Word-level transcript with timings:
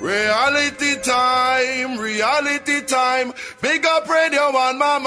Reality 0.00 0.96
time, 1.02 1.98
reality 1.98 2.80
time. 2.86 3.34
Big 3.60 3.84
up 3.84 4.08
radio 4.08 4.40
on 4.40 4.78
my 4.78 4.98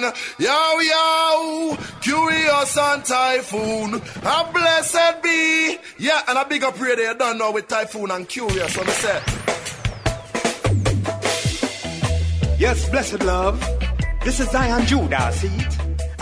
mind. 0.00 0.14
Yo, 0.38 0.78
yo, 0.80 1.76
Kurious 2.00 2.76
and 2.78 3.04
typhoon. 3.04 4.00
A 4.22 4.50
blessed 4.52 5.22
be. 5.22 5.78
Yeah, 5.98 6.22
and 6.26 6.38
a 6.38 6.46
big 6.46 6.64
up 6.64 6.80
radio 6.80 7.10
you 7.10 7.14
done 7.14 7.36
know 7.36 7.52
with 7.52 7.68
typhoon 7.68 8.10
and 8.10 8.26
Kurious 8.26 8.78
on 8.78 8.86
the 8.86 8.92
set. 8.92 9.22
Yes, 12.58 12.88
blessed 12.88 13.22
love. 13.22 13.60
This 14.24 14.40
is 14.40 14.50
Zion 14.50 14.86
Judah, 14.86 15.30
see? 15.32 15.71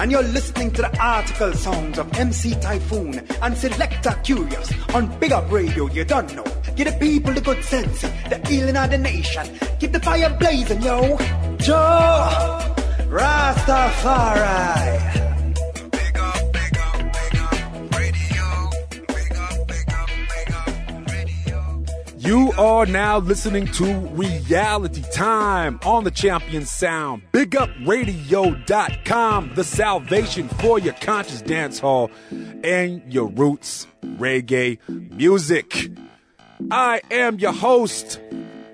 And 0.00 0.10
you're 0.10 0.22
listening 0.22 0.70
to 0.70 0.80
the 0.80 0.98
article 0.98 1.52
songs 1.52 1.98
of 1.98 2.10
MC 2.18 2.54
Typhoon 2.54 3.18
and 3.42 3.54
Selector 3.54 4.16
Kurious 4.24 4.94
on 4.94 5.14
Big 5.18 5.30
Up 5.30 5.52
Radio, 5.52 5.88
you 5.88 6.06
don't 6.06 6.34
know. 6.34 6.44
Give 6.74 6.86
the 6.90 6.96
people 6.98 7.34
the 7.34 7.42
good 7.42 7.62
sense, 7.62 8.00
the 8.00 8.40
healing 8.48 8.78
of 8.78 8.90
the 8.90 8.96
nation. 8.96 9.46
Keep 9.78 9.92
the 9.92 10.00
fire 10.00 10.34
blazing, 10.38 10.80
yo. 10.80 11.18
Jah 11.58 12.74
Rastafari. 13.10 14.10
You 22.30 22.52
are 22.52 22.86
now 22.86 23.18
listening 23.18 23.66
to 23.72 23.92
Reality 24.12 25.02
Time 25.12 25.80
on 25.84 26.04
the 26.04 26.12
Champion 26.12 26.64
Sound. 26.64 27.22
BigUpRadio.com, 27.32 29.52
the 29.56 29.64
salvation 29.64 30.48
for 30.48 30.78
your 30.78 30.92
conscious 30.92 31.42
dance 31.42 31.80
hall 31.80 32.08
and 32.62 33.02
your 33.12 33.26
roots 33.26 33.88
reggae 34.04 34.78
music. 34.88 35.90
I 36.70 37.00
am 37.10 37.40
your 37.40 37.52
host, 37.52 38.20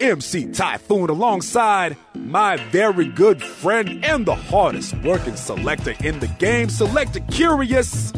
MC 0.01 0.53
Typhoon, 0.53 1.09
alongside 1.09 1.97
my 2.15 2.59
very 2.59 3.07
good 3.07 3.43
friend 3.43 4.05
and 4.05 4.27
the 4.27 4.35
hardest 4.35 4.95
working 4.99 5.37
selector 5.37 5.95
in 6.05 6.21
the 6.21 6.29
game, 6.29 6.69
Selector 6.69 7.21
Kurious. 7.21 8.13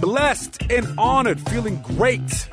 Blessed 0.00 0.64
and 0.68 0.98
honored, 0.98 1.40
feeling 1.48 1.80
great 1.80 2.48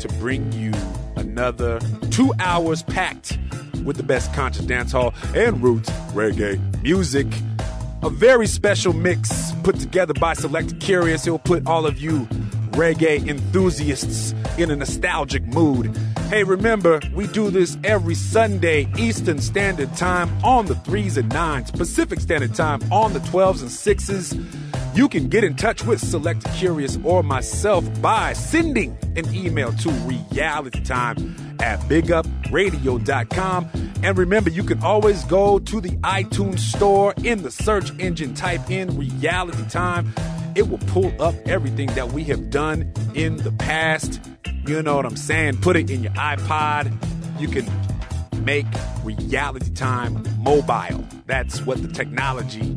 to 0.00 0.08
bring 0.14 0.50
you 0.52 0.72
another 1.16 1.80
two 2.10 2.32
hours 2.40 2.82
packed 2.82 3.38
with 3.84 3.96
the 3.96 4.02
best 4.02 4.32
conscious 4.34 4.64
dance 4.64 4.92
hall 4.92 5.14
and 5.34 5.62
roots 5.62 5.90
reggae 6.12 6.58
music. 6.82 7.26
A 8.02 8.10
very 8.10 8.46
special 8.46 8.92
mix 8.92 9.52
put 9.64 9.78
together 9.80 10.14
by 10.14 10.34
Select 10.34 10.78
Kurious. 10.78 11.26
It 11.26 11.30
will 11.30 11.38
put 11.38 11.66
all 11.66 11.86
of 11.86 11.98
you 11.98 12.20
reggae 12.72 13.26
enthusiasts 13.28 14.34
in 14.56 14.70
a 14.70 14.76
nostalgic 14.76 15.44
mood. 15.46 15.96
Hey, 16.28 16.44
remember, 16.44 17.00
we 17.14 17.26
do 17.26 17.50
this 17.50 17.76
every 17.82 18.14
Sunday, 18.14 18.86
Eastern 18.96 19.40
Standard 19.40 19.96
Time 19.96 20.30
on 20.44 20.66
the 20.66 20.74
3s 20.74 21.16
and 21.16 21.30
9s, 21.30 21.76
Pacific 21.76 22.20
Standard 22.20 22.54
Time 22.54 22.80
on 22.92 23.14
the 23.14 23.20
12s 23.20 23.62
and 23.62 23.70
6s. 23.70 24.67
You 24.98 25.08
can 25.08 25.28
get 25.28 25.44
in 25.44 25.54
touch 25.54 25.84
with 25.84 26.00
Select 26.00 26.42
Kurious 26.58 27.00
or 27.04 27.22
myself 27.22 27.84
by 28.02 28.32
sending 28.32 28.98
an 29.14 29.32
email 29.32 29.70
to 29.74 29.88
realitytime 29.90 31.62
at 31.62 31.78
bigupradio.com. 31.82 33.68
And 34.02 34.18
remember, 34.18 34.50
you 34.50 34.64
can 34.64 34.82
always 34.82 35.22
go 35.26 35.60
to 35.60 35.80
the 35.80 35.90
iTunes 35.98 36.58
store 36.58 37.14
in 37.22 37.44
the 37.44 37.50
search 37.52 37.96
engine, 38.00 38.34
type 38.34 38.72
in 38.72 38.98
Reality 38.98 39.68
Time. 39.68 40.12
It 40.56 40.68
will 40.68 40.78
pull 40.78 41.12
up 41.22 41.36
everything 41.46 41.86
that 41.94 42.10
we 42.10 42.24
have 42.24 42.50
done 42.50 42.92
in 43.14 43.36
the 43.36 43.52
past. 43.52 44.20
You 44.66 44.82
know 44.82 44.96
what 44.96 45.06
I'm 45.06 45.16
saying? 45.16 45.58
Put 45.58 45.76
it 45.76 45.90
in 45.90 46.02
your 46.02 46.12
iPod. 46.14 46.92
You 47.40 47.46
can 47.46 48.44
make 48.44 48.66
Reality 49.04 49.72
Time 49.74 50.24
mobile. 50.42 51.04
That's 51.26 51.64
what 51.64 51.80
the 51.82 51.88
technology 51.88 52.76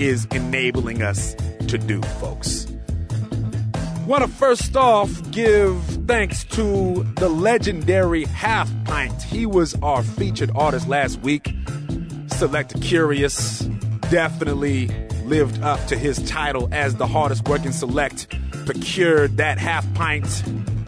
is 0.00 0.26
enabling 0.32 1.02
us 1.02 1.34
to 1.68 1.78
do, 1.78 2.00
folks. 2.20 2.66
Want 4.06 4.24
to 4.24 4.28
first 4.28 4.76
off 4.76 5.30
give 5.30 5.80
thanks 6.06 6.42
to 6.44 7.04
the 7.16 7.28
legendary 7.28 8.24
Half 8.24 8.72
Pint. 8.84 9.22
He 9.22 9.46
was 9.46 9.76
our 9.82 10.02
featured 10.02 10.50
artist 10.56 10.88
last 10.88 11.20
week. 11.20 11.54
Select 12.28 12.74
Kurious 12.80 13.68
definitely 14.10 14.88
lived 15.24 15.62
up 15.62 15.84
to 15.86 15.96
his 15.96 16.18
title 16.28 16.68
as 16.72 16.96
the 16.96 17.06
hardest 17.06 17.46
working 17.46 17.72
select. 17.72 18.26
Procured 18.64 19.36
that 19.36 19.58
Half 19.58 19.92
Pint 19.94 20.42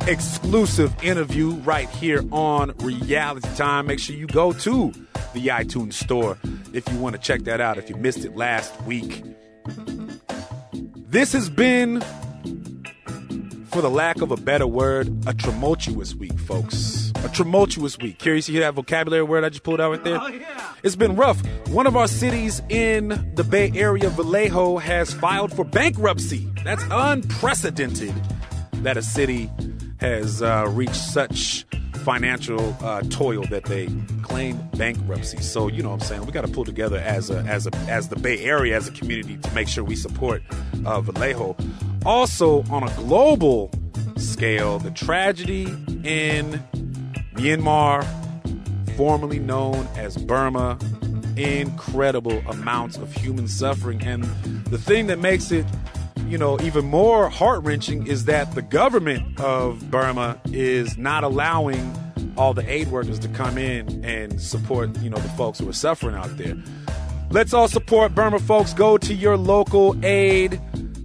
exclusive 0.06 0.94
interview 1.02 1.50
right 1.60 1.88
here 1.88 2.24
on 2.32 2.74
Reality 2.78 3.48
Time. 3.56 3.86
Make 3.86 4.00
sure 4.00 4.16
you 4.16 4.26
go 4.26 4.52
to 4.52 4.92
the 5.32 5.48
iTunes 5.48 5.94
store 5.94 6.38
if 6.72 6.90
you 6.90 6.98
want 6.98 7.14
to 7.14 7.20
check 7.20 7.42
that 7.42 7.60
out 7.60 7.78
if 7.78 7.88
you 7.88 7.96
missed 7.96 8.24
it 8.24 8.36
last 8.36 8.80
week. 8.82 9.22
This 10.96 11.32
has 11.32 11.50
been, 11.50 12.00
for 13.66 13.82
the 13.82 13.90
lack 13.90 14.20
of 14.22 14.30
a 14.30 14.36
better 14.36 14.66
word, 14.66 15.14
a 15.26 15.34
tumultuous 15.34 16.14
week, 16.14 16.38
folks. 16.38 17.12
A 17.24 17.28
tumultuous 17.28 17.98
week. 17.98 18.18
Curious 18.18 18.46
to 18.46 18.52
hear 18.52 18.62
that 18.62 18.74
vocabulary 18.74 19.22
word 19.22 19.44
I 19.44 19.50
just 19.50 19.62
pulled 19.62 19.80
out 19.80 19.90
right 19.90 20.02
there? 20.02 20.18
Oh, 20.20 20.26
yeah. 20.26 20.74
It's 20.82 20.96
been 20.96 21.14
rough. 21.14 21.40
One 21.68 21.86
of 21.86 21.96
our 21.96 22.08
cities 22.08 22.60
in 22.68 23.32
the 23.34 23.44
Bay 23.44 23.70
Area, 23.74 24.08
Vallejo, 24.10 24.78
has 24.78 25.12
filed 25.12 25.52
for 25.54 25.64
bankruptcy. 25.64 26.48
That's 26.64 26.82
unprecedented 26.90 28.14
that 28.82 28.96
a 28.96 29.02
city 29.02 29.48
has 30.02 30.42
uh, 30.42 30.66
reached 30.68 30.96
such 30.96 31.64
financial 32.02 32.76
uh, 32.82 33.02
toil 33.02 33.44
that 33.44 33.64
they 33.66 33.86
claim 34.22 34.60
bankruptcy. 34.76 35.40
So 35.40 35.68
you 35.68 35.80
know 35.80 35.90
what 35.90 36.02
I'm 36.02 36.08
saying 36.08 36.26
we 36.26 36.32
got 36.32 36.44
to 36.44 36.50
pull 36.50 36.64
together 36.64 36.98
as 36.98 37.30
a 37.30 37.38
as 37.42 37.68
a 37.68 37.76
as 37.88 38.08
the 38.08 38.16
Bay 38.16 38.40
Area 38.40 38.76
as 38.76 38.88
a 38.88 38.90
community 38.90 39.36
to 39.36 39.54
make 39.54 39.68
sure 39.68 39.84
we 39.84 39.94
support 39.94 40.42
uh, 40.84 41.00
Vallejo. 41.00 41.56
Also 42.04 42.64
on 42.64 42.82
a 42.82 42.92
global 42.96 43.70
scale, 44.16 44.80
the 44.80 44.90
tragedy 44.90 45.68
in 46.02 46.60
Myanmar, 47.34 48.04
formerly 48.96 49.38
known 49.38 49.86
as 49.94 50.16
Burma, 50.16 50.78
incredible 51.36 52.42
amounts 52.48 52.96
of 52.96 53.12
human 53.12 53.46
suffering, 53.46 54.02
and 54.02 54.24
the 54.64 54.78
thing 54.78 55.06
that 55.06 55.20
makes 55.20 55.52
it 55.52 55.64
you 56.32 56.38
know, 56.38 56.58
even 56.62 56.86
more 56.86 57.28
heart 57.28 57.62
wrenching 57.62 58.06
is 58.06 58.24
that 58.24 58.54
the 58.54 58.62
government 58.62 59.38
of 59.38 59.90
Burma 59.90 60.40
is 60.46 60.96
not 60.96 61.24
allowing 61.24 61.94
all 62.38 62.54
the 62.54 62.66
aid 62.72 62.88
workers 62.88 63.18
to 63.18 63.28
come 63.28 63.58
in 63.58 64.02
and 64.02 64.40
support, 64.40 64.96
you 65.00 65.10
know, 65.10 65.18
the 65.18 65.28
folks 65.30 65.58
who 65.58 65.68
are 65.68 65.74
suffering 65.74 66.14
out 66.14 66.34
there. 66.38 66.56
Let's 67.30 67.52
all 67.52 67.68
support 67.68 68.14
Burma, 68.14 68.38
folks. 68.38 68.72
Go 68.72 68.96
to 68.96 69.12
your 69.12 69.36
local 69.36 69.94
aid 70.02 70.58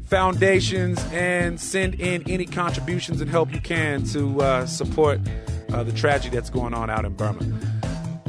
foundations 0.06 0.98
and 1.12 1.60
send 1.60 1.96
in 1.96 2.24
any 2.26 2.46
contributions 2.46 3.20
and 3.20 3.30
help 3.30 3.52
you 3.52 3.60
can 3.60 4.06
to 4.06 4.42
uh, 4.42 4.66
support 4.66 5.20
uh, 5.74 5.84
the 5.84 5.92
tragedy 5.92 6.34
that's 6.34 6.50
going 6.50 6.74
on 6.74 6.90
out 6.90 7.04
in 7.04 7.14
Burma. 7.14 7.44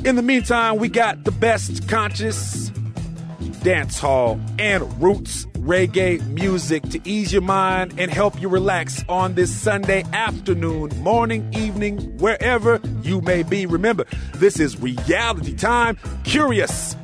In 0.04 0.16
the 0.16 0.22
meantime, 0.22 0.78
we 0.78 0.88
got 0.88 1.22
the 1.22 1.30
best 1.30 1.88
conscious 1.88 2.70
dance 3.62 4.00
hall 4.00 4.40
and 4.58 5.00
roots 5.00 5.46
reggae 5.68 6.26
music 6.28 6.82
to 6.88 6.98
ease 7.04 7.30
your 7.30 7.42
mind 7.42 7.92
and 7.98 8.10
help 8.10 8.40
you 8.40 8.48
relax 8.48 9.04
on 9.06 9.34
this 9.34 9.54
Sunday 9.54 10.02
afternoon, 10.14 10.90
morning, 11.02 11.46
evening, 11.52 11.98
wherever 12.16 12.80
you 13.02 13.20
may 13.20 13.42
be. 13.42 13.66
Remember, 13.66 14.06
this 14.34 14.58
is 14.58 14.80
reality 14.80 15.54
time. 15.54 15.96
Kurious. 16.24 16.96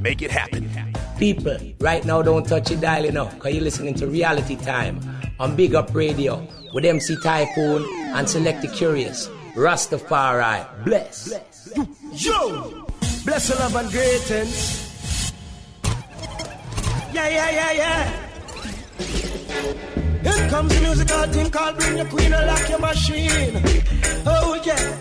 Make 0.00 0.22
it 0.22 0.30
happen. 0.30 0.70
People, 1.18 1.58
right 1.80 2.04
now 2.04 2.22
don't 2.22 2.46
touch 2.46 2.70
your 2.70 2.80
dial, 2.80 3.04
you 3.04 3.10
know, 3.10 3.26
because 3.26 3.54
you're 3.54 3.64
listening 3.64 3.94
to 3.94 4.06
Reality 4.06 4.54
Time 4.54 5.00
on 5.40 5.56
Big 5.56 5.74
Up 5.74 5.92
Radio 5.92 6.46
with 6.72 6.84
MC 6.84 7.16
Typhoon 7.24 7.84
and 8.14 8.28
Select 8.28 8.62
the 8.62 8.68
Kurious. 8.68 9.28
Rastafari, 9.54 10.84
bless. 10.84 11.32
Yo! 12.12 12.86
Bless 13.24 13.48
the 13.48 13.56
love 13.56 13.74
and 13.74 13.90
greetings. 13.90 14.91
Yeah, 17.12 17.28
yeah, 17.28 17.50
yeah, 17.50 17.72
yeah. 17.72 18.10
Here 20.22 20.48
comes 20.48 20.74
the 20.74 20.80
musical 20.80 21.22
thing 21.24 21.50
called 21.50 21.76
Bring 21.76 21.96
Your 21.98 22.06
Queen 22.06 22.32
and 22.32 22.46
Lock 22.46 22.68
Your 22.70 22.78
Machine. 22.78 23.62
Oh, 24.24 24.58
yeah. 24.64 24.96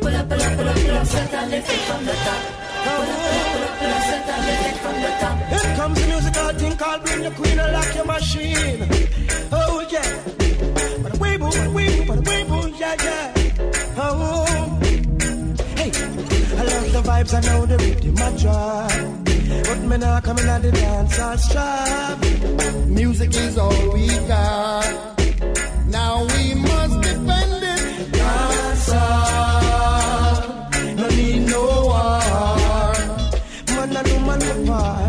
Pull 0.00 0.14
up, 0.14 0.28
pull 0.28 0.40
up, 0.40 0.56
pull 0.56 0.68
up, 0.68 0.76
pull 0.76 0.96
up, 0.96 1.06
settle 1.06 1.52
it 1.52 1.64
from 1.64 2.04
the 2.04 2.12
top. 2.12 2.42
Oh, 2.86 3.02
pull 3.02 3.26
up, 3.26 3.42
pull 3.42 3.42
up, 3.42 3.46
pull 3.50 3.62
up, 3.62 3.74
pull 3.78 3.90
up, 3.90 4.02
settle 4.06 4.48
it 4.54 4.76
from 4.78 4.96
the 5.02 5.10
top. 5.18 5.36
Here 5.50 5.76
comes 5.76 6.00
the 6.00 6.06
musical 6.06 6.50
thing 6.60 6.76
called 6.76 7.02
Bring 7.02 7.22
Your 7.22 7.32
Queen 7.32 7.58
and 7.58 7.72
Lock 7.72 7.94
Your 7.96 8.04
Machine. 8.04 8.88
Oh, 9.50 9.86
yeah. 9.90 10.22
But 11.02 11.14
a 11.14 11.18
wee 11.18 11.36
boo, 11.38 11.50
but 11.50 11.66
a 11.66 11.70
wee 11.70 11.96
boo, 11.96 12.04
but 12.06 12.18
a 12.18 12.20
wee 12.20 12.44
boo, 12.44 12.76
yeah, 12.78 12.94
yeah. 13.02 13.35
Vibes, 17.16 17.34
I 17.34 17.40
know 17.40 17.66
the 17.66 17.76
rhythm, 17.78 18.16
I 18.18 18.30
drive. 18.36 19.24
But 19.64 19.80
me 19.88 19.96
not 19.96 20.24
coming 20.24 20.46
at 20.46 20.62
the 20.62 20.72
dance, 20.72 21.18
I 21.18 21.36
strive. 21.36 22.88
Music 22.88 23.34
is 23.34 23.58
all 23.58 23.92
we 23.92 24.08
got. 24.28 25.18
Now 25.88 26.24
we 26.24 26.54
must 26.54 27.00
defend 27.02 27.64
it. 27.74 28.12
Dance 28.12 28.88
no 30.96 31.08
need 31.08 31.46
no 31.50 31.62
war. 31.90 32.94
Man 33.74 33.96
and 33.96 34.08
woman 34.12 34.42
apart. 34.42 35.05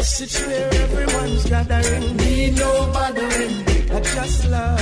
Yes, 0.00 0.20
it's 0.22 0.40
where 0.46 0.72
everyone's 0.72 1.44
gathering. 1.44 2.16
Need 2.16 2.56
no 2.56 2.90
bothering. 2.90 3.54
I 3.92 4.00
just 4.00 4.48
love. 4.48 4.80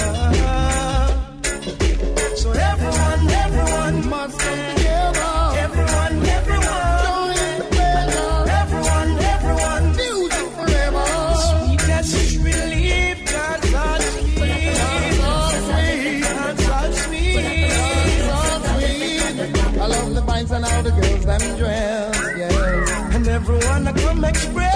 So 2.37 2.53
everyone, 2.53 3.23
everyone 3.45 3.97
Must 4.11 4.39
come 4.39 4.63
together. 4.77 5.35
Everyone, 5.65 6.17
everyone. 6.39 6.99
Join 7.03 7.51
together. 7.67 8.31
Everyone, 8.63 9.11
everyone. 9.35 9.85
Music 9.99 10.49
forever. 10.55 11.07
Sweetest 11.49 12.39
relief, 12.47 13.17
God's 13.27 13.75
all 13.75 14.01
sweet. 14.15 14.71
God's 14.79 16.65
all 16.79 16.93
sweet. 17.03 17.43
I 19.83 19.87
love 19.89 20.15
the 20.15 20.23
vines 20.29 20.51
and 20.53 20.65
how 20.65 20.83
the 20.83 20.93
girls 20.93 21.25
them 21.27 21.45
dress, 21.59 22.15
yeah. 22.39 23.15
And 23.17 23.27
everyone 23.27 23.85
to 23.87 23.93
come 24.01 24.25
express 24.25 24.68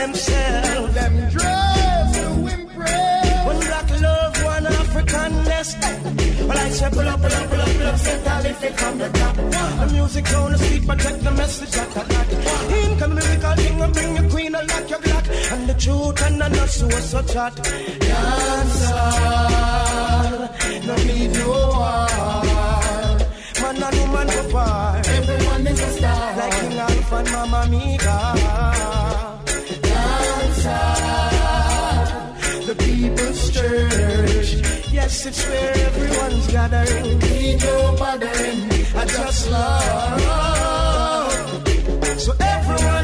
themselves. 0.00 0.94
Them 0.94 1.14
dress 1.30 2.16
to 2.16 2.26
impress. 2.56 3.46
One 3.46 3.60
black 3.68 3.88
love, 4.00 4.44
one 4.44 4.66
African 4.66 5.32
nest. 5.44 5.78
Well, 6.48 6.58
I 6.58 6.68
say 6.70 6.90
pull 6.90 7.08
up, 7.08 7.20
pull 7.20 7.32
up, 7.32 7.50
pull 7.50 7.60
up, 7.60 7.68
pull 7.76 7.86
up, 7.90 7.98
set 7.98 8.26
a 8.32 8.34
lift 8.44 8.64
it 8.68 8.74
from 8.80 8.98
the 8.98 9.08
top. 9.20 9.36
The 9.36 9.86
music 9.92 10.32
on 10.34 10.52
the 10.52 10.58
street, 10.58 10.86
protect 10.86 11.20
the 11.26 11.30
message 11.30 11.72
that 11.76 11.96
I 11.96 12.02
got. 12.12 12.28
In 12.78 12.98
come 12.98 13.14
the 13.14 13.22
lyrical 13.26 13.54
king 13.62 13.80
and 13.84 13.92
bring 13.94 14.16
your 14.16 14.28
queen 14.30 14.54
and 14.54 14.68
lock 14.68 14.90
your 14.90 15.00
black. 15.00 15.24
And 15.52 15.68
the 15.68 15.74
truth 15.74 16.22
and 16.26 16.40
the 16.40 16.48
not 16.48 16.68
so 16.68 16.88
so 17.10 17.22
chat. 17.32 17.54
Dancer, 18.08 19.08
no 20.86 20.94
need 21.08 21.32
no 21.38 21.48
war. 21.48 22.08
Man 23.60 23.82
and 23.86 23.98
woman 24.00 24.50
par. 24.50 25.02
Everyone 25.18 25.66
is 25.66 25.80
a 25.80 25.90
star. 25.96 26.36
Like 26.36 26.52
King 26.60 26.78
Alpha 26.78 27.16
and 27.16 27.30
Mama 27.32 27.60
Mia. 27.70 28.59
Yes, 35.10 35.26
it's 35.26 35.42
where 35.48 35.74
everyone's 35.88 36.46
gathering. 36.46 37.18
Need 37.18 37.58
no 37.64 37.96
bothering. 37.98 38.58
I 38.94 39.04
just 39.06 39.50
love. 39.50 40.20
So 42.20 42.32
everyone, 42.38 42.40
everyone 42.40 42.99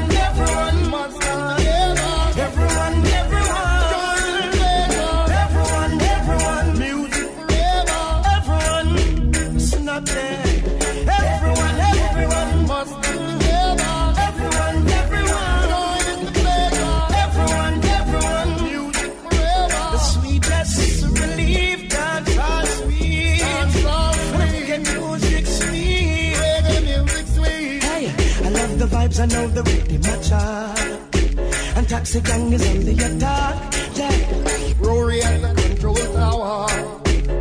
the 29.56 29.62
rhythm, 29.62 30.00
my 30.02 30.16
child. 30.28 31.76
And 31.76 31.88
Taxi 31.88 32.20
Gang 32.20 32.52
is 32.52 32.68
on 32.68 32.80
the 32.84 32.92
attack. 32.92 33.54
Yeah. 33.96 34.72
Rory 34.78 35.22
at 35.22 35.40
the 35.40 35.62
control 35.62 35.94
tower. 35.94 36.66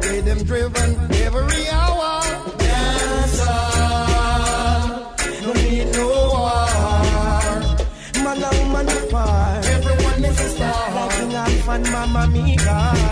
Rhythm 0.09 0.39
driven 0.45 0.91
every 1.25 1.67
hour. 1.69 2.11
Dancer, 2.57 3.63
no 5.43 5.51
need 5.53 5.87
no 5.91 6.07
war. 6.31 6.67
Man 8.23 8.43
oh, 8.43 8.49
and 8.49 8.59
woman 8.59 8.87
apart. 8.97 9.65
Oh, 9.65 9.75
Everyone 9.75 10.25
is 10.29 10.39
a 10.39 10.49
star. 10.55 10.95
Like 10.95 11.11
King 11.11 11.33
Alpha 11.33 11.71
and 11.71 11.91
Mama 11.91 12.27
Mia. 12.27 13.04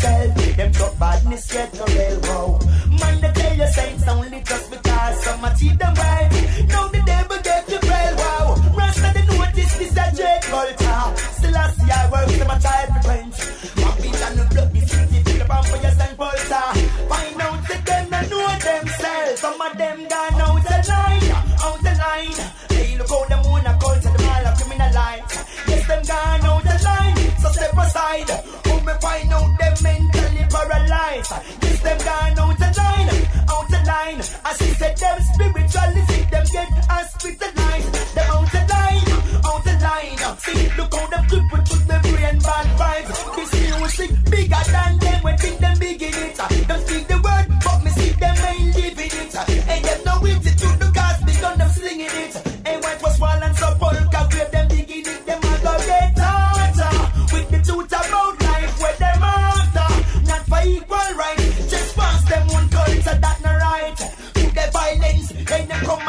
Them 0.00 0.34
they 0.34 0.34
themselves, 0.34 0.56
them 0.56 0.70
drop 0.72 0.98
badness 0.98 1.52
get 1.52 1.74
no 1.74 1.84
real 1.86 2.20
go. 2.20 2.58
Man, 3.00 3.20
they 3.20 3.32
tell 3.32 3.54
you 3.56 3.66
saints 3.68 4.08
only 4.08 4.40
just 4.42 4.70
because 4.70 5.24
some 5.24 5.44
a 5.44 5.54
cheat 5.58 5.78
them 5.78 5.94
right. 5.94 6.30
Now 6.68 6.88
the 6.88 7.02
devil 7.04 7.38
get 7.42 7.68
you 7.68 7.78
well, 7.82 8.16
wow. 8.16 8.56
Rasta 8.76 9.10
they 9.14 9.26
notice 9.26 9.76
this 9.78 9.96
a 9.96 10.06
J 10.16 10.38
culture. 10.42 11.02
Still 11.36 11.56
I 11.56 11.70
see 11.70 11.90
I 11.90 12.10
work 12.10 12.28
to 12.28 12.44
my 12.46 12.58
child 12.58 12.88
frequency. 12.94 13.42
Rapid 13.82 14.22
and 14.26 14.38
the 14.38 14.44
blood, 14.54 14.72
the 14.72 14.80
city, 14.86 15.18
feel 15.24 15.38
the 15.38 15.44
vampires 15.44 15.98
and 15.98 16.14
pulsar. 16.18 16.70
Find 17.08 17.42
out 17.42 17.60
that 17.68 17.82
them 17.86 18.04
they 18.10 18.28
know 18.30 18.48
themselves. 18.58 19.40
Some 19.40 19.60
of 19.60 19.76
them 19.78 19.98
gone 20.08 20.40
out 20.40 20.62
the 20.62 20.78
line, 20.88 21.30
out 21.66 21.78
the 21.82 21.92
line. 21.98 22.38
Hey, 22.70 22.96
look 22.98 23.08
how 23.10 23.24
them 23.26 23.42
moon 23.42 23.66
a 23.66 23.72
culture, 23.82 24.12
them 24.14 24.26
all 24.30 24.46
a 24.46 24.50
criminalize. 24.54 25.26
Yes, 25.68 25.86
them 25.88 26.02
gone 26.06 26.46
out 26.50 26.62
the 26.62 26.76
line, 26.86 27.16
so 27.42 27.48
step 27.50 27.74
aside. 27.74 28.30
Who 28.66 28.74
me 28.86 28.92
find 29.00 29.32
out 29.32 29.58
them 29.58 29.67
mentally 29.82 30.44
paralyzed. 30.50 31.32
Yes, 31.62 31.80
them 31.80 31.98
gone 31.98 32.38
out 32.38 32.58
the 32.58 32.70
line, 32.78 33.10
out 33.48 33.68
the 33.68 33.80
line. 33.86 34.20
As 34.44 34.58
he 34.60 34.70
said, 34.74 34.96
them 34.96 35.18
spiritually 35.34 36.02
sick, 36.08 36.30
them 36.30 36.46
get 36.52 36.70
hospitalized. 36.88 37.92
Them 38.14 38.30
out 38.30 38.50
the 38.52 38.62
line, 38.72 39.08
out 39.44 39.62
the 39.64 39.74
line. 39.86 40.36
See, 40.38 40.62
look 40.76 40.94
how 40.94 41.06
them 41.06 41.24
people 41.26 41.60
put 41.68 41.82
them 41.86 42.02
brain 42.02 42.38
bad 42.38 42.66
vibes. 42.78 43.18
This 43.36 43.52
music 43.78 44.10
bigger 44.30 44.64
than 44.72 44.98
them, 44.98 45.22
when 45.22 45.38
think 45.38 45.58
them 45.58 45.78
big 45.78 46.02
in 46.02 46.14
it. 46.14 46.36
Them 46.68 46.80
speak 46.86 47.06
the 47.08 47.27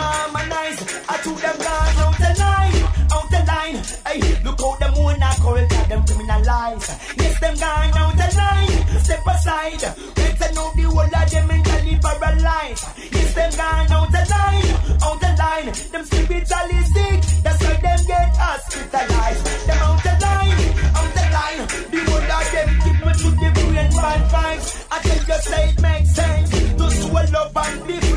harmonize. 0.09 0.79
I 1.09 1.15
to 1.23 1.31
them 1.43 1.57
gone 1.65 1.97
out 2.03 2.17
the 2.23 2.31
line, 2.43 2.79
out 3.15 3.27
the 3.33 3.41
line. 3.51 3.77
Hey, 4.07 4.19
look 4.43 4.59
how 4.59 4.75
them 4.81 4.93
own 4.97 5.21
a 5.21 5.31
culture, 5.43 5.85
them 5.89 6.01
criminalize. 6.05 6.87
Yes, 7.19 7.39
them 7.39 7.55
gone 7.63 7.97
out 8.01 8.15
the 8.21 8.29
line, 8.41 8.75
step 9.03 9.27
aside. 9.27 9.83
Let's 10.17 10.55
know 10.55 10.71
the 10.75 10.83
whole 10.83 11.15
of 11.19 11.29
them 11.31 11.47
mentally 11.47 11.95
paralyzed. 12.01 12.85
Yes, 13.13 13.33
them 13.35 13.51
gone 13.59 13.91
out 13.91 14.09
the 14.11 14.23
line, 14.33 14.69
out 15.05 15.17
the 15.23 15.31
line. 15.43 15.69
Them 15.91 16.03
spiritually 16.05 16.81
sick, 16.93 17.19
that's 17.43 17.61
why 17.63 17.75
them 17.85 18.01
get 18.07 18.29
hospitalized. 18.37 19.43
Them 19.67 19.79
out 19.87 20.01
the 20.03 20.13
line, 20.25 20.59
out 20.99 21.11
the 21.17 21.25
line. 21.37 21.61
The 21.93 21.99
whole 22.07 22.31
of 22.37 22.47
them 22.53 22.69
keep 22.83 22.97
me 23.05 23.11
to 23.21 23.29
the 23.41 23.49
brain 23.55 23.91
bad 23.93 24.21
vibes. 24.33 24.67
I 24.91 24.97
tell 25.05 25.23
you, 25.29 25.41
say 25.49 25.63
it 25.69 25.81
makes 25.81 26.11
sense. 26.15 26.49
To 26.79 26.85
swallow 27.01 27.51
and 27.55 27.87
be 27.87 28.08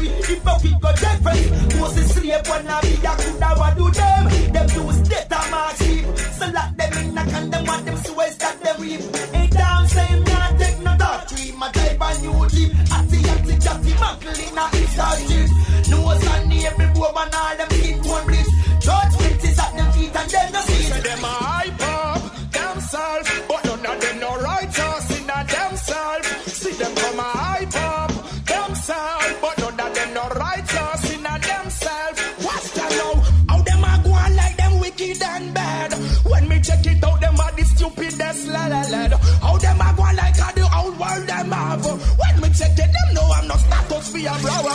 a 2.33 2.43
when 2.49 2.69
I 2.69 2.81
be 2.81 2.95
a 2.95 3.15
could 3.17 3.43
I 3.43 3.75
do 3.75 3.91
them. 3.91 4.53
Them 4.53 4.69
use 4.87 5.09
data 5.09 5.41
mark 5.51 5.77
sleep. 5.77 6.05
So 6.39 6.47
lock 6.51 6.77
them 6.77 6.93
in 6.99 7.19
a 7.19 7.25
can 7.31 7.51
them 7.51 7.67
want 7.67 7.85
them 7.85 7.97
sweats 7.99 8.37
that 8.37 8.57
they 8.63 8.75
reap. 8.83 9.01
Ain't 9.35 9.53
down 9.53 9.89
same 9.89 10.25
not 10.25 10.59
take 10.59 10.79
no 10.81 10.97
doctrine. 10.97 11.59
My 11.59 11.71
type 11.71 12.01
a 12.01 12.21
new 12.23 12.49
jeep. 12.49 12.73
I 12.91 13.07
see 13.07 13.23
a 13.29 13.35
a 13.71 13.75
tick 13.85 14.01
muckle 14.01 14.39
in 14.45 14.59
a 14.59 14.65
install 14.81 15.32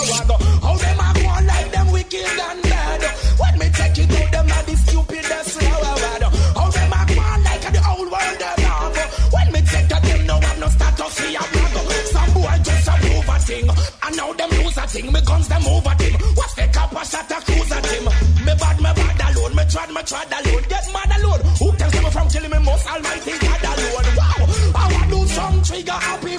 a 0.10 0.26
blah. 0.26 0.38
How 0.64 0.76
them 0.78 1.00
a 1.00 1.08
go 1.20 1.46
like 1.46 1.72
them 1.72 1.92
wicked 1.92 2.40
and 2.48 2.62
bad? 2.64 3.04
When 3.40 3.54
me 3.60 3.68
check 3.76 3.98
it 3.98 4.12
out, 4.12 4.32
them 4.32 4.52
are 4.52 4.64
the 4.64 4.76
stupidest 4.76 5.62
la 5.62 5.78
la. 6.22 6.30
How 6.56 6.70
them 6.72 6.94
a 6.94 7.02
go 7.08 7.28
like 7.44 7.66
the 7.76 7.82
old 7.92 8.10
world 8.12 8.38
them 8.40 8.60
have? 8.68 8.98
When 9.34 9.48
me 9.52 9.62
check 9.68 9.92
it, 9.92 10.02
them 10.08 10.26
know 10.28 10.40
I'm 10.40 10.60
no 10.60 10.68
status 10.68 11.20
a 11.20 11.44
blah 11.52 11.84
Some 12.14 12.32
boy 12.34 12.58
just 12.64 12.88
a 12.88 12.94
move 13.04 13.30
a 13.30 13.38
thing, 13.40 13.70
and 13.70 14.16
now 14.18 14.34
them 14.34 14.50
lose 14.64 14.78
a 14.78 14.88
thing. 14.88 15.12
Me 15.12 15.22
guns 15.22 15.48
them 15.48 15.66
over 15.68 15.96
him. 16.02 16.14
What's 16.36 16.54
the 16.56 16.68
cap 16.72 16.92
a 16.92 17.04
shot 17.06 17.32
a 17.32 17.38
cruise 17.44 17.72
at 17.72 17.86
him? 17.86 18.06
Me 18.46 18.54
bad, 18.56 18.78
me 18.78 18.92
bad 18.96 19.22
alone. 19.28 19.56
Me 19.56 19.64
trad, 19.68 19.90
me 19.92 20.02
trad 20.08 20.32
alone. 20.32 20.64
Get 20.70 20.86
mad 20.94 21.12
alone. 21.20 21.42
Who 21.60 21.68
stop 21.76 21.94
me 22.04 22.10
from 22.12 22.30
killing 22.30 22.52
me? 22.52 22.60
Most 22.60 22.88
Almighty 22.88 23.34
God 23.44 23.64
alone. 23.72 24.08
Wow, 24.16 24.48
I 24.76 24.84
want 24.94 25.10
do 25.12 25.28
some 25.28 25.62
trigger 25.64 25.92
happy 25.92 26.37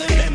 blasted 0.00 0.29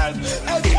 a 0.00 0.69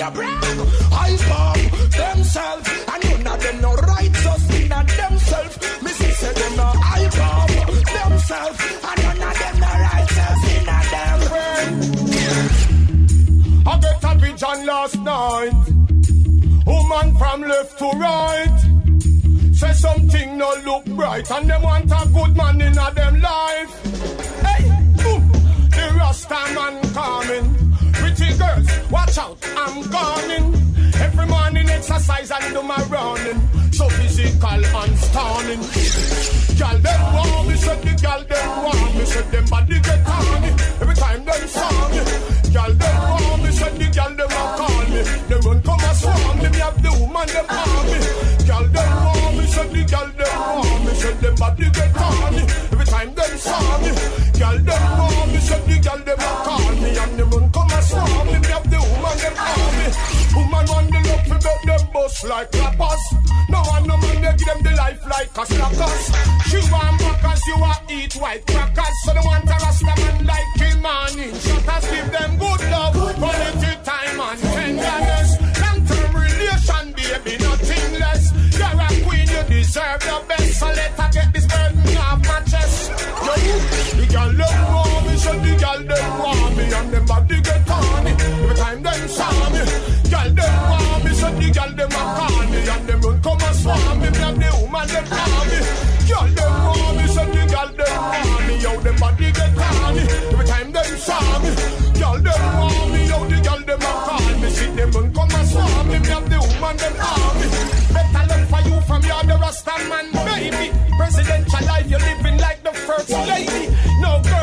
for 0.00 0.06
your 0.06 0.10
brag. 0.12 0.68
Hype 0.90 1.70
themselves. 1.90 2.68
And 2.92 3.24
none 3.24 3.34
of 3.34 3.42
them 3.42 3.60
no 3.60 3.74
righteous 3.74 4.50
in 4.56 4.68
themselves. 4.68 5.58
Me 5.82 5.90
see 5.90 6.10
say 6.12 6.32
them 6.32 6.56
no 6.56 6.72
hype 6.74 7.18
up 7.18 7.48
themselves. 7.96 8.60
And 8.88 9.02
none 9.02 9.22
of 9.28 9.38
them 9.38 9.60
no 9.60 9.70
righteous 9.90 10.42
in 10.56 10.64
them. 10.66 11.18
I 13.66 13.68
get 13.80 14.04
a 14.04 14.14
vision 14.18 14.66
last 14.66 14.98
night. 15.00 15.52
Woman 16.66 17.16
from 17.18 17.42
left 17.42 17.78
to 17.78 17.90
right. 17.96 18.60
Say 19.52 19.72
something 19.72 20.38
no 20.38 20.54
look 20.64 20.84
bright, 20.96 21.30
and 21.30 21.50
them 21.50 21.62
want 21.62 21.90
a 21.90 22.08
good 22.14 22.36
man 22.36 22.60
in 22.60 22.78
a 22.78 22.90
them 22.94 23.20
life. 23.20 23.70
Hey, 24.42 24.64
boom, 24.96 25.30
the 25.68 25.92
Rasta 25.98 26.54
man 26.54 26.80
coming. 26.94 27.69
Pretty 27.94 28.36
girls, 28.38 28.68
watch 28.90 29.18
out, 29.18 29.38
I'm 29.56 29.82
coming. 29.90 30.54
Every 31.00 31.26
morning 31.26 31.68
exercise 31.70 32.30
and 32.30 32.54
do 32.54 32.62
my 32.62 32.82
running. 32.84 33.40
So 33.72 33.88
physical 33.88 34.64
and 34.64 34.98
stunning. 34.98 35.62
Girl, 36.58 36.78
them 36.78 37.00
want 37.14 37.48
me, 37.48 37.54
said 37.56 37.80
the 37.82 37.92
girl 38.02 38.22
them 38.28 38.64
want 38.64 38.94
me, 38.96 39.04
said 39.06 39.30
them 39.32 39.44
body 39.46 39.80
get 39.80 40.06
on 40.06 40.42
me. 40.42 40.50
Every 40.80 40.94
time 40.94 41.24
them 41.24 41.48
saw 41.48 41.88
me. 41.88 42.02
Girl, 42.52 42.72
them 42.74 42.96
want 43.08 43.42
me, 43.42 43.50
said 43.50 43.74
the 43.78 43.86
girl 43.88 44.12
them 44.16 44.28
a 44.28 44.42
call 44.58 44.84
me. 44.92 45.00
Them 45.28 45.40
run 45.40 45.62
come 45.62 45.80
and 45.80 45.96
swarm 45.96 46.38
me, 46.38 46.48
me 46.50 46.58
have 46.58 46.82
the 46.82 46.90
woman 47.00 47.26
them 47.32 47.46
want 47.48 47.86
me. 47.88 47.98
Girl, 48.44 48.66
them 48.68 48.90
want 49.04 49.36
me, 49.38 49.46
said 49.46 49.70
the 49.72 49.82
girl 49.88 50.08
them 50.18 50.36
want 50.36 50.84
me, 50.84 50.92
said 51.00 51.16
them 51.20 51.34
body 51.36 51.70
get 51.70 51.96
on 51.96 52.34
me. 52.36 52.42
Every 52.72 52.86
time 52.86 53.14
them 53.14 53.32
saw 53.38 53.78
me. 53.80 53.90
Girl, 54.36 54.58
them 54.60 54.84
want 54.98 55.32
me, 55.32 55.38
said 55.40 55.64
the 55.64 55.76
girl 55.80 56.00
them 56.04 56.20
a 56.20 56.30
call 56.44 56.72
me. 56.76 56.90
And 56.92 57.12
them 57.18 57.30
run 57.30 57.50
come 57.50 57.69
them 59.20 59.34
me. 59.76 59.86
Woman 60.34 60.66
want 60.68 60.88
the 60.90 61.00
love 61.08 61.24
to 61.24 61.34
make 61.34 61.62
them 61.66 61.82
bust 61.92 62.24
like 62.24 62.50
clappers. 62.52 63.04
No 63.48 63.60
one 63.62 63.86
no 63.86 63.96
man 63.96 64.22
they 64.22 64.34
give 64.36 64.46
them 64.46 64.62
the 64.62 64.72
life 64.76 65.02
like 65.06 65.30
a 65.36 65.46
slackers. 65.46 66.04
She 66.48 66.60
want 66.72 67.00
crackers, 67.00 67.42
you 67.46 67.58
want 67.58 67.90
eat 67.90 68.14
white 68.14 68.46
crackers. 68.46 68.96
So 69.04 69.12
they 69.14 69.20
want 69.24 69.44
a 69.44 69.56
rasta 69.64 69.92
man 69.96 70.26
like 70.26 70.48
Kim 70.56 70.80
morning. 70.82 71.34
Shutters 71.34 71.86
give 71.90 72.10
them 72.12 72.38
good 72.38 72.62
love, 72.70 72.94
quality 73.18 73.72
time 73.84 74.20
and 74.20 74.40
tenderness. 74.40 75.30
Long 75.60 75.80
term 75.86 76.10
relation, 76.16 76.84
baby, 76.96 77.34
nothing 77.42 77.90
less. 78.00 78.24
You're 78.58 78.80
a 78.80 78.88
queen, 79.04 79.28
you 79.28 79.42
deserve 79.48 80.00
the 80.00 80.16
best. 80.28 80.58
So 80.60 80.66
let 80.66 80.92
her 80.98 81.10
get 81.12 81.32
this 81.32 81.46
burden 81.46 81.96
off 81.98 82.20
my 82.26 82.40
chest. 82.50 82.90
Yo, 83.26 83.34
girl 84.10 84.32
them 84.32 84.72
want 84.72 84.94
me, 84.94 84.99
so 85.30 85.38
the 85.38 85.52
girl 85.56 85.80
them 85.86 86.18
want 86.18 86.56
me, 86.56 86.64
and 86.64 86.90
them 86.92 87.06
body 87.06 87.40
get 87.40 87.62
me. 88.04 88.12
Every 88.42 88.56
time 88.56 88.82
them 88.82 89.08
saw 89.08 89.30
me, 89.54 89.62
girl 90.10 90.30
them 90.34 90.54
want 90.70 91.04
me, 91.04 91.10
so 91.14 91.28
the 91.30 91.46
girl 91.54 91.70
them 91.78 91.90
a 91.90 92.02
call 92.18 92.46
me, 92.50 92.58
and 92.66 92.84
them 92.88 93.00
run 93.00 93.22
come 93.22 93.40
and 93.40 93.56
swarm 93.56 94.00
me. 94.00 94.10
Me 94.10 94.22
and 94.26 94.42
the 94.42 94.48
woman 94.58 94.86
them 94.88 95.06
call 95.06 95.44
me. 95.50 95.58
Girl 96.08 96.28
them 96.34 96.52
want 96.66 96.96
me, 96.98 97.06
so 97.14 97.22
the 97.30 97.42
girl 97.46 97.70
them 97.78 97.94
want 98.10 98.42
me, 98.46 98.54
yo 98.58 98.72
them 98.80 98.96
body 98.98 99.30
get 99.30 99.52
me. 99.54 100.02
Every 100.34 100.46
time 100.46 100.72
them 100.72 100.90
saw 100.98 101.38
me, 101.42 101.50
girl 101.94 102.18
them 102.18 102.42
want 102.58 102.90
me, 102.92 103.00
yo 103.06 103.18
the 103.30 103.38
girl 103.46 103.60
them 103.68 103.82
a 103.86 103.92
call 104.06 104.34
me. 104.40 104.48
See 104.50 104.70
them 104.74 104.90
run 104.90 105.14
come 105.14 105.30
and 105.30 105.48
swarm 105.48 105.86
me. 105.88 105.98
Me 106.00 106.10
and 106.10 106.26
the 106.26 106.38
woman 106.42 106.76
them 106.76 106.94
call 106.98 107.34
me. 107.38 107.46
Better 107.94 108.24
love 108.26 108.46
for 108.50 108.62
you 108.66 108.76
from 108.82 109.02
your 109.06 109.22
the 109.30 109.36
Rasta 109.38 109.74
man, 109.86 110.06
baby. 110.26 110.74
Presidential 110.98 111.62
life, 111.66 111.86
you're 111.88 112.00
living 112.00 112.38
like 112.38 112.62
the 112.62 112.72
first 112.72 113.10
lady. 113.10 113.70
No 114.02 114.20
girl 114.22 114.39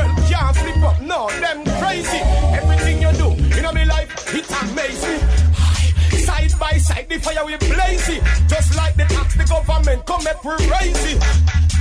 up, 1.27 1.41
no, 1.41 1.63
them 1.63 1.63
crazy. 1.81 2.17
Everything 2.57 3.01
you 3.01 3.11
do, 3.13 3.55
you 3.55 3.61
know 3.61 3.71
me 3.71 3.85
life, 3.85 4.09
it 4.33 4.45
amaze 4.61 5.03
me. 5.07 6.19
Side 6.19 6.59
by 6.59 6.77
side, 6.77 7.09
the 7.09 7.19
fire 7.19 7.45
we 7.45 7.57
blazy. 7.57 8.19
Just 8.47 8.75
like 8.75 8.95
the 8.95 9.05
tax, 9.05 9.35
the 9.35 9.43
government 9.43 10.05
come 10.05 10.23
make 10.23 10.43
we 10.43 10.55
crazy. 10.67 11.19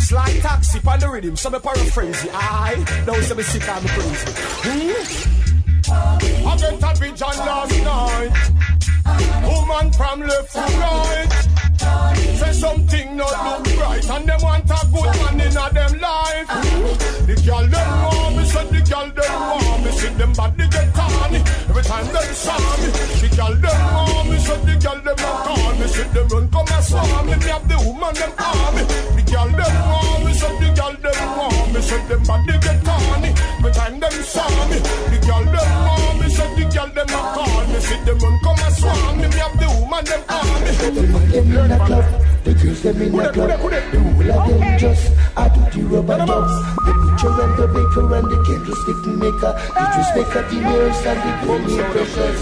Slide 0.00 0.40
taxi 0.40 0.80
on 0.86 1.00
the 1.00 1.08
rhythm, 1.08 1.36
so 1.36 1.50
me 1.50 1.58
paraphrase 1.58 2.24
it. 2.24 2.30
Aye, 2.32 3.02
don't 3.06 3.22
say 3.22 3.34
me 3.34 3.42
sick, 3.42 3.68
I'm 3.68 3.82
crazy. 3.86 4.32
Hmm? 4.62 5.45
I 5.88 6.56
get 6.58 6.82
a 6.82 6.94
vision 6.98 7.36
last 7.46 7.82
night. 7.84 8.32
Woman 9.46 9.92
from 9.92 10.20
left 10.20 10.52
to 10.52 10.60
right. 10.60 11.46
Say 12.36 12.52
something 12.52 13.16
not 13.16 13.66
look 13.66 13.78
right, 13.78 14.10
and 14.10 14.28
them 14.28 14.40
want 14.42 14.64
a 14.64 14.86
good 14.90 15.14
man 15.22 15.40
in 15.40 15.56
a 15.56 15.70
them 15.70 16.00
life. 16.00 16.48
The 17.26 17.34
girl 17.44 17.66
them 17.66 17.90
want 18.02 18.36
me, 18.36 18.44
said 18.44 18.68
the 18.70 18.80
girl 18.82 19.08
them 19.14 19.34
want 19.40 19.84
me, 19.84 19.90
see 19.92 20.08
them 20.14 20.32
body 20.32 20.66
get 20.68 20.98
on. 20.98 21.34
Every 21.34 21.82
time 21.82 22.06
them 22.06 22.34
saw 22.34 22.58
me, 22.82 22.88
the 23.22 23.28
girl 23.36 23.54
them 23.54 23.94
want 23.94 24.30
me, 24.30 24.38
said 24.38 24.62
the 24.66 24.74
girl 24.82 25.00
them 25.00 25.16
call 25.16 25.74
me, 25.78 25.86
see 25.86 26.02
them 26.02 26.28
run 26.28 26.48
come 26.50 26.66
and 26.66 26.84
swarm 26.84 27.26
me. 27.26 27.36
Me 27.36 27.46
have 27.46 27.68
the 27.68 27.76
woman 27.86 28.14
them 28.14 28.32
me. 28.74 28.82
The 29.14 29.22
girl 29.30 29.50
them 29.54 29.74
want 29.86 30.24
me, 30.24 30.32
said 30.34 30.56
the 30.58 30.68
girl 30.74 30.94
them 30.98 31.38
want 31.38 31.72
me, 31.72 31.80
see 31.80 32.02
them 32.08 32.22
body 32.24 32.58
get 32.58 32.75
them 37.06 37.18
a 37.18 37.34
call 37.34 37.66
me, 37.66 37.78
see 37.80 38.00
them 38.04 38.18
run 38.18 38.38
come 38.42 38.58
and 38.58 38.74
swarm 38.74 39.16
me. 39.16 39.28
Me 39.28 39.38
have 39.38 39.54
the 39.58 39.66
woman 39.80 40.04
them 40.04 40.22
call 40.26 40.60
me. 40.60 40.70
them 40.76 41.46
in 41.46 41.68
the 41.68 41.78
club, 41.86 42.06
the 42.44 42.52
girls 42.54 42.82
them 42.82 43.02
in 43.02 43.12
the 43.12 43.32
club. 43.32 43.48
The 43.48 43.56
whole 43.56 44.30
of 44.30 44.48
them 44.48 44.78
just 44.78 45.12
I 45.36 45.48
do 45.48 45.60
the 45.70 45.86
rubber 45.88 46.18
dubs. 46.26 46.54
The 46.86 46.92
butcher 47.00 47.32
and 47.42 47.52
the 47.56 47.66
baker 47.68 48.14
and 48.14 48.26
the 48.30 48.38
candlestick 48.46 49.00
maker, 49.16 49.52
the 49.76 49.84
dress 49.94 50.10
maker, 50.16 50.42
the 50.48 50.56
nails 50.60 51.00
and 51.06 51.20
the 51.24 51.30
granny 51.44 51.76
precious. 51.92 52.40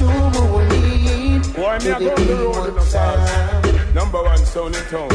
Money 0.00 1.40
Boy, 1.54 1.74
me 1.74 1.78
to 1.78 1.94
the 1.94 1.98
go 1.98 2.14
to 2.14 2.24
the 2.24 2.34
road 2.36 2.68
in 2.68 2.74
the 2.74 2.80
sound. 2.82 3.94
Number 3.94 4.22
one 4.22 4.38
sound 4.38 4.76
in 4.76 4.82
town. 4.84 5.08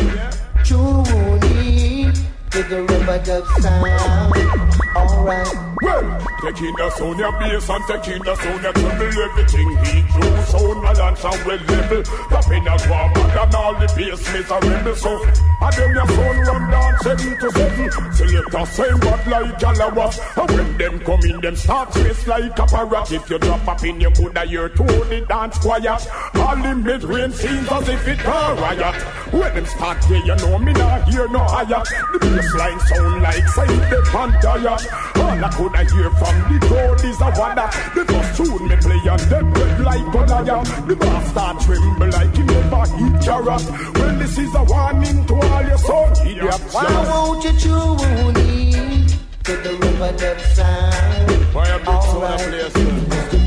True 0.64 1.04
money 1.04 2.12
to 2.52 2.64
the 2.64 2.84
rubber 2.84 3.20
dub 3.24 3.46
sound. 3.62 4.91
Alright. 4.94 5.48
Well, 5.82 6.28
taking 6.42 6.76
the 6.76 6.90
sound 6.92 7.18
bass 7.40 7.70
and 7.70 7.84
taking 7.88 8.24
the 8.24 8.36
sound 8.36 8.62
your 8.62 9.24
everything 9.24 9.70
he 9.86 10.02
do 10.04 10.28
sound 10.52 10.82
balance 10.84 11.24
and 11.24 11.46
well 11.46 11.58
level. 11.58 12.04
Tapping 12.04 12.68
a 12.68 12.76
guap 12.76 13.44
and 13.44 13.56
all 13.56 13.74
the 13.74 13.88
bass 13.96 14.22
miserable. 14.34 14.96
So, 14.96 15.24
and 15.24 15.74
then 15.74 15.96
your 15.96 16.08
sound 16.08 16.48
run 16.48 16.72
down 16.72 16.98
seven 17.00 17.40
to 17.40 17.52
seven. 17.52 18.14
Select 18.14 18.54
a 18.54 18.66
same 18.66 19.00
but 19.00 19.28
like 19.28 19.60
Jalawas. 19.60 20.20
And 20.38 20.52
when 20.52 20.78
them 20.78 21.00
come 21.00 21.22
in, 21.22 21.42
them 21.42 21.56
start 21.56 21.92
twist 21.94 22.28
like 22.28 22.60
a 22.60 22.66
parrot. 22.66 23.12
If 23.12 23.30
you 23.30 23.40
drop 23.40 23.68
up 23.68 23.84
in, 23.84 24.02
you 24.02 24.12
coulda 24.12 24.46
hear 24.46 24.70
the 24.70 25.26
dance 25.28 25.58
quiet. 25.58 26.08
All 26.36 26.58
the 26.58 26.76
mid-range 26.76 27.34
seems 27.36 27.72
as 27.72 27.88
if 27.88 28.08
it 28.08 28.20
a 28.20 28.56
riot. 28.60 28.96
When 29.32 29.56
them 29.56 29.66
start 29.66 30.04
here, 30.06 30.18
you 30.18 30.36
know 30.36 30.60
me 30.60 30.74
not 30.74 31.08
hear 31.08 31.28
no 31.30 31.40
higher. 31.40 31.84
The 32.12 32.20
bass 32.20 32.54
line 32.56 32.80
sound 32.82 33.22
like 33.24 33.48
say 33.48 33.66
the 33.66 34.02
Pantaya. 34.12 34.81
All 35.16 35.44
I 35.46 35.50
coulda 35.56 35.84
hear 35.92 36.10
from 36.12 36.36
the 36.50 36.58
crowd 36.68 37.04
is 37.06 37.20
a 37.22 37.30
wonder. 37.40 37.68
The 37.96 38.04
first 38.06 38.32
tune 38.38 38.68
me 38.68 38.76
play 38.78 39.02
and 39.10 39.22
them 39.32 39.54
red 39.54 39.80
like 39.82 40.06
Goliath. 40.12 40.88
The 40.88 40.96
bass 40.96 41.30
start 41.32 41.62
tremble 41.62 42.08
like 42.10 42.36
he 42.36 42.44
never 42.44 42.84
eat 43.04 43.16
carrot. 43.24 43.64
Well, 43.96 44.16
this 44.20 44.38
is 44.38 44.54
a 44.56 44.64
warning 44.64 45.26
to 45.28 45.34
all 45.36 45.64
your 45.64 45.78
son 45.78 46.28
idiots. 46.28 46.74
Why 46.74 46.86
won't 47.10 47.44
you 47.44 47.54
tune 47.60 48.38
in 48.38 49.08
to 49.44 49.54
the 49.58 49.72
rubber 49.82 50.18
dub 50.18 50.40
sound? 50.56 51.32
Why 51.56 51.68
a 51.68 51.78
big 51.80 52.02
sound 52.02 52.24
a 52.24 52.70
place? 52.70 52.76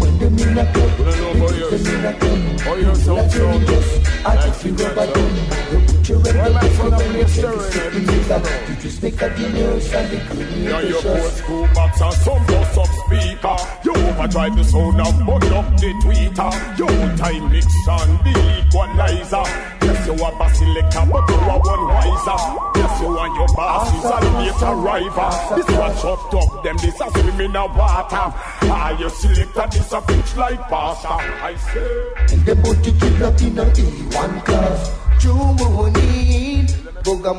When 0.01 0.19
them 0.19 0.39
in 0.39 0.59
a 0.59 0.73
club, 0.73 0.99
We 0.99 1.05
don't 1.05 1.21
know 1.21 1.31
about 1.31 1.51
them 1.51 1.59
yours. 1.59 1.87
in 1.89 2.05
a 2.05 2.13
club. 2.15 2.39
Oh, 2.67 2.77
your 2.77 2.95
sound 2.95 3.31
That's 3.31 4.14
when 4.25 4.35
you 4.37 4.41
I 4.41 4.47
just 4.47 4.63
feel 4.63 4.75
rubber 4.75 5.07
dub. 5.13 5.17
You 5.73 5.79
put 5.87 6.09
your 6.09 6.19
Why 6.21 6.31
rubber 6.33 6.53
my 6.53 6.61
dub 6.61 6.73
sound 6.75 6.93
a 6.93 6.97
on 6.97 7.13
place 7.13 7.37
the 7.37 7.61
set, 7.71 7.85
every 7.87 8.01
you 8.01 8.25
got- 8.29 8.69
You 8.69 8.75
just 8.83 9.03
make 9.03 9.23
a 9.23 9.29
the 9.29 9.49
nurse 9.51 9.93
and 9.95 10.11
the 10.11 10.17
Yeah, 10.17 10.81
good 10.81 10.89
your 10.89 11.03
nutritious. 11.03 11.23
post 11.23 11.37
school 11.39 11.69
box 11.75 12.01
and 12.01 12.15
some 12.15 12.47
bus 12.47 12.79
up 12.79 12.89
speaker. 13.05 13.57
You 13.85 13.93
overdrive 13.95 14.57
the 14.57 14.65
sound 14.65 15.01
and 15.01 15.27
burn 15.27 15.53
up 15.53 15.69
the 15.81 15.91
tweeter. 16.03 16.79
Your 16.79 16.91
old 16.91 17.17
time 17.19 17.51
mix 17.53 17.67
and 17.89 18.19
the 18.25 18.35
equalizer. 18.65 19.45
Yes, 19.85 20.07
you 20.07 20.25
are 20.25 20.33
basilica, 20.39 21.01
but 21.13 21.29
you 21.29 21.37
are 21.53 21.61
one 21.61 21.85
wiser. 21.89 22.41
Yes, 22.77 23.01
you 23.01 23.19
and 23.19 23.35
your 23.37 23.49
boss 23.55 23.89
is 23.95 24.05
a 24.05 24.19
late 24.39 24.63
arriver. 24.63 25.31
This 25.57 25.69
one 25.77 25.95
shut 26.01 26.35
up, 26.35 26.65
them 26.65 26.77
this 26.79 27.01
a 27.01 27.11
swim 27.11 27.41
in 27.41 27.57
a 27.57 27.67
water. 27.67 28.33
Ah, 28.67 28.99
you 28.99 29.09
selector, 29.11 29.67
this 29.71 29.93
a 29.93 30.01
fish 30.03 30.37
like 30.37 30.61
pasta. 30.69 31.09
I 31.09 31.55
say. 31.57 32.35
and 32.35 32.45
The 32.47 32.55
booty 32.57 32.93
keep 32.93 33.21
up 33.21 33.41
in 33.43 33.59
a 33.59 33.65
E1 34.15 34.45
class. 34.45 34.91
Tune 35.21 35.57
in, 35.97 36.67
Boga 37.03 37.35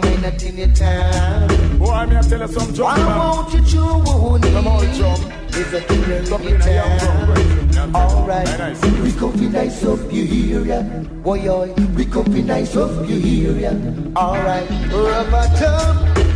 your 0.57 0.67
town. 0.75 1.77
Boy, 1.79 1.91
I'm 1.91 2.09
here 2.11 2.21
to 2.21 2.29
tell 2.29 2.39
you 2.41 2.47
some 2.47 2.73
jump, 2.73 2.97
Why 2.97 2.97
man. 2.97 3.17
won't 3.17 3.53
you 3.53 3.61
in? 4.35 4.41
Come 4.41 4.67
on, 4.67 4.93
jump. 4.93 5.33
There's 5.51 5.73
a 5.73 5.81
killer 5.81 6.23
Jump 6.23 6.43
in 6.43 6.55
in 6.55 6.59
your 6.61 6.69
a 6.69 6.73
young 6.75 6.99
drum, 6.99 7.17
town. 7.71 8.27
right? 8.27 8.47
Very 8.47 8.75
Alright, 8.75 9.01
we 9.03 9.11
copy 9.13 9.47
nice 9.47 9.85
up 9.85 9.99
you 10.11 10.25
hear 10.25 10.65
ya. 10.65 10.81
Boy, 11.23 11.47
oi, 11.47 11.73
we 11.95 12.05
copy 12.05 12.41
nice 12.41 12.75
up 12.75 13.07
you 13.07 13.15
hear 13.19 13.51
ya. 13.57 13.71
Alright, 14.17 14.69
rubber 14.91 15.47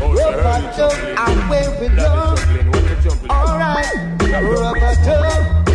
Oh, 0.02 0.14
rubber 0.14 0.62
dub. 0.78 1.18
I'm 1.18 1.50
wearing 1.50 1.96
love. 1.98 2.40
is 2.40 2.46
juggling. 2.46 2.72
What 2.72 2.84
you 2.84 2.96
juggling? 3.04 3.30
Alright, 3.32 3.94
rubber 4.32 4.96
dub, 5.04 5.70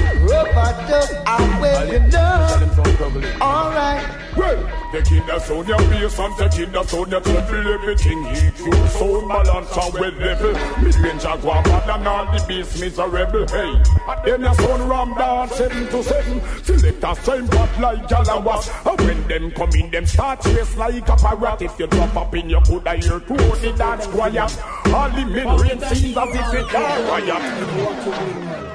Tell 2.10 2.10
love. 2.10 2.60
them 2.60 2.74
some 2.74 2.96
juggling. 2.96 3.40
Alright. 3.40 4.02
Well, 4.36 4.90
taking 4.92 5.26
the 5.26 5.38
sound 5.38 5.68
your 5.68 5.78
bass 5.78 6.18
and 6.18 6.36
the 6.36 6.84
sound 6.84 7.12
your 7.12 7.20
treble, 7.20 7.74
everything 7.74 8.24
EQ, 8.24 8.88
sound 8.88 9.28
balance 9.28 9.76
and 9.76 9.94
well 9.94 10.12
level. 10.12 10.52
Mid-range 10.82 11.22
jaguar, 11.22 11.62
bad 11.62 11.90
and 11.90 12.08
all 12.08 12.24
the 12.26 12.44
bass 12.48 12.80
miserable. 12.80 13.46
Hey, 13.48 13.82
then 14.24 14.40
your 14.40 14.54
sound 14.54 14.88
ram 14.88 15.14
down 15.14 15.48
seven 15.50 15.86
to 15.88 16.02
seven. 16.02 16.40
Select 16.64 17.04
a 17.04 17.14
same 17.22 17.46
but 17.46 17.80
like 17.80 18.08
Jalawas. 18.08 18.70
And 18.90 19.00
when 19.06 19.28
them 19.28 19.50
come 19.52 19.70
in, 19.70 19.90
them 19.90 20.06
start 20.06 20.40
chase 20.42 20.76
like 20.76 21.08
a 21.08 21.16
parrot. 21.16 21.62
If 21.62 21.78
you 21.78 21.86
drop 21.86 22.16
up 22.16 22.34
in, 22.34 22.50
you 22.50 22.60
could 22.66 22.88
hear 22.88 23.20
two 23.20 23.36
the 23.36 23.74
dance 23.76 24.06
quiet. 24.06 24.58
All 24.92 25.10
the 25.10 25.24
mid-range 25.24 25.84
seems 25.84 26.16
as 26.16 26.34
if 26.34 26.54
it 26.54 26.74
a 26.74 26.88
riot. 27.10 28.73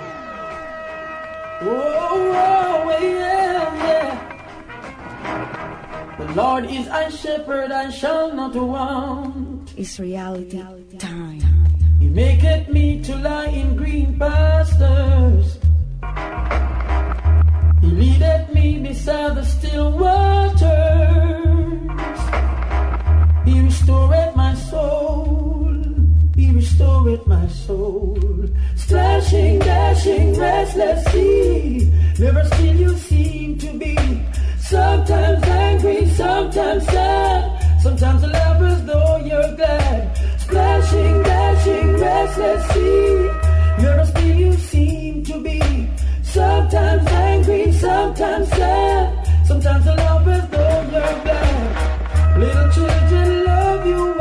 Oh, 1.62 1.66
oh, 1.66 3.00
yeah, 3.02 3.76
yeah. 3.84 4.16
The 6.18 6.34
Lord 6.34 6.66
is 6.72 6.88
our 6.88 7.12
shepherd, 7.12 7.74
I 7.74 7.90
shall 7.90 8.34
not 8.34 8.56
want. 8.56 9.74
It's 9.76 10.00
reality 10.00 10.64
time. 10.98 11.42
He 12.00 12.08
maketh 12.08 12.70
me 12.70 13.04
to 13.04 13.16
lie 13.18 13.48
in 13.48 13.76
green 13.76 14.18
pastures. 14.18 15.60
He 17.82 17.88
leadeth 17.88 18.54
me 18.54 18.80
beside 18.80 19.36
the 19.36 19.44
still 19.44 19.92
waters. 19.92 20.60
He 23.44 23.60
restoreth 23.60 24.34
my 24.34 24.56
soul. 24.56 25.49
He 26.60 26.66
restoreth 26.66 27.26
my 27.26 27.48
soul. 27.48 28.18
Splashing, 28.76 29.60
dashing, 29.60 30.38
restless 30.38 31.06
sea. 31.06 31.90
Never 32.20 32.44
still 32.44 32.76
you 32.76 32.98
seem 32.98 33.58
to 33.60 33.80
be. 33.80 33.96
Sometimes 34.60 35.42
angry, 35.44 36.10
sometimes 36.10 36.86
sad. 36.86 37.82
Sometimes 37.82 38.24
a 38.24 38.28
laugh 38.28 38.62
as 38.62 38.86
though 38.86 39.16
you're 39.24 39.56
glad. 39.56 40.18
Splashing, 40.38 41.24
dashing, 41.24 41.94
restless 41.94 42.68
sea. 42.74 43.84
Never 43.84 44.06
still 44.06 44.36
you 44.36 44.54
seem 44.58 45.24
to 45.24 45.42
be. 45.42 45.90
Sometimes 46.24 47.08
angry, 47.08 47.72
sometimes 47.72 48.50
sad. 48.50 49.48
Sometimes 49.48 49.88
a 49.88 49.96
laugh 49.96 50.28
as 50.28 50.50
though 50.50 50.82
you're 50.92 51.24
glad. 51.24 52.38
Little 52.38 52.70
children 52.74 53.46
love 53.46 53.86
you 53.86 54.19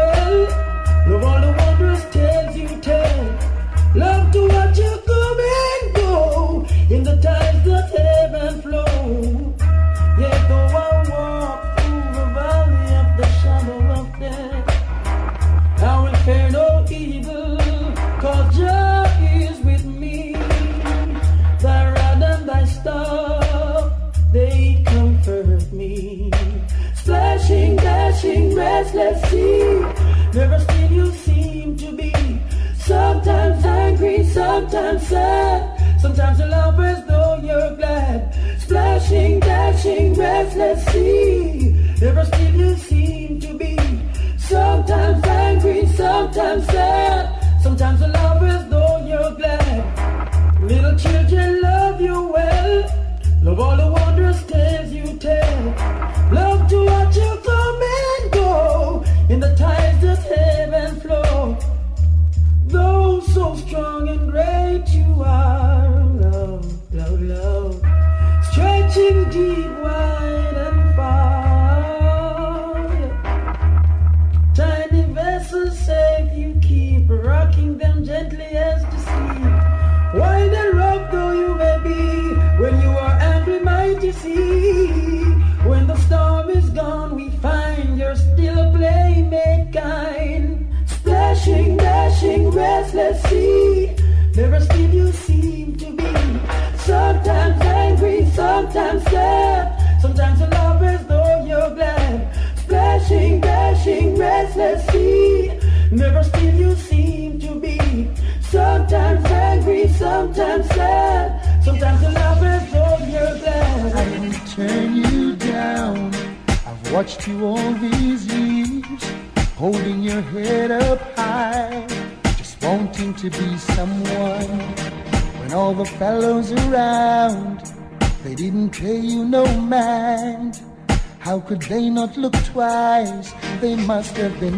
have 134.19 134.41
been 134.41 134.58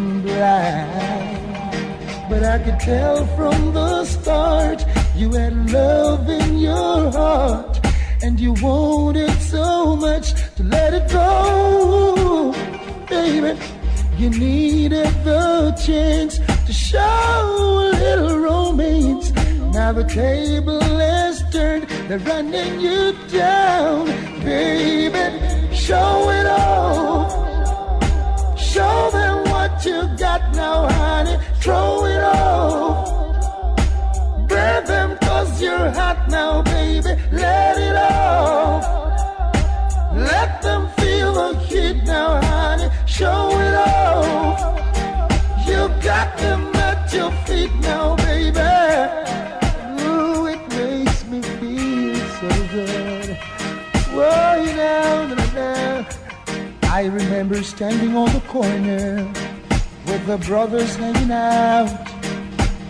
brothers 60.46 60.96
hanging 60.96 61.30
out, 61.30 61.88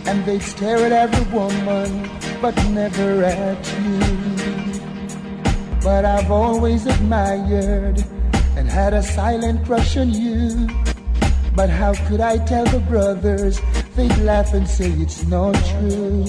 and 0.07 0.25
they'd 0.25 0.43
stare 0.43 0.79
at 0.79 0.93
every 0.93 1.33
woman, 1.33 2.11
but 2.41 2.55
never 2.71 3.25
at 3.25 3.63
you. 3.83 4.81
But 5.83 6.05
I've 6.05 6.31
always 6.31 6.87
admired 6.87 8.05
and 8.57 8.69
had 8.69 8.95
a 8.95 9.03
silent 9.03 9.65
crush 9.65 9.97
on 9.97 10.11
you. 10.11 10.69
But 11.55 11.71
how 11.71 11.95
could 12.07 12.21
I 12.21 12.39
tell 12.45 12.65
the 12.67 12.81
brothers? 12.81 13.61
They'd 13.97 14.17
laugh 14.19 14.55
and 14.55 14.69
say 14.69 14.91
it's 14.91 15.27
not 15.27 15.55
true. 15.55 16.25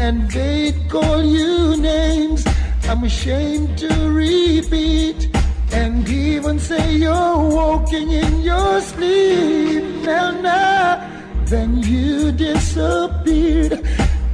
And 0.00 0.30
they'd 0.30 0.88
call 0.88 1.22
you 1.22 1.76
names 1.76 2.44
I'm 2.90 3.04
ashamed 3.04 3.78
to 3.78 4.10
repeat. 4.10 5.28
And 5.72 6.08
even 6.08 6.58
say 6.58 6.96
you're 6.96 7.38
walking 7.38 8.10
in 8.10 8.40
your 8.40 8.80
sleep. 8.80 9.69
Now, 10.10 11.08
then 11.44 11.84
you 11.84 12.32
disappeared 12.32 13.86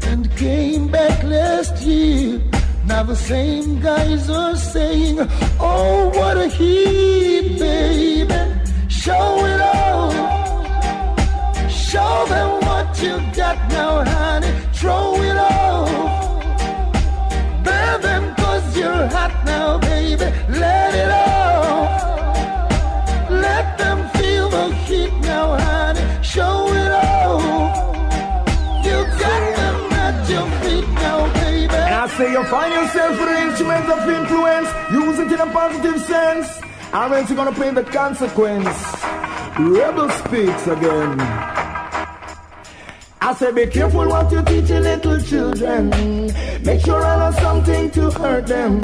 and 0.05 0.35
came 0.37 0.89
back 0.89 1.23
last 1.23 1.83
year. 1.83 2.41
Now 2.87 3.03
the 3.03 3.15
same 3.15 3.81
guys 3.81 4.31
are 4.31 4.57
saying, 4.57 5.19
Oh, 5.61 6.11
what 6.15 6.39
a 6.39 6.49
heat, 6.49 7.59
baby. 7.59 8.39
Show 8.89 9.45
it 9.53 9.61
all. 9.61 10.11
Show 11.69 12.25
them 12.35 12.51
what 12.67 13.03
you 13.03 13.15
got 13.35 13.59
now, 13.69 14.03
honey. 14.05 14.53
Throw 14.73 15.23
it 15.29 15.37
off. 15.37 15.91
Burn 17.65 18.01
them 18.01 18.35
cause 18.37 18.77
you're 18.79 19.07
hot 19.09 19.45
now, 19.45 19.77
baby. 19.79 20.25
Let 20.49 20.95
it 20.95 21.11
off. 21.11 21.26
Say 32.17 32.33
you 32.33 32.43
find 32.45 32.73
yourself 32.73 33.11
with 33.21 33.29
an 33.29 33.49
instrument 33.49 33.89
of 33.91 34.09
influence, 34.09 34.69
use 34.91 35.19
it 35.19 35.33
in 35.33 35.41
a 35.41 35.53
positive 35.53 36.01
sense. 36.03 36.61
And 36.93 37.11
when 37.11 37.27
you're 37.27 37.37
gonna 37.37 37.53
pay 37.53 37.71
the 37.71 37.85
consequence, 37.85 38.77
rebel 39.59 40.09
speaks 40.11 40.67
again. 40.67 41.21
I 43.21 43.35
say 43.35 43.53
be 43.53 43.67
careful 43.67 44.09
what 44.09 44.33
you 44.33 44.43
teach 44.45 44.71
your 44.71 44.81
little 44.81 45.21
children. 45.21 45.91
Make 46.65 46.81
sure 46.85 47.05
I 47.05 47.19
know 47.19 47.39
something 47.39 47.91
to 47.91 48.11
hurt 48.11 48.47
them. 48.47 48.81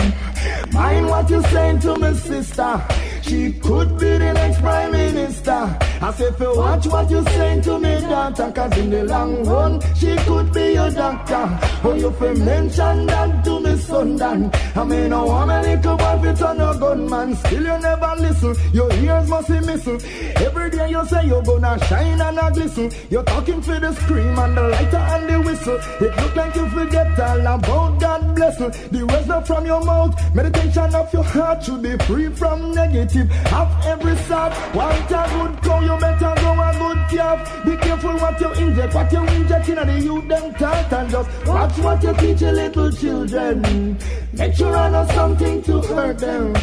Mind 0.72 1.06
what 1.06 1.30
you 1.30 1.42
saying 1.44 1.78
to 1.80 1.96
my 1.96 2.12
sister. 2.12 2.84
She 3.22 3.52
could 3.52 3.98
be 3.98 4.18
the 4.18 4.32
next 4.32 4.60
prime 4.60 4.92
minister. 4.92 5.78
I 6.02 6.12
say 6.16 6.30
you 6.40 6.56
watch 6.56 6.86
what 6.86 7.10
you 7.10 7.22
saying 7.22 7.62
to 7.62 7.78
me 7.78 8.00
daughter, 8.00 8.52
cause 8.52 8.76
in 8.78 8.90
the 8.90 9.04
long 9.04 9.44
run, 9.44 9.80
she 9.94 10.16
could 10.16 10.52
be 10.52 10.72
your 10.72 10.90
doctor. 10.90 11.44
Oh, 11.84 11.94
you 11.94 12.10
fi 12.10 12.32
mention 12.34 13.06
that 13.06 13.44
to 13.44 13.60
me 13.60 13.76
son 13.76 14.16
Dan. 14.16 14.50
I 14.74 14.84
mean, 14.84 15.10
no 15.10 15.26
woman 15.26 15.62
little 15.62 15.96
boy 15.96 16.18
fi 16.22 16.34
turn 16.34 16.60
a 16.60 16.78
gunman. 16.78 17.36
Still 17.36 17.62
you 17.62 17.78
never 17.78 18.14
listen. 18.18 18.54
Your 18.72 18.92
ears 18.92 19.28
must 19.28 19.48
be 19.48 19.60
missing. 19.60 20.00
Every 20.46 20.70
day 20.70 20.90
you 20.90 21.06
say 21.06 21.26
you're 21.26 21.42
gonna 21.42 21.78
shine 21.86 22.20
and 22.20 22.38
a 22.38 22.50
glisten. 22.50 22.90
You're 23.10 23.24
talking 23.24 23.62
for 23.62 23.78
the 23.78 23.92
scream 23.94 24.38
and 24.38 24.56
the 24.56 24.62
lighter 24.62 25.04
and 25.14 25.28
the 25.28 25.40
whistle. 25.40 25.78
It 26.00 26.16
look 26.16 26.34
like 26.34 26.54
you 26.56 26.68
forget 26.70 27.20
all 27.20 27.46
about 27.46 28.00
God 28.00 28.34
blessing. 28.34 28.72
The 28.90 29.06
words 29.06 29.46
from 29.46 29.66
your 29.66 29.84
mouth. 29.84 30.34
Meditation 30.34 30.94
of 30.94 31.12
your 31.12 31.24
heart 31.24 31.62
should 31.62 31.82
be 31.82 31.96
free 32.06 32.28
from 32.28 32.72
negative. 32.74 33.11
Have 33.20 33.86
every 33.86 34.16
sort. 34.16 34.52
Want 34.74 35.10
a 35.10 35.22
good 35.32 35.62
cow, 35.62 35.80
you 35.80 36.00
better 36.00 36.34
go 36.40 36.52
a 36.52 36.72
good 36.78 37.18
calf. 37.18 37.64
Be 37.64 37.76
careful 37.76 38.14
what 38.14 38.40
you 38.40 38.52
inject, 38.52 38.94
what 38.94 39.12
you 39.12 39.20
inject 39.20 39.68
in 39.68 39.74
the 39.74 40.00
youth 40.00 40.28
them 40.28 40.54
talk 40.54 40.92
and 40.92 41.10
just 41.10 41.46
watch 41.46 41.78
what 41.78 42.02
you 42.02 42.14
teach 42.14 42.40
your 42.40 42.52
little 42.52 42.90
children. 42.90 43.98
Make 44.32 44.54
sure 44.54 44.76
I 44.76 44.90
know 44.90 45.06
something 45.12 45.62
to 45.62 45.80
hurt 45.82 46.18
them. 46.18 46.54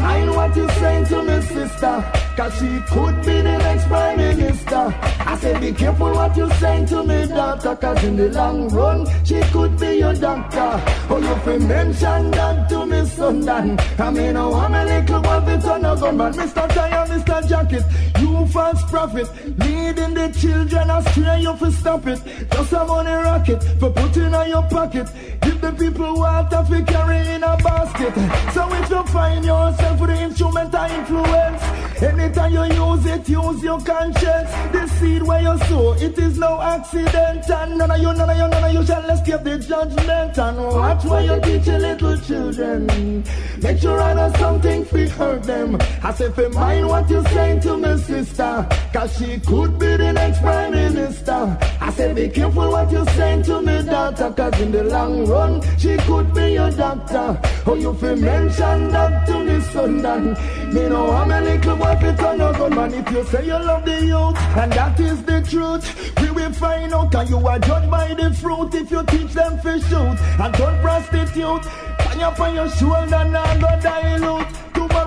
Mind 0.00 0.30
what 0.34 0.56
you 0.56 0.68
saying 0.80 1.04
to 1.06 1.22
me 1.22 1.40
sister, 1.42 2.04
cause 2.36 2.54
she 2.58 2.80
could 2.92 3.16
be 3.20 3.36
the 3.42 3.58
next 3.58 3.86
prime 3.86 4.16
minister. 4.16 4.94
I 5.30 5.38
say 5.40 5.58
be 5.60 5.72
careful 5.72 6.12
what 6.12 6.36
you 6.36 6.50
saying 6.54 6.86
to 6.86 7.04
me 7.04 7.26
daughter, 7.26 7.76
cause 7.76 8.02
in 8.04 8.16
the 8.16 8.28
long 8.30 8.68
run, 8.68 9.06
she 9.24 9.40
could 9.52 9.78
be 9.78 9.98
your 9.98 10.14
doctor. 10.14 10.82
Oh, 11.10 11.18
you 11.18 11.34
fi 11.44 11.58
mention 11.58 12.30
that 12.30 12.68
to 12.70 12.86
me 12.86 13.04
son. 13.06 13.48
I 13.48 14.10
mean, 14.10 14.36
oh, 14.36 14.54
I'm 14.54 14.74
a 14.74 14.84
little 14.84 15.20
boy 15.20 15.28
on 15.30 15.84
a 15.84 15.96
gunman. 15.96 16.32
Mr. 16.32 16.68
Tire, 16.74 17.06
Mr. 17.06 17.48
Jacket, 17.48 17.84
you 18.20 18.46
false 18.46 18.82
prophet, 18.90 19.28
leading 19.58 20.14
the 20.14 20.34
children 20.40 20.90
astray, 20.90 21.40
you 21.42 21.54
fi 21.56 21.70
stop 21.70 22.06
it. 22.06 22.20
Just 22.50 22.72
a 22.72 22.84
money 22.84 23.12
rocket, 23.12 23.62
for 23.78 23.90
putting 23.90 24.34
on 24.34 24.48
your 24.48 24.62
pocket. 24.62 25.08
Give 25.42 25.60
the 25.60 25.72
people 25.72 26.14
water 26.14 26.64
fi 26.64 26.82
carry 26.82 27.18
in 27.34 27.42
a 27.42 27.56
basket. 27.58 28.14
So 28.54 28.72
if 28.74 28.90
you 28.90 29.02
find 29.04 29.44
yourself 29.44 29.89
with 29.98 30.10
the 30.10 30.20
instrument 30.22 30.74
of 30.74 30.90
influence, 30.90 31.62
anytime 32.02 32.52
you 32.52 32.64
use 32.64 33.06
it, 33.06 33.28
use 33.28 33.62
your 33.62 33.80
conscience. 33.80 34.50
The 34.72 34.86
seed 34.98 35.22
where 35.22 35.42
you 35.42 35.58
sow, 35.66 35.92
it 35.94 36.18
is 36.18 36.38
no 36.38 36.60
accident. 36.60 37.48
And 37.50 37.78
none 37.78 37.90
of 37.90 37.98
you, 37.98 38.12
none 38.12 38.30
of 38.30 38.36
you, 38.36 38.48
none 38.48 38.64
of 38.64 38.72
you 38.72 38.86
shall 38.86 39.10
escape 39.10 39.42
the 39.42 39.58
judgment. 39.58 40.38
And 40.38 40.58
watch 40.58 41.04
where 41.04 41.22
you 41.22 41.40
teach 41.40 41.66
your 41.66 41.78
little 41.78 42.16
children. 42.20 43.24
Make 43.62 43.78
sure 43.78 44.00
I 44.00 44.14
know 44.14 44.32
something 44.38 44.84
fi 44.84 45.08
hurt 45.08 45.42
them. 45.44 45.78
I 46.02 46.12
say 46.12 46.30
fi 46.30 46.48
mind 46.48 46.88
what 46.88 47.08
you 47.10 47.22
saying 47.28 47.60
to 47.60 47.76
me 47.76 47.96
sister, 47.98 48.68
cause 48.92 49.16
she 49.18 49.38
could 49.40 49.78
be 49.78 49.96
the 49.96 50.12
next 50.12 50.40
prime 50.40 50.72
minister. 50.72 51.58
I 51.80 51.90
say 51.90 52.12
be 52.12 52.28
careful 52.28 52.70
what 52.70 52.90
you 52.92 53.04
saying 53.16 53.42
to 53.44 53.60
me 53.62 53.82
daughter, 53.82 54.32
cause 54.36 54.60
in 54.60 54.72
the 54.72 54.84
long 54.84 55.26
run, 55.26 55.62
she 55.78 55.96
could 55.98 56.32
be 56.34 56.52
your 56.54 56.70
doctor. 56.70 57.40
Oh, 57.66 57.74
you 57.74 57.92
fi 57.94 58.14
mention 58.14 58.88
that 58.90 59.26
to 59.26 59.44
me 59.44 59.60
son 59.60 59.79
Dan. 59.86 60.36
Me 60.74 60.88
know 60.88 61.10
I'm 61.10 61.30
a 61.30 61.40
little 61.40 61.76
boy 61.76 61.96
fi 62.00 62.14
turn 62.14 62.40
a 62.40 62.52
gunman. 62.52 62.94
If 62.94 63.10
you 63.10 63.24
say 63.24 63.46
you 63.46 63.52
love 63.52 63.84
the 63.84 64.04
youth, 64.04 64.36
and 64.56 64.72
that 64.72 65.00
is 65.00 65.22
the 65.22 65.40
truth, 65.42 66.20
we 66.20 66.30
will 66.30 66.52
find 66.52 66.92
out. 66.92 67.14
And 67.14 67.30
you 67.30 67.38
are 67.46 67.58
judged 67.58 67.90
by 67.90 68.14
the 68.14 68.32
fruit 68.34 68.74
if 68.74 68.90
you 68.90 69.02
teach 69.04 69.32
them 69.32 69.58
fi 69.58 69.78
shoot 69.78 70.18
and 70.40 70.54
don't 70.54 70.80
prostitute. 70.82 71.64
Hang 72.00 72.22
up 72.22 72.40
on 72.40 72.54
your 72.54 72.68
shoulder 72.70 73.24
now 73.24 73.60
go 73.60 73.80
dilute 73.80 74.60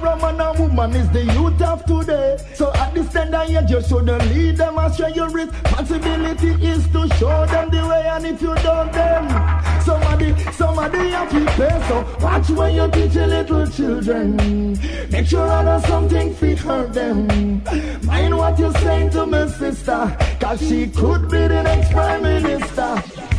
a 0.05 0.15
man 0.17 0.41
and 0.41 0.59
woman 0.59 0.93
is 0.95 1.09
the 1.11 1.23
youth 1.25 1.61
of 1.61 1.85
today. 1.85 2.37
So 2.53 2.73
at 2.73 2.93
this 2.93 3.11
tender 3.11 3.43
age, 3.47 3.69
you 3.69 3.81
shouldn't 3.81 4.25
lead 4.33 4.57
them 4.57 4.77
astray. 4.77 5.13
Your 5.13 5.29
responsibility 5.29 6.51
is 6.65 6.87
to 6.89 7.07
show 7.15 7.45
them 7.45 7.69
the 7.69 7.87
way, 7.87 8.07
and 8.07 8.25
if 8.25 8.41
you 8.41 8.55
don't, 8.55 8.91
then 8.91 9.81
somebody, 9.81 10.35
somebody 10.51 11.09
have 11.09 11.29
to 11.31 11.45
pay. 11.57 11.87
So 11.87 12.05
watch 12.21 12.49
when 12.49 12.75
you 12.75 12.91
teach 12.91 13.15
your 13.15 13.27
little 13.27 13.67
children. 13.67 14.79
Make 15.09 15.27
sure 15.27 15.47
I 15.47 15.63
know 15.63 15.79
something 15.79 16.33
fit 16.33 16.59
hurt 16.59 16.93
them. 16.93 17.63
Mind 18.03 18.37
what 18.37 18.57
you're 18.59 18.73
saying 18.73 19.11
to 19.11 19.25
my 19.25 19.47
sister, 19.47 20.17
cause 20.39 20.59
she 20.67 20.87
could 20.87 21.29
be 21.29 21.47
the 21.47 21.63
next 21.63 21.91
prime 21.91 22.23
minister. 22.23 23.32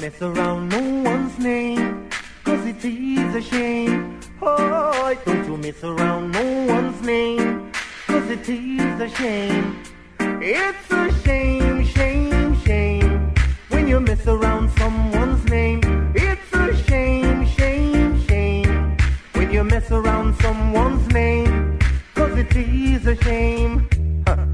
mess 0.00 0.20
around 0.20 0.68
no 0.68 1.10
one's 1.10 1.38
name, 1.38 2.08
cause 2.44 2.66
it 2.66 2.84
is 2.84 3.34
a 3.34 3.40
shame. 3.40 4.20
Oh, 4.42 5.16
don't 5.24 5.46
you 5.46 5.56
mess 5.56 5.82
around 5.82 6.32
no 6.32 6.44
one's 6.66 7.00
name, 7.02 7.72
cause 8.06 8.28
it 8.30 8.48
is 8.48 9.00
a 9.00 9.08
shame. 9.08 9.82
It's 10.20 10.90
a 10.90 11.10
shame, 11.24 11.86
shame, 11.86 12.60
shame, 12.62 13.34
when 13.68 13.88
you 13.88 14.00
mess 14.00 14.26
around 14.26 14.70
someone's 14.78 15.44
name. 15.46 15.80
It's 16.14 16.52
a 16.52 16.76
shame, 16.84 17.46
shame, 17.46 18.26
shame, 18.26 18.96
when 19.32 19.50
you 19.50 19.64
mess 19.64 19.90
around 19.90 20.36
someone's 20.42 21.06
name, 21.08 21.78
cause 22.14 22.36
it 22.36 22.54
is 22.54 23.06
a 23.06 23.16
shame. 23.22 23.88
Huh. 24.26 24.44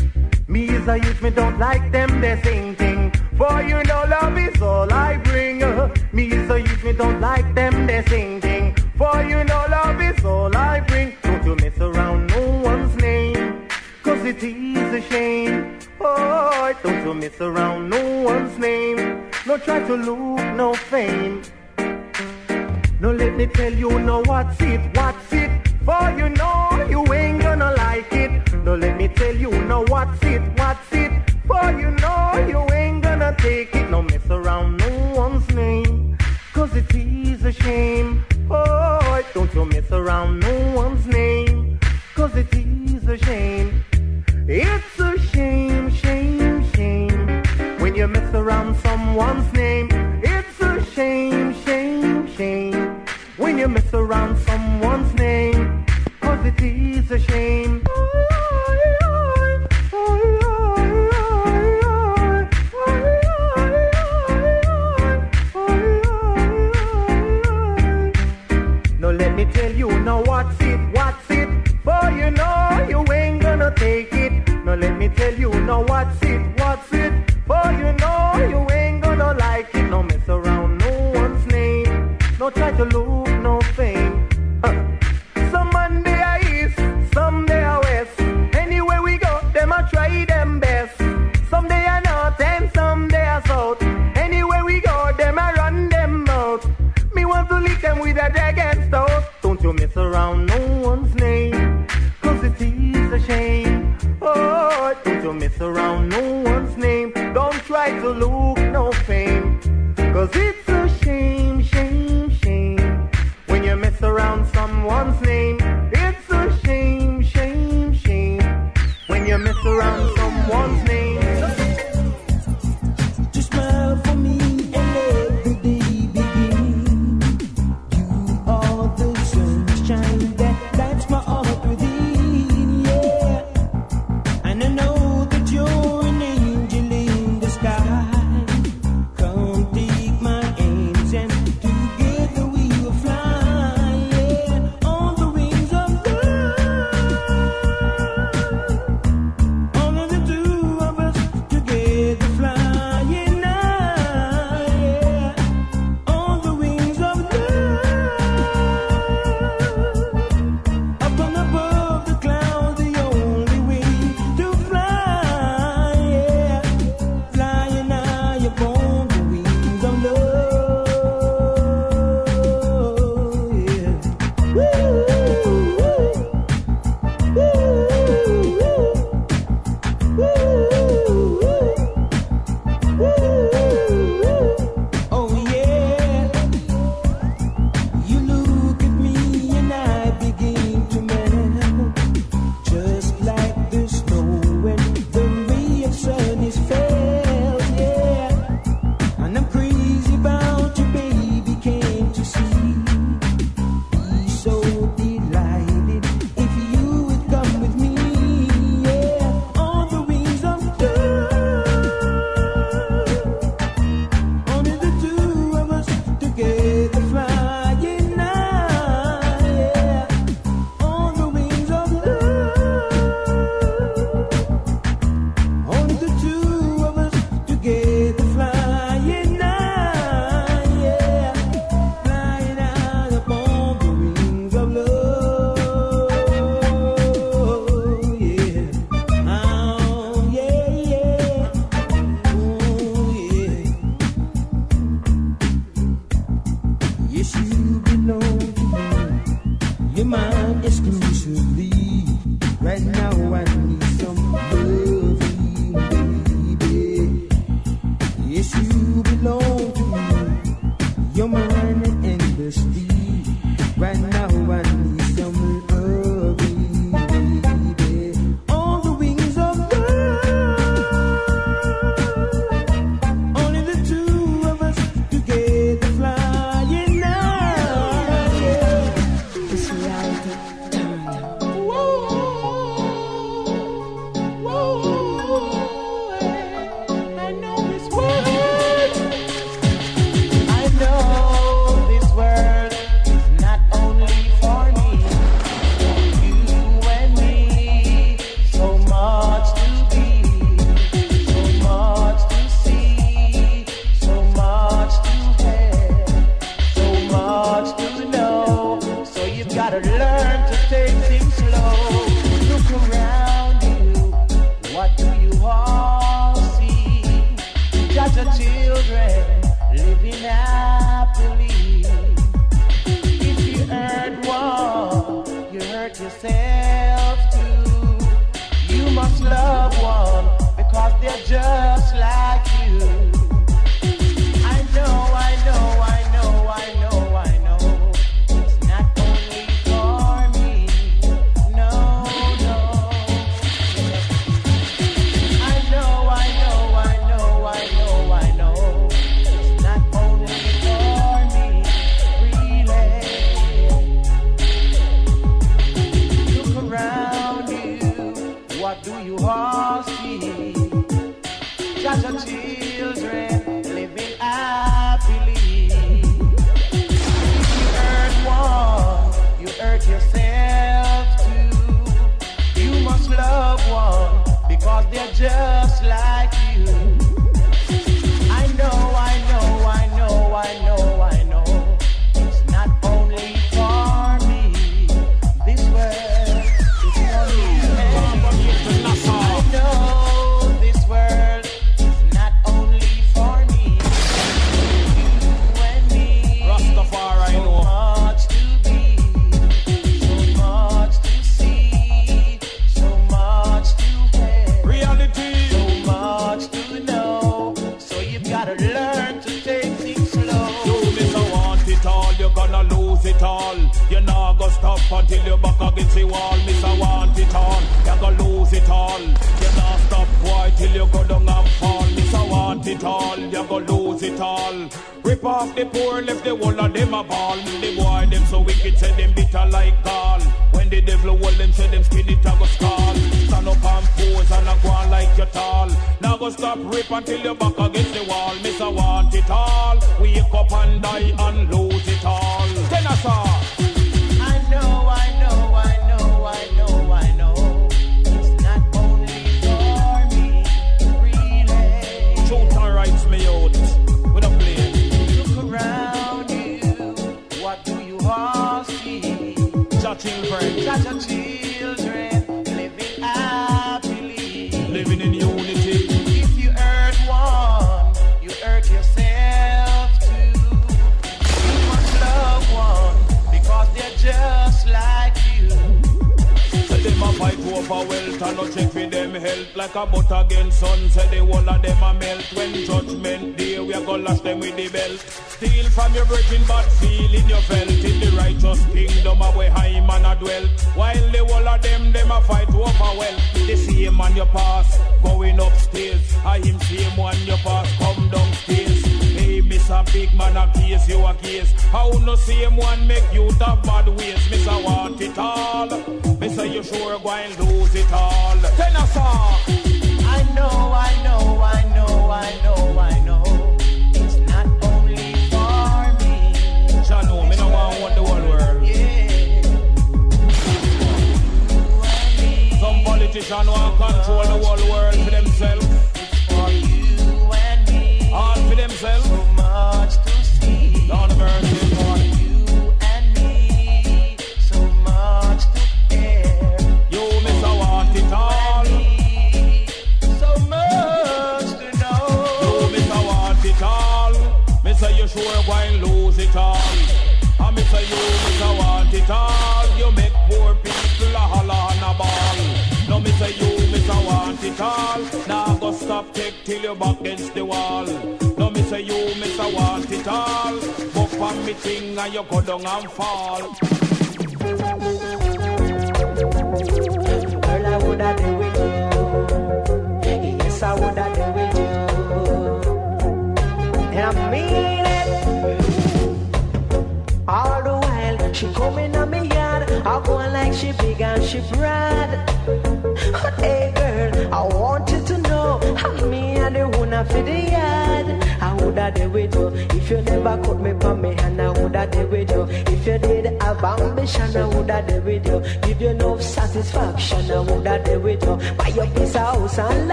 Me 0.48 0.68
is 0.68 0.88
a 0.88 0.96
youth, 0.96 1.20
me 1.22 1.30
don't 1.30 1.58
like 1.58 1.90
them, 1.90 2.20
they 2.20 2.40
sing. 2.42 2.65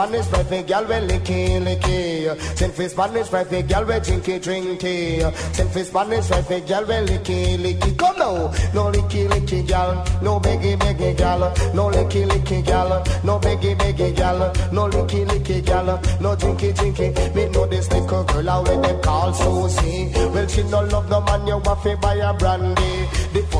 Spanish 0.00 0.32
wife, 0.32 0.50
a 0.52 0.62
gal 0.62 0.84
we 0.86 0.94
licky 0.94 1.60
licky. 1.60 2.56
Send 2.56 2.72
for 2.72 2.88
Spanish 2.88 3.30
wife, 3.30 3.52
a 3.52 3.62
gal 3.62 3.84
we 3.84 3.92
drinky 3.92 4.40
drinky. 4.40 5.54
Send 5.54 5.70
for 5.70 5.84
Spanish 5.84 6.30
wife, 6.30 6.50
a 6.50 6.60
gal 6.62 6.84
we 6.86 6.94
licky 6.94 7.58
licky. 7.58 7.98
Come 7.98 8.16
now, 8.16 8.50
no 8.72 8.90
licky 8.90 9.28
licky 9.28 9.68
gal, 9.68 10.02
no 10.22 10.40
beggy 10.40 10.78
beggy 10.78 11.14
gal, 11.18 11.40
no 11.74 11.90
licky 11.90 12.26
licky 12.26 12.64
gal, 12.64 13.04
no 13.24 13.38
beggy 13.38 13.76
beggy 13.76 14.16
gal, 14.16 14.38
no 14.72 14.88
licky 14.88 15.26
licky 15.26 15.62
gal, 15.66 15.84
no 16.18 16.34
drinky 16.34 16.72
drinky. 16.72 17.34
Me 17.34 17.50
know 17.50 17.66
this 17.66 17.92
little 17.92 18.24
girl 18.24 18.46
how 18.46 18.62
when 18.62 18.80
them 18.80 19.02
call 19.02 19.34
Susie. 19.34 20.10
Well 20.14 20.46
she 20.48 20.62
no 20.62 20.80
love 20.80 21.10
the 21.10 21.20
man 21.20 21.46
you 21.46 21.60
to 21.60 21.96
buy 22.00 22.14
a 22.14 22.32
brandy. 22.32 23.09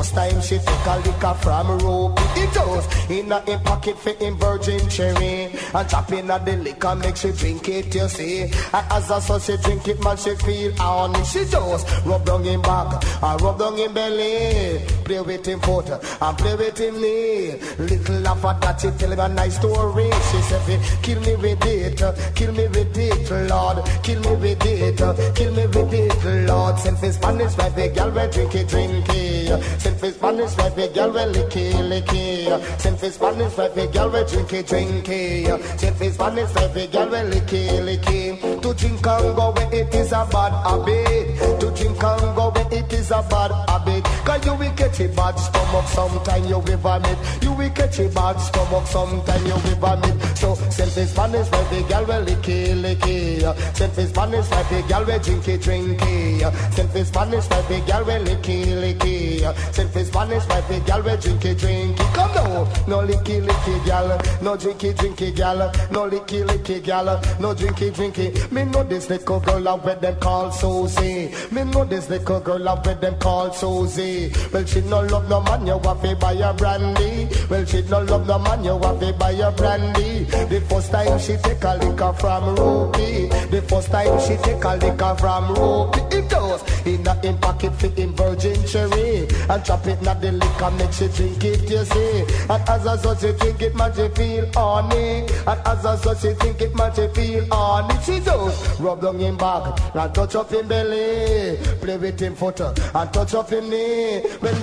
The 0.01 0.07
first 0.07 0.15
time 0.15 0.41
she 0.41 0.57
take 0.57 0.85
a 0.87 0.97
liquor 0.97 1.33
from 1.43 1.77
rope, 1.77 2.17
it 2.35 2.51
goes 2.55 2.87
in 3.11 3.31
a 3.31 3.43
in 3.45 3.59
pocket 3.59 3.99
for 3.99 4.09
in 4.09 4.35
virgin 4.35 4.89
cherry. 4.89 5.51
And 5.75 5.87
chop 5.87 6.11
in 6.11 6.25
the 6.25 6.39
liquor 6.59 6.95
make 6.95 7.15
she 7.17 7.31
drink 7.31 7.69
it, 7.69 7.93
you 7.93 8.07
see. 8.07 8.41
And 8.41 8.51
as 8.73 9.11
a 9.11 9.21
so 9.21 9.37
she 9.37 9.57
drink 9.57 9.87
it, 9.87 10.03
man, 10.03 10.17
she 10.17 10.33
feel 10.37 10.81
on. 10.81 11.13
She 11.25 11.45
just 11.45 11.85
rub 12.03 12.25
down 12.25 12.43
him 12.43 12.63
back, 12.63 13.05
and 13.21 13.41
rub 13.41 13.59
down 13.59 13.77
him 13.77 13.93
belly. 13.93 14.90
Play 15.03 15.21
with 15.21 15.45
him 15.45 15.59
foot, 15.59 15.89
and 15.89 16.37
play 16.37 16.55
with 16.55 16.77
him 16.77 17.01
knee. 17.01 17.55
Little 17.79 18.27
at 18.27 18.61
that, 18.61 18.79
she 18.79 18.89
tell 18.91 19.11
him 19.11 19.19
a 19.19 19.27
nice 19.29 19.57
story. 19.57 20.09
She 20.31 20.41
said, 20.41 20.61
"Fi 20.61 20.79
kill 21.01 21.19
me 21.21 21.35
with 21.35 21.65
it, 21.65 22.01
uh, 22.01 22.13
kill 22.35 22.51
me 22.53 22.67
with 22.67 22.97
it, 22.97 23.31
Lord. 23.49 23.83
Kill 24.03 24.19
me 24.21 24.35
with 24.35 24.65
it, 24.65 25.01
uh, 25.01 25.13
kill 25.33 25.53
me 25.53 25.65
with 25.67 25.93
it, 25.93 26.47
Lord. 26.47 26.79
Send 26.79 26.97
for 26.97 27.11
Spanish, 27.11 27.57
like 27.57 27.75
the 27.75 27.89
girl, 27.89 28.11
we 28.11 28.27
drink 28.31 28.55
it, 28.55 28.67
drink 28.67 29.09
it. 29.09 29.81
Send 29.81 29.97
for 29.99 30.11
Spanish, 30.11 30.57
like 30.57 30.75
the 30.75 30.87
girl, 30.89 31.11
we 31.11 31.19
licky, 31.33 31.73
licky. 31.91 32.79
Send 32.79 32.99
for 32.99 33.09
Spanish, 33.09 33.57
like 33.57 33.73
the 33.75 33.87
girl, 33.87 34.09
we 34.09 34.23
drink 34.23 34.53
it, 34.53 34.67
drink 34.67 35.09
it. 35.09 35.79
Send 35.79 35.95
for 35.97 36.11
Spanish, 36.11 36.55
like 36.55 36.73
the 36.73 36.87
girl, 36.87 37.07
we 37.07 37.17
licky, 37.31 37.63
licky. 37.87 38.61
To 38.61 38.73
drink 38.73 39.05
and 39.05 39.35
go 39.35 39.51
where 39.51 39.73
it 39.73 39.93
is 39.93 40.11
a 40.11 40.27
bad 40.31 40.53
habit. 40.65 41.59
To 41.59 41.71
drink 41.71 42.03
and 42.03 42.35
go 42.35 42.49
where 42.51 42.67
it 42.71 42.93
is 42.93 43.11
a 43.11 43.21
bad 43.29 43.51
habit. 43.67 44.03
Cause 44.25 44.45
you 44.45 44.55
will 44.55 44.71
catch 45.01 45.09
a 45.09 45.15
bad 45.15 45.39
stomach 45.39 45.87
sometime 45.87 46.45
you 46.45 46.59
will 46.59 46.77
vomit. 46.77 47.17
You 47.41 47.53
will 47.53 47.69
catch 47.69 47.99
a 47.99 48.09
bad 48.09 48.37
stomach 48.37 48.87
sometime 48.87 49.45
you 49.45 49.53
will 49.53 49.75
vomit. 49.75 50.21
So 50.37 50.55
send 50.55 50.91
for 50.91 51.05
Spanish, 51.05 51.51
like 51.51 51.69
the 51.69 51.81
girl, 51.89 52.05
we 52.05 52.33
licky, 52.33 52.81
licky. 52.81 53.75
Send 53.75 53.93
for 53.93 54.05
Spanish, 54.05 54.49
like 54.51 54.69
the 54.69 54.81
girl, 54.87 55.05
we 55.05 55.19
drink 55.19 55.47
it, 55.47 55.61
drink 55.61 56.01
it. 56.01 56.73
Send 56.73 56.89
for 56.89 57.05
Spanish, 57.05 57.49
like 57.49 57.67
the 57.67 57.79
girl, 57.81 58.03
we 58.03 58.13
licky, 58.13 58.65
licky. 58.81 59.73
Send 59.73 59.89
for 59.91 60.03
Spanish, 60.03 60.47
like 60.47 60.67
the 60.67 60.79
girl, 60.79 61.01
we 61.01 61.17
drink 61.17 61.45
it. 61.45 61.97
Come 62.13 62.33
now, 62.35 62.67
no 62.87 62.97
licky, 62.99 63.41
licky, 63.45 63.85
gal. 63.85 64.07
No 64.41 64.55
drinky, 64.57 64.93
drinky, 64.93 65.35
gal. 65.35 65.71
No 65.91 66.09
licky, 66.09 66.45
licky, 66.45 66.83
gal. 66.83 67.05
No 67.39 67.53
drinky, 67.53 67.91
drinky. 67.91 68.51
Me 68.51 68.65
know 68.65 68.83
this 68.83 69.09
little 69.09 69.39
girl 69.39 69.67
out 69.67 69.85
with 69.85 70.01
them 70.01 70.15
call 70.19 70.51
Susie. 70.51 71.31
Me 71.51 71.63
know 71.63 71.85
this 71.85 72.09
little 72.09 72.39
girl 72.39 72.69
out 72.69 72.85
with 72.85 73.01
them 73.01 73.17
call 73.19 73.51
Susie. 73.53 74.31
Well, 74.51 74.65
she 74.65 74.80
no 74.89 75.01
love 75.01 75.29
no 75.29 75.41
man, 75.41 75.65
you 75.67 75.79
have 75.79 76.01
to 76.01 76.15
buy 76.15 76.33
a 76.33 76.53
brandy. 76.53 77.27
Well, 77.49 77.65
she 77.65 77.81
no 77.83 78.01
love 78.03 78.27
no 78.27 78.39
man, 78.39 78.63
you 78.63 78.79
have 78.79 78.99
to 78.99 79.13
buy 79.13 79.31
a 79.31 79.51
brandy. 79.51 80.25
The 80.25 80.61
first 80.69 80.91
time 80.91 81.19
she 81.19 81.37
take 81.37 81.63
a 81.63 81.75
liquor 81.75 82.13
from 82.13 82.55
Ruby. 82.55 83.27
The 83.49 83.61
first 83.67 83.91
time 83.91 84.19
she 84.19 84.37
take 84.37 84.63
a 84.63 84.75
liquor 84.75 85.15
from 85.19 85.53
Ruby. 85.55 85.99
It 86.15 86.29
does. 86.29 86.61
In 86.85 87.05
a 87.05 87.19
in 87.23 87.37
pocket 87.37 87.73
fit 87.75 87.97
in 87.99 88.13
virgin 88.15 88.65
cherry. 88.65 89.27
And 89.49 89.65
chop 89.65 89.85
it 89.87 90.01
not 90.01 90.21
the 90.21 90.31
liquor 90.31 90.71
make 90.71 90.93
she 90.93 91.07
drink 91.09 91.43
it, 91.43 91.69
you 91.69 91.85
see. 91.85 92.25
And 92.49 92.69
as 92.69 92.85
a 92.85 92.97
such 92.97 93.21
she 93.21 93.31
drink 93.33 93.61
it, 93.61 93.75
man, 93.75 93.93
she 93.93 94.07
feel 94.09 94.49
honey. 94.53 95.27
And 95.47 95.61
as 95.67 95.85
a 95.85 95.97
such 95.97 96.21
she 96.21 96.33
drink 96.33 96.61
it, 96.61 96.75
man, 96.75 96.93
she 96.95 97.07
feel 97.09 97.45
honey. 97.51 97.95
She 98.03 98.19
does. 98.19 98.79
Rub 98.79 99.01
down 99.01 99.19
him 99.19 99.37
back 99.37 99.79
and 99.95 100.15
touch 100.15 100.35
up 100.35 100.51
him 100.51 100.67
belly. 100.67 101.57
Play 101.81 101.97
with 101.97 102.19
him 102.19 102.35
foot 102.35 102.59
and 102.61 103.13
touch 103.13 103.33
up 103.33 103.49
him 103.49 103.69
knee. 103.69 104.21
When 104.39 104.55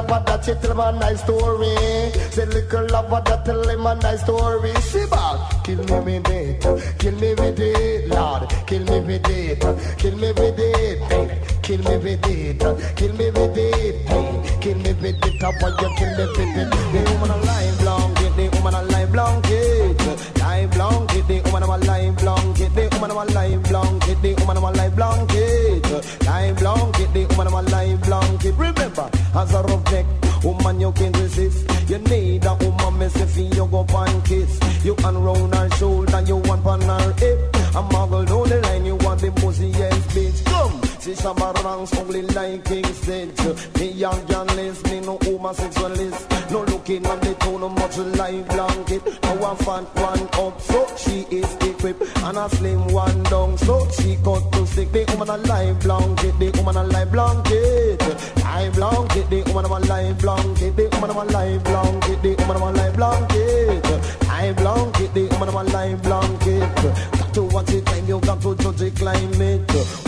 lover 0.00 0.22
that 0.26 0.44
she 0.44 0.54
tell 0.54 0.72
him 0.72 0.80
a 0.80 0.92
nice 0.92 1.22
story. 1.22 1.74
Say 2.30 2.46
little 2.46 2.86
lover 2.88 3.22
that 3.24 3.44
tell 3.44 3.68
him 3.68 3.86
a 3.86 3.94
nice 3.96 4.22
story. 4.22 4.72
She 4.90 5.04
back. 5.06 5.64
Kill 5.64 5.78
me 5.84 5.98
with 6.00 6.30
it. 6.30 6.98
Kill 6.98 7.14
me 7.14 7.34
with 7.34 7.60
it, 7.60 8.08
Lord. 8.08 8.48
Kill 8.66 8.84
me 8.84 9.00
with 9.00 9.28
it. 9.28 9.60
Kill 9.98 10.16
me 10.16 10.32
with 10.32 10.58
it, 10.58 11.00
baby. 11.10 11.34
Kill 11.62 11.78
me 11.78 11.96
with 11.98 12.26
it. 12.26 12.96
Kill 12.96 13.12
me 13.14 13.30
with 13.30 13.58
it, 13.58 14.08
hey. 14.08 14.58
Kill 14.60 14.76
me 14.76 14.92
with 14.94 15.24
it. 15.24 15.42
I 15.42 15.50
want 15.60 15.80
you 15.80 15.90
kill 15.96 16.12
me 16.16 16.26
with 16.26 16.56
it. 16.56 16.70
The 16.92 17.12
woman 17.12 17.30
alive 17.30 17.82
long, 17.82 18.14
get 18.14 18.36
the 18.36 18.48
woman 18.56 18.74
alive 18.74 19.14
long, 19.14 19.42
get 19.42 20.40
live 20.40 20.76
long, 20.76 21.06
get 21.06 21.28
the 21.28 21.40
woman 21.44 21.62
alive 21.62 22.22
long, 22.22 22.52
get 22.54 22.74
the 22.74 22.88
woman 22.92 23.10
alive 23.10 23.70
long, 23.70 23.98
get 24.00 24.22
the 24.22 24.34
woman 24.34 24.56
alive 24.56 24.98
long, 24.98 25.26
get 25.26 26.26
live 26.26 26.62
long, 26.62 26.92
get 26.92 27.12
the 27.12 27.26
woman 27.36 27.52
long, 27.52 27.64
get. 27.66 27.70
Remember, 27.70 27.79
as 29.34 29.54
a 29.54 29.62
rough 29.62 29.84
neck. 29.92 30.06
Woman, 30.42 30.80
you 30.80 30.92
can't 30.92 31.16
resist. 31.18 31.70
You 31.90 31.98
need 31.98 32.44
a 32.44 32.54
woman, 32.54 33.10
say 33.10 33.26
feel 33.26 33.54
you 33.54 33.66
go 33.66 33.86
and 33.90 34.24
kiss. 34.24 34.58
You 34.84 34.94
unround 35.04 35.54
her 35.54 35.70
shoulder, 35.76 36.22
you 36.22 36.36
want 36.36 36.64
on 36.66 36.80
her 36.80 37.12
hip. 37.14 37.38
A 37.70 37.82
muggle 37.82 38.26
down 38.26 38.48
the 38.48 38.60
line, 38.62 38.84
you 38.86 38.96
want 38.96 39.20
the 39.20 39.30
pussy, 39.32 39.68
yes, 39.68 39.94
bitch. 40.14 40.44
Come, 40.46 40.80
she 41.00 41.12
shabba 41.12 41.52
ranks 41.62 41.96
only 41.98 42.22
like 42.22 42.64
King 42.64 42.84
said. 42.84 43.28
Me 43.78 43.90
young 43.92 44.24
girl 44.26 44.44
me 44.46 45.00
no 45.00 45.18
homosexualist. 45.18 46.29
No 46.50 46.62
looking 46.62 47.06
on 47.06 47.20
the 47.20 47.32
tone 47.34 47.62
of 47.62 47.72
much 47.78 47.96
like 48.18 48.48
blanket. 48.48 49.02
Now 49.22 49.52
a 49.52 49.56
fat 49.56 49.84
one 49.94 50.28
up, 50.34 50.60
so 50.60 50.84
she 50.96 51.20
is 51.30 51.54
equipped. 51.56 52.02
And 52.24 52.36
a 52.36 52.48
slim 52.48 52.88
one 52.88 53.22
down, 53.24 53.56
so 53.56 53.88
she 53.90 54.16
got 54.16 54.50
to 54.52 54.66
sick. 54.66 54.90
The 54.90 55.06
woman 55.12 55.28
a 55.28 55.36
live 55.36 55.78
blanket, 55.78 56.36
the 56.40 56.50
woman 56.58 56.76
a 56.76 56.82
live 56.82 57.12
blanket. 57.12 58.02
Live 58.42 58.74
blanket, 58.74 59.30
the 59.30 59.42
woman 59.52 59.70
a 59.70 59.78
live 59.78 60.18
blanket, 60.18 60.76
the 60.76 60.88
woman 61.00 61.10
a 61.10 61.24
live 61.24 61.62
blanket, 61.62 62.22
the 62.22 62.34
woman 62.40 62.56
a 62.56 62.70
live 62.72 62.96
blanket. 62.96 63.84
Live 64.26 64.56
blanket, 64.56 65.14
the 65.14 65.28
woman 65.38 65.54
a 65.54 65.62
live 65.70 66.02
blanket. 66.02 66.74
Got 67.12 67.34
to 67.34 67.42
watch 67.42 67.70
it 67.70 67.86
time, 67.86 68.06
you 68.08 68.20
got 68.20 68.42
to 68.42 68.56
judge 68.56 68.76
the 68.76 68.90
climate. 68.90 69.99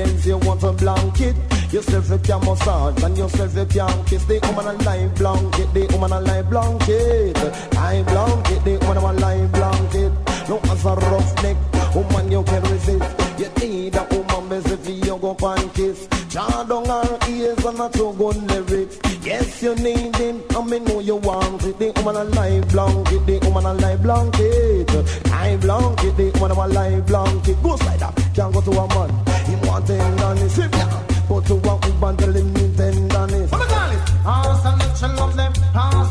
Yes, 0.00 0.24
you 0.24 0.38
want 0.38 0.62
a 0.62 0.72
blanket. 0.72 1.36
Yourself 1.70 2.08
you 2.08 2.18
can 2.20 2.40
massage 2.40 3.02
and 3.02 3.18
yourself 3.18 3.54
you 3.54 3.66
can 3.66 4.04
kiss 4.06 4.24
the 4.24 4.40
woman 4.46 4.66
a 4.66 4.72
live 4.82 5.14
blanket, 5.14 5.74
the 5.74 5.86
woman 5.92 6.12
a 6.12 6.20
live 6.22 6.48
blanket, 6.48 7.36
live 7.74 8.06
blanket, 8.06 8.64
the 8.64 8.78
woman 8.86 9.04
a 9.04 9.12
live 9.12 9.52
blanket. 9.52 10.12
No 10.48 10.58
as 10.72 10.84
a 10.86 10.94
rough 10.94 11.42
neck, 11.42 11.58
woman 11.94 12.32
you 12.32 12.42
can 12.44 12.62
resist. 12.62 13.04
You 13.38 13.48
need 13.60 13.94
a 13.94 14.04
woman 14.10 14.48
best 14.48 14.68
if 14.68 14.88
you 14.88 15.18
go 15.18 15.36
and 15.38 15.74
kiss. 15.74 16.08
Jaw 16.30 16.64
down 16.64 16.86
her 16.86 17.18
ears 17.28 17.62
and 17.62 17.76
not 17.76 17.94
so 17.94 18.10
good 18.14 18.36
lyrics. 18.48 19.09
Yes, 19.22 19.62
you 19.62 19.74
need 19.74 20.16
him, 20.16 20.42
and 20.56 20.70
me 20.70 20.78
know 20.78 21.00
you 21.00 21.16
want 21.16 21.62
it. 21.64 21.78
The 21.78 21.92
woman 21.96 22.16
a 22.16 22.24
live 22.24 22.68
blanket, 22.70 23.26
the 23.26 23.38
woman 23.44 23.66
a 23.66 23.74
live 23.74 24.02
blanket, 24.02 24.88
live 25.30 25.60
blanket, 25.60 26.16
the 26.16 26.30
woman 26.40 26.56
a 26.56 26.66
live 26.66 27.06
blanket. 27.06 27.62
Go 27.62 27.68
like 27.70 27.98
that, 28.00 28.16
can't 28.34 28.52
go 28.54 28.60
to 28.62 28.70
a 28.70 28.88
man. 28.88 29.10
He 29.44 29.54
want 29.68 29.86
tenderness, 29.86 30.58
if 30.58 30.72
ya. 30.72 30.86
Go 31.28 31.40
to 31.40 31.54
a 31.54 31.76
woman, 31.76 32.16
tell 32.16 32.32
him 32.32 32.52
need. 32.54 33.52
What 33.52 33.68
call 33.68 33.90
it? 33.92 34.00
Austin 34.24 34.78
Nick, 34.78 34.96
she 34.96 35.06
love 35.06 35.36
them. 35.36 35.52
Austin 35.74 36.09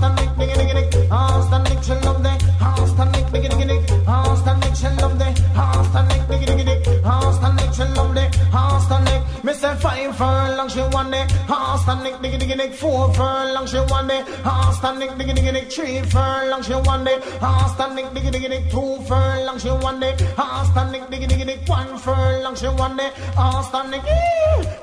furlong, 10.19 10.67
she 10.67 10.81
want 10.95 11.15
it. 11.15 11.27
Austin 11.49 12.03
Nick, 12.03 12.15
diggy 12.21 12.37
diggy 12.41 12.57
dick. 12.57 12.73
Four 12.73 13.13
furlong, 13.13 13.65
she 13.67 13.79
want 13.91 14.11
it. 14.11 14.23
Austin 14.45 14.99
Nick, 14.99 15.11
diggy 15.11 15.33
diggy 15.37 15.53
dick. 15.53 15.71
Three 15.71 16.01
furlong, 16.13 16.61
she 16.61 16.75
want 16.87 17.07
it. 17.07 17.19
Austin 17.41 17.95
Nick, 17.95 18.07
diggy 18.15 18.31
diggy 18.33 18.49
dick. 18.53 18.65
Two 18.69 18.91
furlong, 19.07 19.57
she 19.63 19.71
want 19.83 20.03
it. 20.03 20.17
Austin 20.37 20.91
Nick, 20.91 21.03
diggy 21.11 21.27
diggy 21.31 21.45
dick. 21.45 21.61
One 21.67 21.97
furlong, 21.97 22.55
she 22.55 22.67
want 22.67 22.99
it. 22.99 23.13
Austin 23.37 23.91
Nick, 23.91 24.03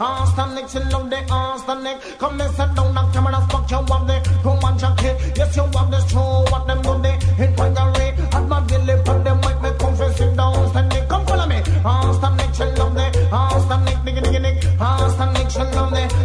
Austin 0.00 0.54
Nick, 0.54 0.68
she 0.72 0.80
love 0.92 1.10
the 1.10 1.20
Austin 1.30 1.84
Nick. 1.84 1.98
Come 2.18 2.40
and 2.40 2.54
sit 2.56 2.74
down 2.74 2.96
and 2.96 3.12
camera 3.12 3.40
fuck 3.50 3.70
you 3.70 3.76
up 3.76 4.06
the 4.08 4.16
woman 4.42 4.78
jacket. 4.78 5.16
Yes, 5.36 5.54
you 5.56 5.62
have 5.62 5.90
the 5.90 6.00
show 6.08 6.44
what 6.50 6.66
them 6.66 6.80
do 6.80 6.92
they 7.02 7.16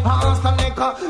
love 0.03 0.60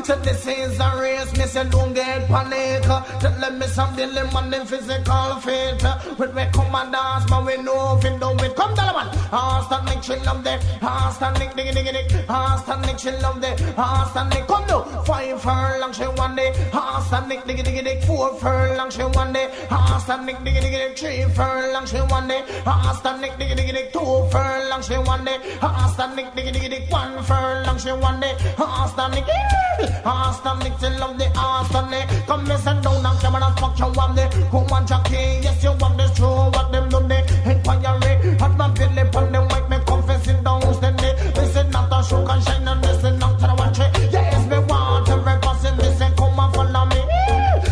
Said 0.04 0.22
this 0.24 0.46
is 0.46 0.78
a 0.80 1.00
race, 1.00 1.32
me 1.36 1.44
say 1.44 1.68
don't 1.68 1.92
get 1.92 2.26
panic. 2.28 2.82
Tell 2.82 3.40
them 3.40 3.58
me 3.58 3.66
some 3.66 3.94
dilemma, 3.96 4.48
them 4.50 4.66
physical 4.66 5.36
fit. 5.40 5.82
With 6.18 6.34
me 6.34 6.46
come 6.52 6.74
and 6.74 6.92
dance, 6.92 7.24
but 7.28 7.44
we 7.46 7.56
know 7.62 7.98
if 8.02 8.20
don't 8.20 8.42
it. 8.42 8.56
Come 8.56 8.74
down, 8.74 8.94
man. 8.94 9.08
Austin 9.32 9.84
Nick, 9.86 10.02
she 10.02 10.14
love 10.26 10.42
the 10.44 10.54
Austin 10.82 11.34
Nick, 11.34 11.50
diggy 11.50 11.72
diggy 11.72 11.92
Nick. 11.92 12.30
Austin 12.30 12.80
Nick, 12.82 12.98
she 12.98 13.10
love 13.10 13.40
the 13.40 13.74
Austin 13.76 14.28
Nick. 14.30 14.46
Come 14.46 14.66
now, 14.66 14.82
five 15.04 15.40
furlong, 15.40 15.92
she 15.92 16.06
want 16.06 16.38
it. 16.38 16.56
Austin 16.74 17.28
Nick, 17.28 17.44
diggy 17.44 17.62
diggy 17.64 17.84
Nick. 17.84 18.02
Four 18.04 18.34
furlong, 18.38 18.90
she 18.90 19.02
want 19.02 19.36
it. 19.36 19.50
Austin 19.70 20.26
Nick, 20.26 20.36
diggy 20.38 20.60
diggy 20.60 20.78
Nick. 20.88 20.98
Three 20.98 21.24
furlong, 21.34 21.86
she 21.86 22.00
want 22.10 22.30
it. 22.30 22.44
Austin 22.66 23.20
Nick, 23.20 23.32
diggy 23.32 23.56
diggy 23.56 23.72
Nick. 23.72 23.92
Two 23.92 24.28
furlong, 24.30 24.82
she 24.82 24.98
want 24.98 25.28
it. 25.28 25.40
Austin 25.62 26.16
Nick, 26.16 26.26
diggy 26.34 26.52
diggy 26.52 26.70
Nick. 26.70 26.90
One 26.90 27.22
furlong, 27.22 27.78
she 27.78 27.92
want 27.92 28.24
it. 28.24 28.36
Austin 28.58 29.10
Nick, 29.12 29.26
Austin 30.04 30.72
she 30.80 30.88
love 30.98 31.18
the 31.18 31.26
Austin. 31.36 31.92
Come 32.26 32.50
and 32.50 32.60
sit 32.60 32.82
down 32.82 33.06
and 33.06 33.20
come 33.20 33.34
and 33.36 33.58
fuck 33.58 33.78
you 33.78 33.92
want 33.92 34.18
it. 34.18 34.32
Who 34.34 34.58
want 34.70 34.88
Jackie? 34.88 35.40
Yes, 35.42 35.62
you 35.62 35.72
want 35.72 35.96
the 35.96 36.12
show, 36.14 36.50
what 36.50 36.72
them 36.72 36.88
do 36.88 37.00
they? 37.06 37.22
Inquiry, 37.44 38.36
at 38.40 38.56
my 38.56 38.68
belly, 38.70 39.08
pon 39.10 39.32
them 39.32 39.48
white, 39.48 39.68
me 39.70 39.78
confess 39.86 40.28
it 40.28 40.42
down, 40.44 40.62
it. 40.62 41.34
This 41.34 41.56
is 41.56 41.72
not 41.72 41.92
a 41.92 42.08
show, 42.08 42.24
can 42.26 42.40
shine 42.42 42.68
and 42.68 42.82
this 42.82 43.04
is 43.04 43.18
not 43.18 43.38
to 43.38 43.54
watch 43.56 43.78
it. 43.78 44.12
Yes, 44.12 44.46
me 44.48 44.58
want 44.58 45.08
every 45.08 45.40
person, 45.40 45.76
this 45.78 46.00
is 46.00 46.14
come 46.16 46.38
and 46.38 46.54
follow 46.54 46.84
me. 46.86 47.00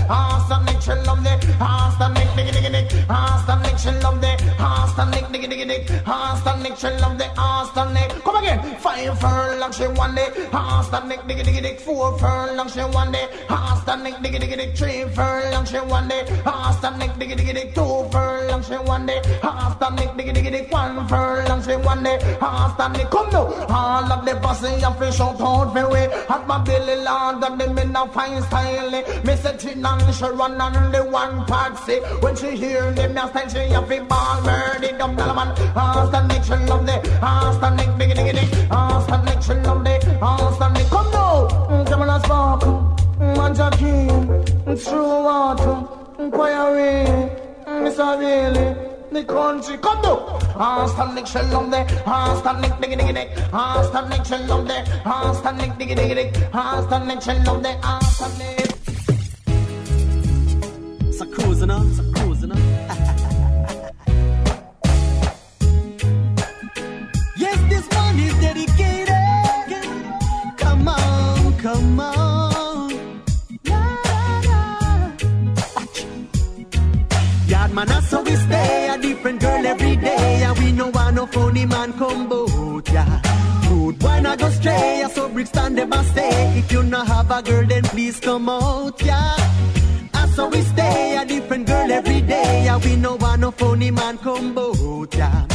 Austin 0.09 0.81
she 0.81 0.93
love 1.07 1.20
the 1.39 1.65
Austin 1.65 2.15
Nick, 2.15 2.29
diggy 2.29 2.53
diggy 2.53 2.71
Nick. 2.71 3.11
Austin 3.11 3.63
Nick, 3.63 3.79
she 3.79 3.91
love 4.03 4.21
the 4.21 4.33
Austin 4.59 5.11
Nick, 5.11 5.25
diggy 5.27 5.49
diggy 5.53 5.67
Nick. 5.67 6.09
Austin 6.09 6.63
Nick, 6.63 6.77
she 6.77 6.89
love 6.89 7.19
the 7.19 7.29
Austin 7.39 7.95
Nick. 7.95 8.11
Come 8.25 8.37
again, 8.37 8.77
five 8.77 9.19
furlong, 9.21 9.73
she 9.73 9.87
want 9.87 10.19
it. 10.19 10.55
Austin 10.55 11.09
Nick, 11.09 11.21
diggy 11.21 11.45
diggy 11.45 11.63
Nick. 11.63 11.81
Four 11.81 12.19
furlong, 12.19 12.69
she 12.69 12.81
want 12.81 13.15
it. 13.15 13.31
Austin 13.51 14.03
Nick, 14.03 14.15
diggy 14.17 14.41
diggy 14.41 14.57
Nick. 14.57 14.77
Three 14.77 15.05
furlong, 15.15 15.65
she 15.65 15.81
want 15.81 16.13
it. 16.13 16.47
Austin 16.47 16.99
Nick, 16.99 17.11
diggy 17.13 17.37
diggy 17.37 17.55
Nick. 17.55 17.75
Two 17.75 18.09
furlong, 18.11 18.63
she 18.63 18.77
want 18.77 19.11
it. 19.11 19.27
Austin 19.45 19.95
Nick, 19.97 20.11
diggy 20.11 20.35
diggy 20.35 20.51
Nick. 20.51 20.73
One 20.73 21.07
furlong, 21.09 21.63
she 21.63 21.77
want 21.77 22.07
it. 22.07 22.23
Austin 22.43 22.93
Nick, 22.93 23.11
come 23.11 23.31
now. 23.31 23.47
All 23.69 24.13
of 24.13 24.25
the 24.25 24.35
bossy 24.37 24.83
and 24.83 24.97
fish 24.97 25.21
out 25.21 25.41
out 25.41 25.73
for 25.73 25.89
way. 25.91 26.07
At 26.29 26.47
my 26.47 26.59
belly 26.65 26.97
land 26.97 27.45
and 27.45 27.61
them 27.61 27.79
in 27.79 27.97
a 27.97 28.07
fine 28.09 28.43
style. 28.43 28.91
Me 29.25 29.37
say 29.37 29.51
and 29.61 30.15
she 30.15 30.25
run 30.25 30.61
on 30.61 30.93
the 30.93 31.05
one 31.05 31.20
part 31.47 31.79
say. 31.79 32.01
When 32.21 32.35
she 32.37 32.57
hear 32.57 32.91
them, 32.93 33.15
me 33.15 33.21
stand 33.31 33.51
she 33.53 33.59
have 33.59 33.91
a 33.91 34.01
ball 34.01 34.41
murder 34.43 34.97
dumb 34.97 35.17
dollar 35.17 35.35
man. 35.35 35.49
Austin 35.77 36.29
Nick, 36.29 36.45
she 36.45 36.55
love 36.71 36.87
the 36.87 36.97
Austin 37.23 37.77
Nick, 37.77 37.89
diggy 37.99 38.15
diggy 38.15 38.35
Nick. 38.35 38.71
Austin 38.71 39.25
Nick, 39.25 39.43
she 39.43 39.55
love 39.55 39.85
the 39.85 40.19
Austin 40.21 40.73
Nick. 40.73 40.87
Come 40.87 41.11
now, 41.13 41.49
mm, 41.69 41.87
come 41.87 42.03
on, 42.03 42.23
spark. 42.25 42.63
Manja 43.37 43.71
mm, 43.71 43.79
King, 43.79 44.09
mm, 44.65 44.85
true 44.85 45.25
water, 45.25 46.23
inquiry, 46.23 47.05
Mr. 47.67 48.19
Really. 48.19 48.87
The 49.13 49.25
country 49.25 49.77
come 49.79 50.01
do 50.03 50.11
Austin 50.55 51.17
Nick 51.17 51.27
shell 51.27 51.57
on 51.57 51.69
there 51.69 51.85
Austin 52.07 52.61
Nick 52.61 52.71
diggy 52.75 52.97
diggy 52.97 53.13
dick 53.13 53.53
Austin 53.53 54.09
Nick 54.09 54.25
shell 54.25 54.53
on 54.53 54.69
there 54.69 54.85
Austin 55.05 55.57
Nick 55.57 55.71
diggy 55.73 55.97
diggy 55.97 56.15
dick 56.15 56.55
Austin 56.55 57.09
Nick 57.09 57.21
shell 57.21 57.51
on 57.51 57.61
there 57.61 57.81
Austin 57.83 58.60
A 61.21 61.27
cruising 61.27 61.71
up, 61.71 61.83
a 61.83 62.13
cruising 62.15 62.51
up. 62.51 62.59
yes, 67.37 67.59
this 67.69 67.87
one 67.95 68.19
is 68.19 68.35
dedicated. 68.41 69.09
Come 70.57 70.89
on, 70.89 71.59
come 71.59 72.01
on. 72.01 72.91
Yard 77.47 77.75
man, 77.75 77.89
how 77.89 78.23
we 78.23 78.37
stay. 78.37 78.89
A 78.89 78.97
different 78.97 79.43
girl 79.43 79.67
every 79.67 79.97
day. 79.97 80.43
And 80.43 80.59
we 80.59 80.73
no 80.73 80.89
want 80.89 81.17
no 81.17 81.27
funny 81.27 81.67
man 81.67 81.93
come 81.93 82.29
boat, 82.31 82.91
yeah. 82.91 83.21
Rude 83.69 83.99
boy 83.99 84.21
not 84.21 84.39
go 84.39 84.49
stray. 84.49 85.05
So 85.13 85.29
bricks 85.29 85.51
stand 85.51 85.77
them 85.77 85.93
and 85.93 86.07
stay. 86.07 86.59
If 86.59 86.73
you 86.73 86.83
not 86.83 87.09
have 87.09 87.31
a 87.31 87.43
girl, 87.43 87.67
then 87.67 87.83
please 87.83 88.19
come 88.21 88.49
out, 88.49 89.03
yeah. 89.03 89.37
How 90.41 90.49
we 90.49 90.63
stay. 90.63 91.19
A 91.19 91.25
different 91.27 91.67
girl 91.67 91.93
every 91.93 92.23
day. 92.23 92.67
And 92.67 92.83
we 92.83 92.97
no 92.97 93.17
want 93.17 93.43
no 93.43 93.51
funny 93.51 93.91
man 93.91 94.17
come 94.17 94.55
boat, 94.55 95.15
yeah. 95.15 95.47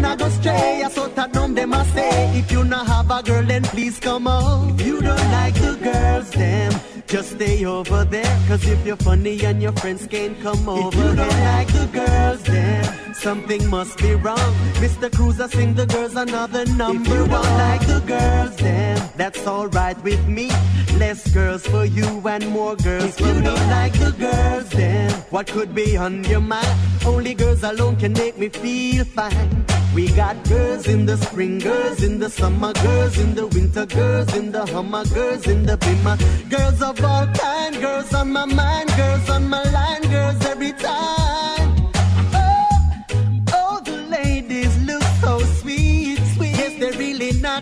Not 0.00 0.18
go 0.18 0.28
stray. 0.28 0.84
So 0.90 1.06
that 1.08 1.32
numb 1.32 1.54
them 1.54 1.72
and 1.72 1.88
stay. 1.90 2.38
If 2.40 2.50
you 2.50 2.64
not 2.64 2.88
have 2.88 3.10
a 3.10 3.22
girl, 3.22 3.44
then 3.44 3.62
please 3.62 4.00
come 4.00 4.26
out. 4.26 4.68
If 4.72 4.84
you 4.84 5.00
don't 5.00 5.30
like 5.30 5.54
the 5.54 5.78
girls, 5.80 6.30
them. 6.32 6.93
Just 7.06 7.32
stay 7.32 7.64
over 7.64 8.04
there, 8.04 8.38
cause 8.48 8.66
if 8.66 8.84
you're 8.84 8.96
funny 8.96 9.44
and 9.44 9.62
your 9.62 9.72
friends 9.72 10.06
can't 10.06 10.40
come 10.40 10.68
over 10.68 10.88
If 10.88 10.94
you 10.96 11.16
don't 11.16 11.40
like 11.40 11.68
the 11.68 11.86
girls, 11.92 12.42
then 12.42 13.14
something 13.14 13.68
must 13.70 13.98
be 13.98 14.14
wrong. 14.14 14.52
Mr. 14.82 15.14
Cruiser 15.14 15.48
sing 15.48 15.74
the 15.74 15.86
girls 15.86 16.16
another 16.16 16.64
number 16.66 17.02
If 17.02 17.08
you 17.08 17.26
don't 17.26 17.58
like 17.58 17.86
the 17.86 18.00
girls, 18.06 18.56
then 18.56 19.10
that's 19.16 19.46
alright 19.46 20.02
with 20.02 20.26
me. 20.26 20.50
Less 20.98 21.28
girls 21.32 21.66
for 21.66 21.84
you 21.84 22.22
and 22.26 22.48
more 22.48 22.74
girls 22.76 23.04
if 23.04 23.16
for 23.16 23.26
you 23.26 23.34
me. 23.34 23.42
don't 23.46 23.68
like 23.68 23.92
the 23.92 24.12
girls, 24.12 24.68
then 24.70 25.10
what 25.30 25.46
could 25.46 25.74
be 25.74 25.96
on 25.96 26.24
your 26.24 26.40
mind? 26.40 26.66
Only 27.06 27.34
girls 27.34 27.62
alone 27.62 27.96
can 27.96 28.12
make 28.14 28.38
me 28.38 28.48
feel 28.48 29.04
fine. 29.04 29.64
We 29.94 30.08
got 30.08 30.36
girls 30.48 30.88
in 30.88 31.06
the 31.06 31.16
spring, 31.16 31.58
girls 31.60 32.02
in 32.02 32.18
the 32.18 32.28
summer, 32.28 32.72
girls 32.72 33.16
in 33.18 33.34
the 33.34 33.46
winter, 33.46 33.86
girls 33.86 34.34
in 34.34 34.50
the 34.50 34.66
hummer, 34.66 35.04
girls 35.06 35.46
in 35.46 35.64
the 35.64 35.76
bimmer, 35.76 36.16
girls 36.50 36.82
of 36.82 37.02
all 37.04 37.26
kind, 37.28 37.80
girls 37.80 38.12
on 38.12 38.32
my 38.32 38.44
mind, 38.44 38.88
girls 38.96 39.30
on 39.30 39.48
my 39.48 39.62
line, 39.70 40.02
girls 40.02 40.44
every 40.46 40.72
time. 40.72 41.68
Oh, 42.34 43.04
oh, 43.52 43.80
the 43.84 43.98
ladies 44.18 44.76
look 44.82 45.04
so 45.20 45.38
sweet, 45.60 46.18
sweet. 46.34 46.56
Yes, 46.56 46.72
they're 46.80 46.98
really 46.98 47.32
nice. 47.40 47.54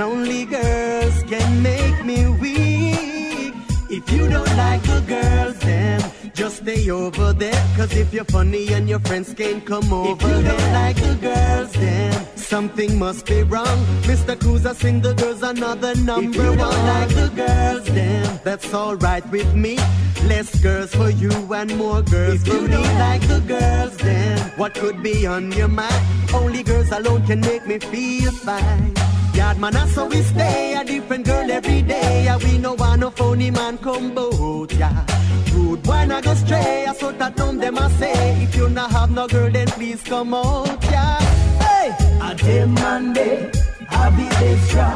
only 0.00 0.46
girls 0.46 1.22
can 1.24 1.62
make 1.62 2.04
me 2.04 2.26
weak. 2.26 3.54
If 3.90 4.10
you 4.12 4.28
don't 4.28 4.56
like 4.56 4.82
the 4.82 5.00
girls, 5.06 5.58
then 5.60 6.00
just 6.40 6.62
stay 6.62 6.90
over 6.90 7.34
there. 7.34 7.62
Cause 7.76 7.94
if 7.94 8.14
you're 8.14 8.24
funny 8.24 8.72
and 8.72 8.88
your 8.88 9.00
friends 9.00 9.34
can't 9.34 9.62
come 9.66 9.92
over, 9.92 10.12
if 10.12 10.22
you 10.22 10.42
don't 10.48 10.72
like 10.72 10.96
the 10.96 11.14
girls, 11.20 11.72
then 11.72 12.12
something 12.36 12.98
must 12.98 13.26
be 13.26 13.42
wrong. 13.42 13.78
Mr. 14.08 14.40
Cruz, 14.40 14.64
I 14.64 14.72
sing 14.72 15.02
the 15.02 15.12
girls 15.12 15.42
another 15.42 15.94
number 15.96 16.30
if 16.30 16.36
you 16.36 16.48
one. 16.48 16.58
don't 16.58 16.86
like 16.94 17.08
the 17.10 17.30
girls, 17.36 17.84
then 17.84 18.40
that's 18.42 18.72
alright 18.72 19.26
with 19.30 19.54
me. 19.54 19.76
Less 20.24 20.58
girls 20.62 20.94
for 20.94 21.10
you 21.10 21.30
and 21.52 21.76
more 21.76 22.00
girls 22.00 22.36
if 22.36 22.46
for 22.46 22.54
you 22.54 22.62
me. 22.62 22.68
don't 22.68 22.98
like 22.98 23.22
the 23.28 23.40
girls, 23.40 23.96
then 23.98 24.38
what 24.56 24.72
could 24.72 25.02
be 25.02 25.26
on 25.26 25.52
your 25.52 25.68
mind? 25.68 26.02
Only 26.32 26.62
girls 26.62 26.90
alone 26.90 27.26
can 27.26 27.40
make 27.40 27.66
me 27.66 27.78
feel 27.78 28.32
fine. 28.32 28.94
Yard 29.40 29.58
man, 29.58 29.72
that's 29.72 29.94
how 29.94 30.06
we 30.06 30.20
stay. 30.20 30.74
A 30.74 30.84
different 30.84 31.24
girl 31.24 31.50
every 31.50 31.80
day. 31.80 32.26
And 32.28 32.42
we 32.42 32.58
no 32.58 32.74
want 32.74 33.00
no 33.00 33.08
phony 33.10 33.50
man 33.50 33.78
come 33.78 34.14
boat, 34.14 34.70
yeah. 34.74 35.06
Rude 35.54 35.82
boy 35.82 36.04
not 36.04 36.24
go 36.24 36.34
stray. 36.34 36.84
I 36.86 36.92
sort 36.92 37.18
that 37.20 37.36
them 37.36 37.56
them 37.56 37.78
I 37.78 37.88
say. 37.92 38.42
If 38.42 38.54
you 38.54 38.68
not 38.68 38.90
have 38.90 39.10
no 39.10 39.26
girl, 39.26 39.50
then 39.50 39.66
please 39.68 40.02
come 40.02 40.34
out, 40.34 40.84
yeah. 40.84 41.18
Hey, 41.64 41.88
I 42.20 42.34
day 42.34 42.66
Monday, 42.66 43.50
I 43.88 44.10
be 44.16 44.26
extra. 44.50 44.88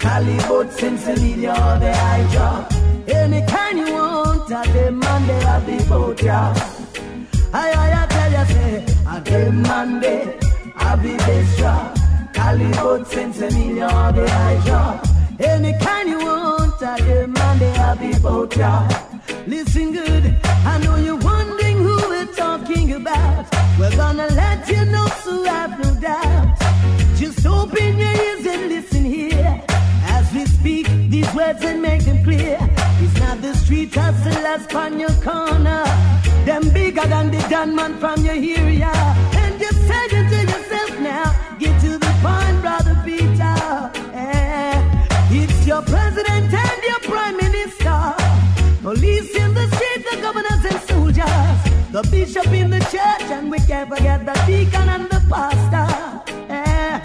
Cali 0.00 0.38
boat 0.48 0.72
since 0.72 1.06
you 1.06 1.16
need 1.22 1.38
your 1.48 1.54
the 1.54 1.92
job. 2.32 2.72
Any 3.06 3.46
kind 3.46 3.78
you 3.78 3.94
want, 3.94 4.52
I 4.52 4.64
day 4.72 4.90
Monday, 4.90 5.40
I 5.54 5.60
be 5.66 5.84
boat, 5.84 6.20
yeah. 6.20 6.52
I, 7.52 7.70
I, 7.82 8.02
I 8.02 8.06
tell 8.14 8.32
you, 8.38 8.44
say, 8.54 8.86
I 9.06 9.20
day 9.20 9.50
Monday, 9.50 10.38
I 10.74 10.96
be 10.96 11.12
extra. 11.36 12.03
Since 12.44 13.40
you 13.40 13.50
need 13.50 13.76
your 13.76 13.88
the 13.88 14.62
job. 14.66 15.06
Any 15.40 15.72
kind 15.78 16.08
you 16.10 16.18
want, 16.18 16.82
I 16.82 17.26
Monday, 17.26 17.72
I 17.72 17.94
be 17.94 18.18
boat, 18.18 18.56
yeah. 18.56 18.86
Listen 19.46 19.92
good, 19.92 20.36
I 20.44 20.78
know 20.84 20.96
you're 20.96 21.16
wondering 21.16 21.78
who 21.78 21.96
we're 22.08 22.26
talking 22.26 22.92
about. 22.92 23.46
We're 23.78 23.96
gonna 23.96 24.26
let 24.26 24.68
you 24.68 24.84
know, 24.84 25.06
so 25.24 25.44
have 25.44 25.78
no 25.82 25.94
doubt. 26.00 26.58
Just 27.16 27.46
open 27.46 27.98
your 27.98 28.12
ears 28.12 28.46
and 28.46 28.68
listen 28.68 29.04
here 29.04 29.62
as 30.04 30.32
we 30.34 30.44
speak 30.44 30.86
these 31.08 31.32
words 31.34 31.64
and 31.64 31.80
make 31.80 32.02
them 32.04 32.22
clear. 32.24 32.58
It's 33.00 33.18
not 33.20 33.40
the 33.40 33.54
street 33.54 33.94
hustlers 33.94 34.66
on 34.74 35.00
your 35.00 35.14
corner, 35.22 35.84
them 36.44 36.68
bigger 36.70 37.06
than 37.06 37.30
the 37.30 37.46
gunman 37.48 37.98
from 37.98 38.24
your 38.24 38.34
area. 38.34 39.23
Your 45.74 45.82
president 45.82 46.54
and 46.54 46.80
your 46.90 47.00
prime 47.00 47.36
minister. 47.36 48.00
Police 48.80 49.34
in 49.34 49.50
the 49.54 49.66
street, 49.74 50.02
the 50.08 50.16
governors 50.22 50.64
and 50.70 50.80
soldiers. 50.90 51.58
The 51.90 52.02
bishop 52.12 52.50
in 52.60 52.70
the 52.70 52.82
church, 52.94 53.26
and 53.36 53.50
we 53.50 53.58
can't 53.70 53.88
forget 53.92 54.24
the 54.24 54.36
deacon 54.46 54.88
and 54.96 55.06
the 55.14 55.20
pastor. 55.32 55.88
Yeah. 56.48 57.02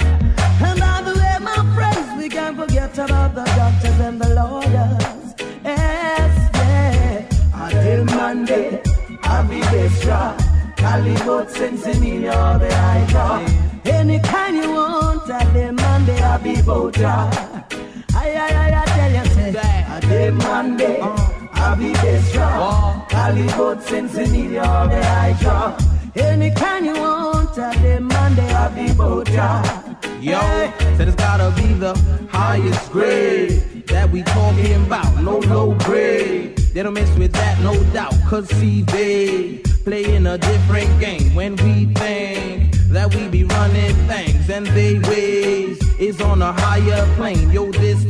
And 0.68 0.80
by 0.86 0.98
the 1.08 1.14
way, 1.22 1.38
my 1.50 1.60
friends, 1.76 2.08
we 2.20 2.30
can't 2.30 2.56
forget 2.62 2.94
about 3.06 3.34
the 3.34 3.46
doctors 3.60 4.00
and 4.08 4.22
the 4.22 4.30
lawyers. 4.40 5.26
Yes, 5.64 6.34
yeah. 6.54 7.64
Until 7.64 8.06
Monday, 8.18 8.84
I'll 9.24 9.48
be 9.50 9.62
extra. 9.84 10.38
Cali 10.78 11.16
boats 11.26 11.60
and 11.60 11.78
Semilla, 11.84 12.60
the 12.60 12.70
hydra. 12.82 13.28
Any 13.98 14.20
kind 14.20 14.56
you 14.58 14.72
want, 14.74 15.28
until 15.28 15.74
Monday, 15.74 16.20
I'll 16.22 16.40
be 16.40 16.62
boat. 16.62 17.59
I, 18.54 18.70
I, 18.72 18.86
I, 19.56 20.06
I 20.06 20.30
Monday. 20.32 21.02
I 21.02 21.76
be 21.76 21.92
best 21.94 22.34
draw. 22.34 23.06
Cali 23.10 23.48
boat 23.58 23.92
need 23.92 24.52
your 24.52 24.64
the 24.64 25.00
I 25.02 25.38
draw. 25.42 25.78
Any 26.16 26.52
kind 26.52 26.86
you 26.86 26.94
want, 26.94 27.58
I 27.58 27.76
demand 27.82 28.36
they 28.38 28.48
have 28.48 28.76
the 28.76 28.94
boat. 28.96 29.30
Yo, 30.22 30.40
said 30.98 31.08
it's 31.08 31.16
gotta 31.16 31.54
be 31.62 31.74
the 31.74 31.94
highest 32.32 32.92
grade 32.92 33.86
that 33.88 34.10
we 34.10 34.24
talking 34.24 34.86
about, 34.86 35.22
no 35.22 35.40
low 35.40 35.76
grade. 35.80 36.58
They 36.74 36.84
don't 36.84 36.94
mess 36.94 37.16
with 37.18 37.34
that, 37.34 37.60
no 37.62 37.74
doubt, 37.94 38.16
cause 38.28 38.50
see 38.50 38.84
playing 39.84 40.28
a 40.28 40.38
different 40.38 41.00
game 41.00 41.34
when 41.34 41.56
we 41.58 41.86
think 41.94 42.74
that 42.90 43.14
we 43.16 43.28
be 43.28 43.44
running 43.44 43.96
things 44.08 44.50
and 44.50 44.68
they 44.68 45.00
ways 45.00 45.80
is 46.00 46.22
on 46.22 46.42
a 46.42 46.52
higher 46.54 47.06
plane. 47.16 47.50
Yo, 47.52 47.72
this 47.72 48.04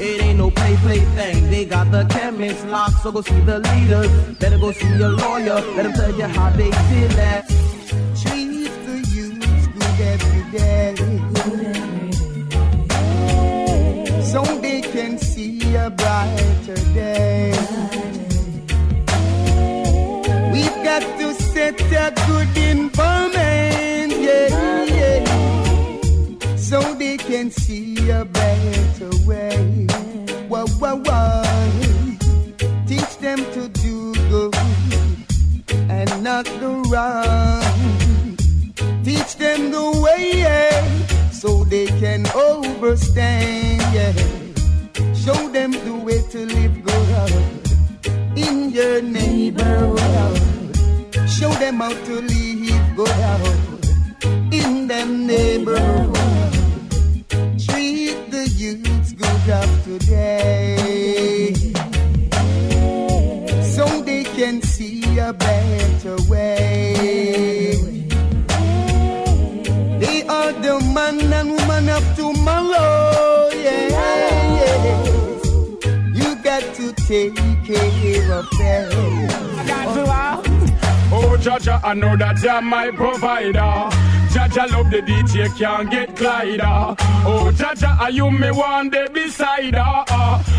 it 0.00 0.22
ain't 0.22 0.38
no 0.38 0.50
play 0.50 0.76
play 0.76 1.00
thing. 1.16 1.50
They 1.50 1.64
got 1.66 1.90
the 1.90 2.04
chemist 2.06 2.66
locked, 2.66 3.02
so 3.02 3.12
go 3.12 3.20
see 3.20 3.40
the 3.40 3.58
leaders. 3.58 4.10
Better 4.38 4.58
go 4.58 4.72
see 4.72 4.88
your 4.96 5.10
lawyer. 5.10 5.60
Let 5.76 5.82
them 5.82 5.92
tell 5.92 6.14
you 6.16 6.24
how 6.24 6.50
they 6.50 6.70
feel 6.88 7.08
that. 7.20 7.46
Treat 8.22 8.70
the 8.86 8.96
youth 9.14 9.68
good 9.74 10.00
every 10.14 10.44
day. 10.58 10.94
So 14.22 14.42
they 14.60 14.80
can 14.80 15.18
see 15.18 15.74
a 15.74 15.90
brighter 15.90 16.80
day. 16.94 17.52
We've 20.52 20.84
got 20.84 21.02
to 21.18 21.34
set 21.34 21.80
a 21.80 22.12
good 22.26 22.56
environment, 22.56 24.12
yeah, 24.18 24.84
yeah, 24.84 26.56
so 26.56 26.94
they 26.94 27.16
can 27.16 27.50
see 27.50 28.10
a 28.10 28.24
better 28.24 29.10
way. 29.26 29.79
Teach 32.86 33.18
them 33.18 33.38
to 33.52 33.68
do 33.68 34.14
good 34.30 34.54
and 35.90 36.22
not 36.24 36.46
the 36.46 36.70
wrong. 36.88 38.36
Teach 39.04 39.36
them 39.36 39.70
the 39.72 40.00
way, 40.02 40.46
so 41.30 41.64
they 41.64 41.86
can 41.86 42.24
overstand. 42.34 43.82
Show 45.14 45.50
them 45.50 45.72
the 45.72 45.94
way 46.02 46.22
to 46.30 46.46
live 46.46 46.82
good 46.82 47.42
in 48.38 48.70
your 48.70 49.02
neighborhood. 49.02 50.40
Show 51.28 51.52
them 51.60 51.80
how 51.80 51.92
to 51.92 52.20
live 52.22 52.96
good 52.96 54.54
in 54.54 54.86
them 54.88 55.26
neighborhood. 55.26 56.54
Treat 57.58 58.30
the 58.30 58.48
youths 58.56 58.99
good 59.20 59.50
of 59.50 59.84
today. 59.84 61.54
So 63.62 63.84
they 64.02 64.24
can 64.24 64.62
see 64.62 65.18
a 65.18 65.32
better 65.32 66.16
way. 66.28 67.74
They 70.02 70.26
are 70.26 70.52
the 70.52 70.80
man 70.94 71.32
and 71.32 71.50
woman 71.50 71.88
of 71.88 72.04
tomorrow. 72.16 73.50
Yeah, 73.54 73.88
yes. 74.58 75.46
You 76.18 76.36
got 76.42 76.62
to 76.78 76.92
take 77.08 77.36
care 77.64 78.32
of 78.32 78.48
them. 78.58 78.90
Oh, 81.12 81.36
Jaja, 81.40 81.80
I 81.82 81.94
know 81.94 82.16
that 82.16 82.40
you're 82.42 82.62
my 82.62 82.90
provider. 82.92 84.19
Jaja 84.30 84.70
love 84.70 84.90
the 84.90 85.02
DJ, 85.02 85.58
can't 85.58 85.90
get 85.90 86.14
glider. 86.14 86.94
Oh, 87.26 87.50
Jaja, 87.52 87.98
are 88.00 88.10
you 88.10 88.30
me 88.30 88.50
one 88.52 88.88
day 88.88 89.08
beside 89.12 89.74
her? 89.74 90.04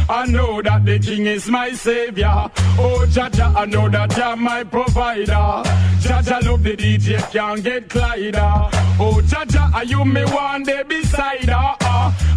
I 0.10 0.26
know 0.28 0.62
that 0.62 0.86
the 0.86 1.00
king 1.00 1.26
is 1.26 1.48
my 1.50 1.72
savior. 1.72 2.52
Oh, 2.78 3.06
Jaja, 3.08 3.56
I 3.56 3.66
know 3.66 3.88
that 3.88 4.16
you're 4.18 4.36
my 4.36 4.64
provider. 4.66 5.64
Jaja 6.02 6.44
love 6.46 6.64
the 6.64 6.76
DJ, 6.76 7.32
can't 7.32 7.64
get 7.64 7.88
glider. 7.88 8.70
Oh, 9.00 9.22
Jaja, 9.24 9.74
are 9.74 9.86
you 9.86 10.04
me 10.04 10.26
one 10.26 10.64
day 10.64 10.84
beside 10.84 11.46
her? 11.46 11.76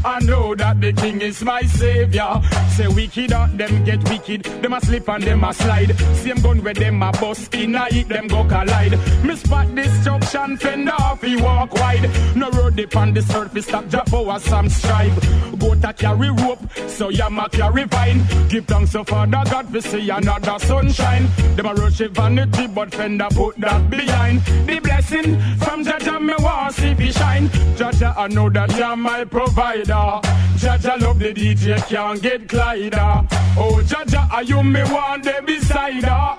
I 0.07 0.21
know 0.23 0.55
that 0.55 0.81
the 0.81 0.93
king 0.93 1.21
is 1.23 1.43
my 1.43 1.63
savior. 1.63 2.41
Say 2.77 2.89
wicked, 2.89 3.33
uh, 3.33 3.49
them 3.55 3.85
get 3.85 4.07
wicked. 4.09 4.45
Them 4.45 4.75
a 4.75 4.81
slip 4.81 5.09
and 5.09 5.23
them 5.23 5.43
a 5.45 5.55
slide. 5.55 5.99
Same 6.17 6.37
gun 6.43 6.63
where 6.63 6.75
them 6.75 7.03
a 7.03 7.11
bust 7.13 7.55
in 7.55 7.75
a 7.75 7.87
hit, 7.87 8.09
them 8.09 8.29
go 8.29 8.45
collide. 8.45 8.99
Me 9.25 9.35
spot 9.35 9.75
destruction, 9.75 10.59
fend 10.59 10.91
off, 10.91 11.24
he 11.25 11.37
walk 11.37 11.73
wide. 11.75 12.11
No 12.37 12.51
road 12.51 12.77
dip 12.77 12.97
on 12.97 13.13
the 13.15 13.23
surface, 13.23 13.67
stop 13.67 13.89
drop 13.89 14.13
over 14.13 14.39
some 14.39 14.69
strive. 14.69 15.15
Go 15.59 15.75
to 15.75 15.93
carry 15.93 16.31
rope, 16.31 16.61
so 16.89 17.09
ya 17.09 17.29
ma 17.29 17.49
carry 17.49 17.85
vine. 17.85 18.23
Give 18.49 18.65
thanks 18.67 18.93
to 18.93 19.05
Father 19.05 19.43
God, 19.51 19.73
we 19.73 19.81
see 19.81 20.11
another 20.11 20.59
sunshine. 20.59 21.27
Them 21.57 21.67
a 21.67 21.75
rush 21.75 21.99
vanity, 21.99 22.67
but 22.67 22.95
fender 22.95 23.29
put 23.31 23.57
that 23.61 23.91
behind. 23.91 24.41
The 24.67 24.79
blessing 24.81 25.41
from 25.59 25.85
Jaja, 25.85 26.21
me 26.21 26.35
want 26.39 26.75
see 26.75 26.95
fi 26.95 27.11
shine. 27.11 27.49
Jaja, 27.79 28.17
I 28.17 28.29
know 28.29 28.51
that 28.51 28.77
you're 28.77 28.97
my 28.97 29.25
provider. 29.25 30.21
Jaja 30.61 31.01
love 31.01 31.19
the 31.19 31.33
DJ, 31.33 31.77
can't 31.89 32.21
get 32.23 32.47
glider. 32.47 33.27
Oh, 33.57 33.83
Jaja, 33.85 34.31
are 34.33 34.43
you 34.43 34.63
me 34.63 34.83
one 34.83 35.21
day 35.23 35.41
beside 35.45 36.03
her? 36.05 36.35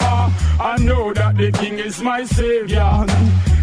I 0.58 0.78
know 0.80 1.14
that 1.14 1.38
the 1.38 1.52
king 1.52 1.80
is 1.80 2.02
my 2.02 2.24
savior. 2.24 3.06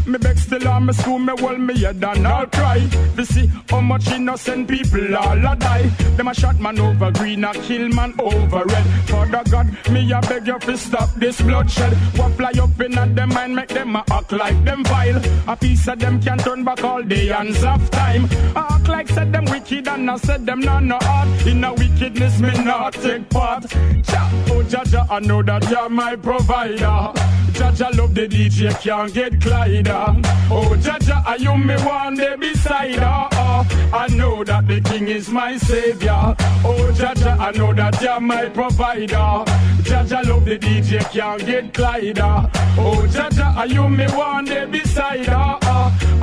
Me 0.06 0.18
beg 0.18 0.36
still 0.36 0.68
on 0.68 0.86
me 0.86 0.92
school, 0.92 1.11
me 1.18 1.32
hold 1.38 1.60
me 1.60 1.78
head 1.80 2.02
and 2.02 2.26
I'll 2.26 2.46
cry. 2.46 2.80
To 3.16 3.24
see 3.24 3.46
how 3.68 3.80
much 3.80 4.10
innocent 4.10 4.68
people 4.68 5.16
all 5.16 5.46
a 5.46 5.56
die. 5.56 5.88
Them 6.16 6.28
a 6.28 6.34
shot 6.34 6.58
man 6.60 6.78
over 6.78 7.10
green, 7.12 7.44
a 7.44 7.52
kill 7.52 7.88
man 7.88 8.14
over 8.18 8.64
red. 8.64 8.86
Father 9.06 9.42
God, 9.50 9.66
me 9.90 10.10
a 10.12 10.20
beg 10.20 10.41
you 10.46 10.58
to 10.58 10.76
stop 10.76 11.10
this 11.14 11.40
bloodshed. 11.40 11.92
What 12.16 12.32
fly 12.32 12.52
up 12.60 12.80
in 12.80 12.98
at 12.98 13.14
them 13.14 13.28
mind, 13.30 13.54
make 13.56 13.68
them 13.68 13.96
a 13.96 14.04
act 14.10 14.32
like 14.32 14.64
them 14.64 14.84
vile. 14.84 15.20
A 15.48 15.56
piece 15.56 15.88
of 15.88 15.98
them 15.98 16.20
can 16.20 16.38
turn 16.38 16.64
back 16.64 16.82
all 16.84 17.02
day 17.02 17.26
hands 17.26 17.62
of 17.64 17.90
time. 17.90 18.26
I 18.56 18.66
act 18.76 18.88
like 18.88 19.08
said 19.08 19.32
them 19.32 19.44
wicked 19.46 19.88
and 19.88 20.10
I 20.10 20.16
said 20.16 20.46
them 20.46 20.60
not 20.60 20.84
no 20.84 20.98
heart. 21.00 21.46
In 21.46 21.64
a 21.64 21.72
wickedness, 21.74 22.40
me 22.40 22.52
not 22.64 22.94
take 22.94 23.28
part. 23.30 23.68
Cha, 24.04 24.30
oh 24.48 24.62
Jaja, 24.64 25.06
I 25.10 25.20
know 25.20 25.42
that 25.42 25.68
you're 25.70 25.88
my 25.88 26.16
provider. 26.16 27.12
Jaja 27.52 27.96
love 27.96 28.14
the 28.14 28.26
DJ, 28.26 28.70
can't 28.80 29.12
get 29.12 29.40
Clyde. 29.40 29.88
Oh 29.88 30.74
Jaja, 30.78 31.24
are 31.26 31.36
you 31.36 31.56
me 31.56 31.74
one 31.84 32.14
day 32.16 32.34
beside 32.36 32.94
her? 32.94 33.28
Oh, 33.32 33.90
I 33.92 34.08
know 34.08 34.42
that 34.42 34.66
the 34.66 34.80
king 34.80 35.08
is 35.08 35.28
my 35.28 35.56
savior. 35.58 36.34
Oh 36.64 36.92
Jaja, 36.94 37.38
I 37.38 37.50
know 37.52 37.72
that 37.74 38.00
you're 38.00 38.20
my 38.20 38.46
provider. 38.48 39.44
Jaja 39.84 40.24
love 40.32 40.44
the 40.44 40.58
DJ, 40.58 41.00
can't 41.12 41.44
get 41.44 41.74
Clyde. 41.74 42.18
Oh 42.18 43.06
Jaja, 43.14 43.56
are 43.56 43.66
you 43.66 43.88
me 43.88 44.06
one 44.12 44.44
day 44.44 44.66
beside 44.66 45.26
her? 45.26 45.58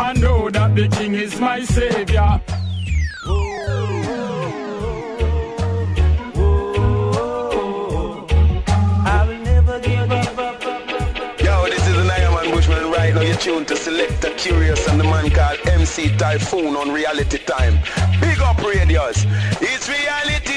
I 0.07 0.14
know 0.14 0.49
that 0.49 0.76
the 0.76 0.88
king 0.88 1.14
is 1.14 1.39
my 1.39 1.64
savior. 1.64 2.41
Tuned 13.39 13.70
to 13.70 13.76
Selector 13.78 14.32
Kurious 14.32 14.86
and 14.89 14.99
the 14.99 15.05
man 15.05 15.30
called 15.30 15.60
MC 15.66 16.14
Typhoon 16.18 16.76
on 16.76 16.91
Reality 16.91 17.38
Time. 17.38 17.76
Big 18.20 18.38
up 18.41 18.62
radios. 18.62 19.26
It's 19.62 19.88
reality 19.88 20.49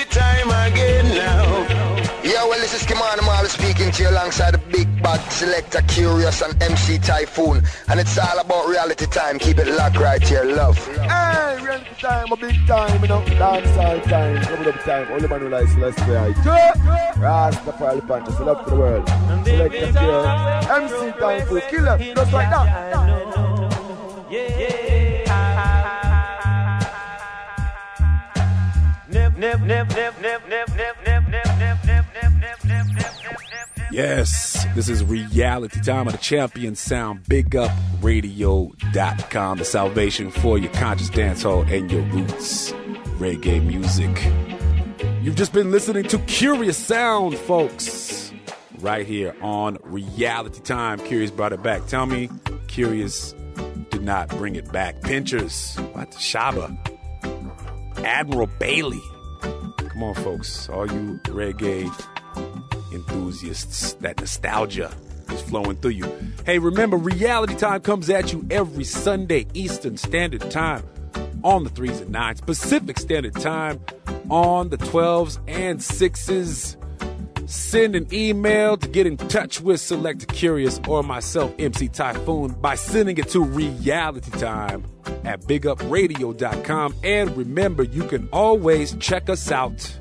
Marley 3.92 3.96
to 3.96 4.02
you 4.02 4.08
alongside 4.10 4.52
the 4.52 4.58
big 4.58 5.02
bad 5.02 5.20
selector 5.30 5.80
Kurious 5.80 6.42
and 6.42 6.62
MC 6.62 6.98
Typhoon. 6.98 7.62
And 7.88 8.00
it's 8.00 8.18
all 8.18 8.38
about 8.38 8.68
reality 8.68 9.06
time. 9.06 9.38
Keep 9.38 9.58
it 9.58 9.68
locked 9.76 9.98
right 9.98 10.22
here, 10.22 10.44
love. 10.44 10.78
Hey, 10.96 11.58
reality 11.62 11.90
time, 11.98 12.32
a 12.32 12.36
big 12.36 12.66
time, 12.66 13.02
you 13.02 13.08
know. 13.08 13.22
Dancehall 13.22 14.02
time, 14.04 14.42
coming 14.42 14.68
up 14.68 14.80
time. 14.82 15.08
Only 15.12 15.28
man 15.28 15.40
who 15.40 15.48
likes 15.48 15.74
less 15.76 15.94
play. 15.94 16.32
Rastafari 17.16 18.06
Panthers, 18.06 18.40
love 18.40 18.64
to 18.64 18.70
the 18.70 18.76
world. 18.76 19.08
Selector 19.44 19.92
Kurious, 19.92 20.68
MC 20.70 21.12
Typhoon, 21.18 21.62
killer, 21.70 21.98
just 21.98 22.32
like 22.32 22.50
that. 22.50 22.92
Yes, 33.92 34.66
this 34.74 34.88
is 34.88 35.04
reality 35.04 35.78
time 35.82 36.06
of 36.06 36.14
the 36.14 36.18
champion 36.18 36.74
sound. 36.74 37.24
BigUpRadio.com, 37.24 39.58
the 39.58 39.64
salvation 39.66 40.30
for 40.30 40.56
your 40.56 40.72
conscious 40.72 41.10
dancehall 41.10 41.70
and 41.70 41.92
your 41.92 42.00
roots 42.04 42.72
reggae 43.18 43.62
music. 43.62 44.08
You've 45.22 45.36
just 45.36 45.52
been 45.52 45.70
listening 45.70 46.04
to 46.04 46.16
Kurious 46.20 46.76
Sound, 46.76 47.36
folks, 47.36 48.32
right 48.78 49.06
here 49.06 49.36
on 49.42 49.76
Reality 49.82 50.62
Time. 50.62 50.98
Kurious 51.00 51.36
brought 51.36 51.52
it 51.52 51.62
back. 51.62 51.86
Tell 51.86 52.06
me, 52.06 52.28
Kurious 52.68 53.34
did 53.90 54.02
not 54.02 54.30
bring 54.30 54.56
it 54.56 54.72
back. 54.72 55.02
Pinchers, 55.02 55.76
what? 55.92 56.10
Shabba, 56.12 56.74
Admiral 57.98 58.48
Bailey. 58.58 59.02
Come 59.42 60.02
on, 60.02 60.14
folks, 60.14 60.70
all 60.70 60.90
you 60.90 61.20
reggae 61.24 61.90
enthusiasts, 62.92 63.94
that 63.94 64.20
nostalgia 64.20 64.92
is 65.30 65.40
flowing 65.42 65.76
through 65.76 65.92
you. 65.92 66.12
Hey, 66.44 66.58
remember, 66.58 66.96
reality 66.96 67.54
time 67.54 67.80
comes 67.80 68.10
at 68.10 68.32
you 68.32 68.46
every 68.50 68.84
Sunday, 68.84 69.46
Eastern 69.54 69.96
Standard 69.96 70.50
Time 70.50 70.84
on 71.44 71.64
the 71.64 71.70
3s 71.70 72.02
and 72.02 72.14
9s, 72.14 72.44
Pacific 72.44 72.98
Standard 72.98 73.34
Time 73.34 73.80
on 74.30 74.68
the 74.68 74.78
12s 74.78 75.38
and 75.48 75.78
6s. 75.78 76.76
Send 77.48 77.96
an 77.96 78.06
email 78.12 78.76
to 78.76 78.88
get 78.88 79.06
in 79.06 79.16
touch 79.16 79.60
with 79.60 79.80
Select 79.80 80.26
Kurious 80.28 80.86
or 80.88 81.02
myself, 81.02 81.52
MC 81.58 81.88
Typhoon, 81.88 82.52
by 82.52 82.76
sending 82.76 83.18
it 83.18 83.28
to 83.30 83.40
realitytime 83.40 84.84
at 85.26 85.42
bigupradio.com. 85.42 86.94
And 87.02 87.36
remember, 87.36 87.82
you 87.82 88.04
can 88.04 88.28
always 88.32 88.94
check 88.96 89.28
us 89.28 89.50
out 89.50 89.98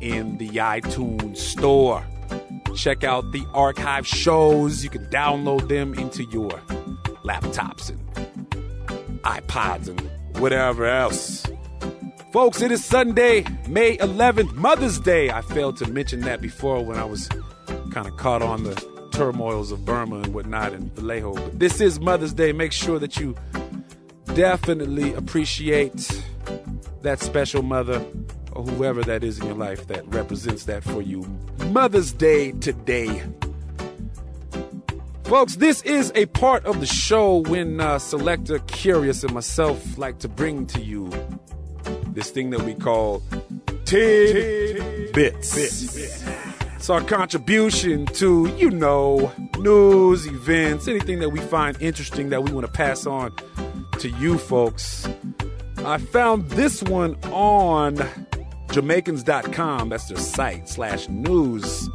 in 0.00 0.38
the 0.38 0.48
iTunes 0.50 1.38
store. 1.38 2.04
Check 2.76 3.04
out 3.04 3.32
the 3.32 3.44
archive 3.52 4.06
shows. 4.06 4.84
You 4.84 4.90
can 4.90 5.06
download 5.06 5.68
them 5.68 5.94
into 5.94 6.24
your 6.24 6.50
laptops 7.24 7.90
and 7.90 8.00
iPods 9.22 9.88
and 9.88 10.00
whatever 10.40 10.86
else. 10.86 11.46
Folks, 12.32 12.62
it 12.62 12.70
is 12.70 12.84
Sunday, 12.84 13.44
May 13.68 13.96
11th, 13.96 14.54
Mother's 14.54 15.00
Day. 15.00 15.30
I 15.30 15.42
failed 15.42 15.76
to 15.78 15.90
mention 15.90 16.20
that 16.20 16.40
before 16.40 16.84
when 16.84 16.96
I 16.96 17.04
was 17.04 17.28
kind 17.90 18.06
of 18.06 18.16
caught 18.16 18.40
on 18.40 18.62
the 18.62 18.74
turmoils 19.10 19.72
of 19.72 19.84
Burma 19.84 20.20
and 20.20 20.32
whatnot 20.32 20.72
in 20.72 20.90
Vallejo. 20.90 21.34
But 21.34 21.58
this 21.58 21.80
is 21.80 21.98
Mother's 21.98 22.32
Day. 22.32 22.52
Make 22.52 22.72
sure 22.72 23.00
that 23.00 23.18
you 23.18 23.34
definitely 24.34 25.12
appreciate 25.14 26.22
that 27.02 27.20
special 27.20 27.62
mother 27.62 28.04
or 28.52 28.62
whoever 28.62 29.02
that 29.02 29.24
is 29.24 29.38
in 29.38 29.46
your 29.46 29.54
life 29.54 29.86
that 29.88 30.06
represents 30.08 30.64
that 30.64 30.82
for 30.82 31.02
you. 31.02 31.26
Mother's 31.66 32.12
Day 32.12 32.52
today. 32.52 33.22
Folks, 35.24 35.56
this 35.56 35.82
is 35.82 36.10
a 36.16 36.26
part 36.26 36.64
of 36.64 36.80
the 36.80 36.86
show 36.86 37.36
when 37.36 37.80
uh, 37.80 37.98
Selector 38.00 38.58
Kurious 38.58 39.22
and 39.22 39.32
myself 39.32 39.96
like 39.96 40.18
to 40.18 40.28
bring 40.28 40.66
to 40.66 40.80
you 40.80 41.08
this 42.08 42.30
thing 42.30 42.50
that 42.50 42.62
we 42.62 42.74
call 42.74 43.22
Tidbits. 43.84 45.56
It's 45.56 46.90
our 46.90 47.02
contribution 47.02 48.06
to, 48.06 48.52
you 48.56 48.70
know, 48.70 49.30
news, 49.58 50.26
events, 50.26 50.88
anything 50.88 51.20
that 51.20 51.28
we 51.28 51.38
find 51.40 51.80
interesting 51.80 52.30
that 52.30 52.42
we 52.42 52.50
want 52.52 52.66
to 52.66 52.72
pass 52.72 53.06
on 53.06 53.32
to 54.00 54.08
you 54.08 54.38
folks. 54.38 55.08
I 55.78 55.98
found 55.98 56.48
this 56.50 56.82
one 56.82 57.14
on 57.26 57.98
Jamaicans.com. 58.72 59.88
That's 59.88 60.08
their 60.08 60.18
site 60.18 60.68
slash 60.68 61.08
news. 61.08 61.88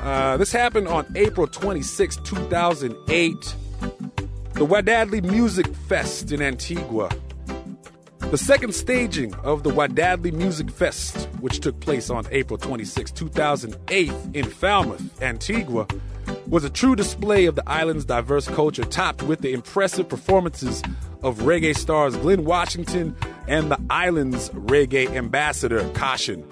Uh, 0.00 0.36
this 0.36 0.52
happened 0.52 0.88
on 0.88 1.06
April 1.16 1.46
26, 1.46 2.16
2008. 2.18 3.54
The 4.54 4.66
Wadadli 4.66 5.22
Music 5.22 5.66
Fest 5.88 6.32
in 6.32 6.40
Antigua. 6.40 7.10
The 8.30 8.38
second 8.38 8.74
staging 8.74 9.34
of 9.36 9.62
the 9.62 9.70
Wadadli 9.70 10.32
Music 10.32 10.70
Fest, 10.70 11.28
which 11.40 11.60
took 11.60 11.78
place 11.80 12.10
on 12.10 12.26
April 12.30 12.58
26, 12.58 13.10
2008 13.12 14.12
in 14.34 14.44
Falmouth, 14.46 15.22
Antigua, 15.22 15.86
was 16.48 16.64
a 16.64 16.70
true 16.70 16.96
display 16.96 17.46
of 17.46 17.54
the 17.54 17.68
island's 17.68 18.04
diverse 18.04 18.48
culture, 18.48 18.84
topped 18.84 19.22
with 19.22 19.40
the 19.42 19.52
impressive 19.52 20.08
performances 20.08 20.82
of 21.22 21.38
reggae 21.40 21.76
stars 21.76 22.16
Glen 22.16 22.44
Washington 22.44 23.16
and 23.48 23.70
the 23.70 23.80
island's 23.90 24.50
reggae 24.50 25.08
ambassador, 25.14 25.88
Caution. 25.92 26.46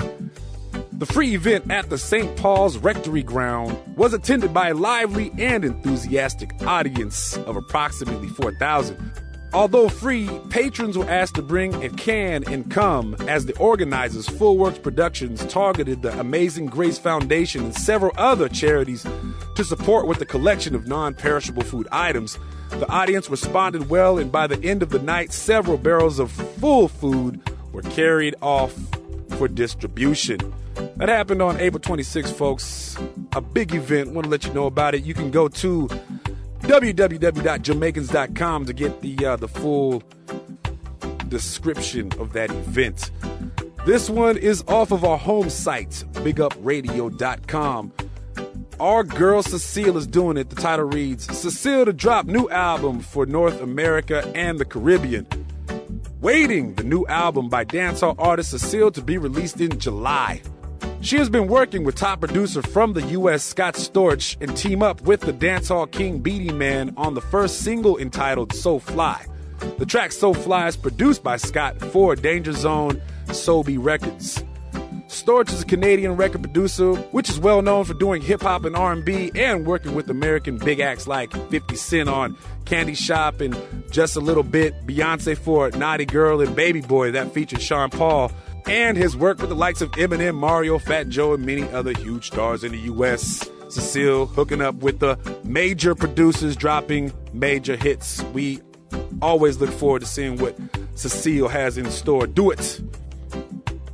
The 0.93 1.07
free 1.07 1.35
event 1.35 1.71
at 1.71 1.91
the 1.91 1.99
St. 1.99 2.37
Paul's 2.37 2.79
Rectory 2.79 3.23
Ground 3.23 3.77
was 3.97 4.15
attended 4.15 4.55
by 4.55 4.69
a 4.69 4.75
lively 4.75 5.33
and 5.39 5.65
enthusiastic 5.65 6.51
audience 6.67 7.37
of 7.39 7.57
approximately 7.57 8.29
4,000. 8.29 9.24
Although 9.55 9.89
free, 9.89 10.29
patrons 10.51 10.99
were 10.99 11.09
asked 11.09 11.37
to 11.37 11.43
bring 11.43 11.85
a 11.85 11.89
can 11.89 12.43
and 12.49 12.69
come 12.69 13.15
as 13.29 13.47
the 13.47 13.57
organizers, 13.59 14.29
Full 14.29 14.59
Works 14.59 14.81
Productions, 14.81 15.47
targeted 15.47 16.03
the 16.03 16.19
Amazing 16.19 16.67
Grace 16.67 16.99
Foundation 16.99 17.67
and 17.67 17.75
several 17.75 18.11
other 18.17 18.49
charities 18.49 19.07
to 19.55 19.63
support 19.63 20.09
with 20.09 20.19
the 20.19 20.27
collection 20.27 20.75
of 20.75 20.89
non 20.89 21.15
perishable 21.15 21.63
food 21.63 21.87
items. 21.93 22.37
The 22.71 22.89
audience 22.89 23.31
responded 23.31 23.89
well, 23.89 24.19
and 24.19 24.33
by 24.33 24.49
the 24.49 24.61
end 24.69 24.83
of 24.83 24.91
the 24.91 24.99
night, 24.99 25.33
several 25.33 25.79
barrels 25.79 26.19
of 26.19 26.33
full 26.33 26.89
food 26.89 27.41
were 27.73 27.83
carried 27.83 28.35
off 28.43 28.77
for 29.39 29.47
distribution. 29.47 30.41
That 30.97 31.09
happened 31.09 31.43
on 31.43 31.61
April 31.61 31.81
26, 31.81 32.33
folks. 32.33 32.97
A 33.37 33.41
big 33.41 33.73
event. 33.73 34.15
Want 34.15 34.25
to 34.25 34.31
let 34.31 34.45
you 34.45 34.53
know 34.53 34.67
about 34.67 34.97
it. 34.97 35.05
You 35.05 35.15
can 35.15 35.31
go 35.31 35.47
to 35.47 35.89
www.jamaicans.com 36.65 38.67
to 38.67 38.73
get 38.73 39.01
the 39.01 39.27
uh, 39.27 39.37
the 39.37 39.49
full 39.49 40.03
description 41.29 42.11
of 42.19 42.33
that 42.33 42.51
event. 42.51 43.11
This 43.85 44.09
one 44.09 44.39
is 44.39 44.65
off 44.67 44.93
of 44.93 45.05
our 45.05 45.19
home 45.19 45.51
site, 45.51 46.05
bigupradio.com. 46.15 47.93
Our 48.81 49.05
girl 49.05 49.43
Cecile 49.43 49.99
is 49.99 50.07
doing 50.07 50.37
it. 50.37 50.51
The 50.51 50.57
title 50.57 50.87
reads 50.87 51.25
Cecile 51.37 51.85
to 51.85 51.93
drop 51.93 52.27
new 52.27 52.49
album 52.49 53.01
for 53.01 53.27
North 53.27 53.61
America 53.61 54.31
and 54.35 54.59
the 54.59 54.65
Caribbean. 54.65 55.27
Waiting, 56.21 56.75
the 56.75 56.83
new 56.83 57.07
album 57.07 57.51
by 57.51 57.65
dancehall 57.67 58.17
artist 58.19 58.51
Cecile 58.51 58.91
to 58.93 59.03
be 59.03 59.19
released 59.19 59.61
in 59.61 59.79
July. 59.79 60.41
She 61.01 61.17
has 61.19 61.29
been 61.29 61.49
working 61.49 61.85
with 61.85 61.97
top 61.97 62.21
producer 62.21 62.63
from 62.63 62.95
the 62.95 63.03
US, 63.09 63.45
Scott 63.45 63.75
Storch, 63.75 64.37
and 64.41 64.57
team 64.57 64.83
up 64.83 65.03
with 65.03 65.21
the 65.21 65.33
dancehall 65.33 65.91
king 65.91 66.19
Beenie 66.19 66.53
Man 66.53 66.95
on 66.97 67.15
the 67.15 67.21
first 67.21 67.61
single 67.61 67.99
entitled 67.99 68.55
So 68.55 68.79
Fly. 68.79 69.27
The 69.79 69.87
track 69.87 70.13
So 70.13 70.33
Fly 70.33 70.69
is 70.69 70.77
produced 70.77 71.23
by 71.23 71.37
Scott 71.37 71.81
for 71.81 72.17
Danger 72.17 72.53
Zone, 72.53 73.03
Sobe 73.27 73.77
Records. 73.79 74.43
Storch 75.09 75.53
is 75.53 75.63
a 75.63 75.67
Canadian 75.67 76.17
record 76.17 76.43
producer, 76.43 76.95
which 77.13 77.31
is 77.31 77.39
well 77.39 77.63
known 77.63 77.85
for 77.85 77.95
doing 77.95 78.21
hip 78.21 78.43
hop 78.43 78.65
and 78.65 78.75
R&B 78.75 79.31
and 79.35 79.65
working 79.65 79.95
with 79.95 80.11
American 80.11 80.59
big 80.59 80.81
acts 80.81 81.07
like 81.07 81.33
50 81.51 81.77
Cent 81.77 82.09
on 82.09 82.37
Candy 82.65 82.95
Shop 82.95 83.41
and 83.41 83.57
Just 83.91 84.17
a 84.17 84.21
Little 84.21 84.43
Bit, 84.43 84.87
Beyonce 84.87 85.37
for 85.39 85.71
Naughty 85.71 86.05
Girl 86.05 86.41
and 86.41 86.57
Baby 86.57 86.81
Boy 86.81 87.13
that 87.13 87.33
featured 87.33 87.63
Sean 87.63 87.91
Paul, 87.91 88.33
and 88.67 88.97
his 88.97 89.17
work 89.17 89.41
with 89.41 89.51
the 89.51 89.57
likes 89.57 89.81
of 89.81 89.91
Eminem, 89.93 90.35
Mario, 90.35 90.79
Fat 90.79 91.09
Joe, 91.09 91.35
and 91.35 91.45
many 91.45 91.63
other 91.71 91.93
huge 91.93 92.29
stars 92.29 92.65
in 92.65 92.73
the 92.73 92.79
U.S. 92.79 93.49
Cecile 93.69 94.27
hooking 94.27 94.61
up 94.61 94.77
with 94.77 95.01
the 95.01 95.19
major 95.45 95.95
producers 95.95 96.57
dropping 96.57 97.13
major 97.33 97.77
hits. 97.77 98.23
We 98.33 98.61
always 99.21 99.61
look 99.61 99.71
forward 99.71 100.01
to 100.01 100.07
seeing 100.07 100.39
what 100.39 100.57
Cecile 100.95 101.49
has 101.49 101.77
in 101.79 101.91
store. 101.91 102.27
Do 102.27 102.51
it. 102.51 102.81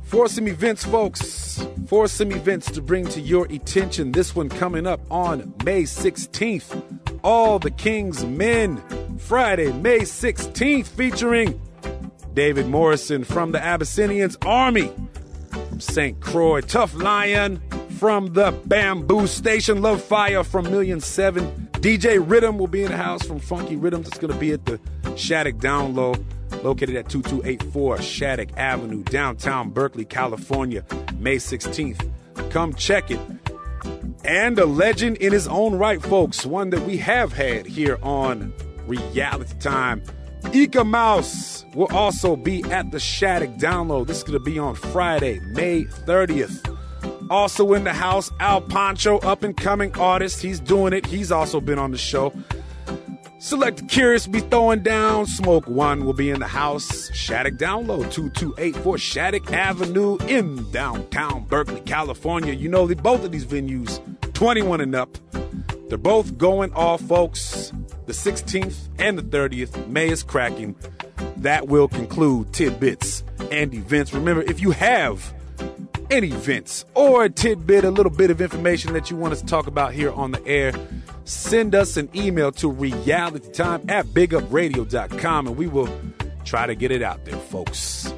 For 0.03 0.27
some 0.27 0.47
events, 0.47 0.83
folks. 0.83 1.65
For 1.87 2.07
some 2.07 2.31
events 2.31 2.69
to 2.71 2.81
bring 2.81 3.05
to 3.07 3.21
your 3.21 3.45
attention. 3.45 4.11
This 4.11 4.35
one 4.35 4.49
coming 4.49 4.85
up 4.85 4.99
on 5.09 5.53
May 5.63 5.83
16th. 5.83 7.19
All 7.23 7.59
the 7.59 7.71
King's 7.71 8.25
Men. 8.25 8.81
Friday, 9.17 9.71
May 9.71 9.99
16th, 9.99 10.87
featuring 10.87 11.59
David 12.33 12.67
Morrison 12.67 13.23
from 13.23 13.51
the 13.51 13.61
Abyssinians 13.61 14.37
Army. 14.43 14.91
St. 15.79 16.19
Croix. 16.19 16.61
Tough 16.61 16.93
Lion 16.93 17.61
from 17.97 18.33
the 18.33 18.51
Bamboo 18.65 19.27
Station. 19.27 19.81
Love 19.81 20.01
Fire 20.01 20.43
from 20.43 20.65
Million 20.69 20.99
Seven. 20.99 21.69
DJ 21.73 22.23
Rhythm 22.23 22.57
will 22.57 22.67
be 22.67 22.83
in 22.83 22.91
the 22.91 22.97
house 22.97 23.23
from 23.23 23.39
Funky 23.39 23.75
Rhythms. 23.75 24.07
It's 24.07 24.17
going 24.17 24.33
to 24.33 24.39
be 24.39 24.51
at 24.51 24.65
the 24.65 24.79
Shattuck 25.15 25.57
Down 25.57 25.95
Low 25.95 26.15
located 26.63 26.95
at 26.95 27.09
2284 27.09 28.01
Shattuck 28.01 28.57
Avenue, 28.57 29.03
downtown 29.03 29.71
Berkeley, 29.71 30.05
California, 30.05 30.85
May 31.17 31.37
16th. 31.37 32.09
Come 32.51 32.73
check 32.73 33.09
it. 33.09 33.19
And 34.23 34.59
a 34.59 34.65
legend 34.65 35.17
in 35.17 35.33
his 35.33 35.47
own 35.47 35.75
right, 35.75 36.01
folks, 36.01 36.45
one 36.45 36.69
that 36.69 36.81
we 36.81 36.97
have 36.97 37.33
had 37.33 37.65
here 37.65 37.97
on 38.03 38.53
Reality 38.85 39.57
Time. 39.59 40.03
Eek-A-Mouse 40.53 41.65
will 41.73 41.87
also 41.95 42.35
be 42.35 42.63
at 42.71 42.91
the 42.91 42.99
Shattuck 42.99 43.57
Down 43.57 43.87
Low. 43.87 44.03
This 44.03 44.17
is 44.17 44.23
going 44.23 44.37
to 44.37 44.43
be 44.43 44.59
on 44.59 44.75
Friday, 44.75 45.39
May 45.39 45.83
30th. 45.83 46.77
Also 47.29 47.73
in 47.73 47.85
the 47.85 47.93
house, 47.93 48.29
Al 48.39 48.61
Pancho, 48.61 49.19
up 49.19 49.43
and 49.43 49.55
coming 49.55 49.97
artist. 49.97 50.41
He's 50.41 50.59
doing 50.59 50.91
it. 50.91 51.05
He's 51.05 51.31
also 51.31 51.61
been 51.61 51.79
on 51.79 51.91
the 51.91 51.97
show. 51.97 52.33
Select 53.39 53.87
Kurious 53.87 54.31
be 54.31 54.39
throwing 54.39 54.83
down. 54.83 55.25
Smoke 55.25 55.65
One 55.65 56.05
will 56.05 56.13
be 56.13 56.29
in 56.29 56.39
the 56.39 56.47
house. 56.47 57.11
Shattuck 57.15 57.57
Down 57.57 57.87
Low 57.87 58.03
2284 58.03 58.97
Shattuck 58.97 59.51
Avenue 59.51 60.17
in 60.27 60.69
downtown 60.71 61.45
Berkeley, 61.45 61.81
California. 61.81 62.53
You 62.53 62.69
know 62.69 62.85
that 62.85 63.01
both 63.01 63.23
of 63.23 63.31
these 63.31 63.45
venues, 63.45 63.99
21 64.33 64.81
and 64.81 64.93
up. 64.93 65.17
They're 65.91 65.97
both 65.97 66.37
going 66.37 66.71
off, 66.71 67.01
folks. 67.01 67.73
The 68.05 68.13
16th 68.13 68.87
and 68.97 69.17
the 69.17 69.23
30th. 69.23 69.89
May 69.89 70.07
is 70.07 70.23
cracking. 70.23 70.73
That 71.35 71.67
will 71.67 71.89
conclude 71.89 72.53
tidbits 72.53 73.25
and 73.51 73.73
events. 73.73 74.13
Remember, 74.13 74.41
if 74.41 74.61
you 74.61 74.71
have 74.71 75.33
any 76.09 76.29
events 76.29 76.85
or 76.93 77.25
a 77.25 77.29
tidbit, 77.29 77.83
a 77.83 77.91
little 77.91 78.09
bit 78.09 78.31
of 78.31 78.39
information 78.39 78.93
that 78.93 79.11
you 79.11 79.17
want 79.17 79.33
us 79.33 79.41
to 79.41 79.47
talk 79.47 79.67
about 79.67 79.91
here 79.91 80.13
on 80.13 80.31
the 80.31 80.47
air, 80.47 80.71
send 81.25 81.75
us 81.75 81.97
an 81.97 82.07
email 82.15 82.53
to 82.53 82.71
realitytime 82.71 83.91
at 83.91 84.05
bigupradio.com 84.05 85.47
and 85.47 85.57
we 85.57 85.67
will 85.67 85.89
try 86.45 86.65
to 86.65 86.73
get 86.73 86.91
it 86.91 87.01
out 87.01 87.25
there, 87.25 87.35
folks. 87.35 88.13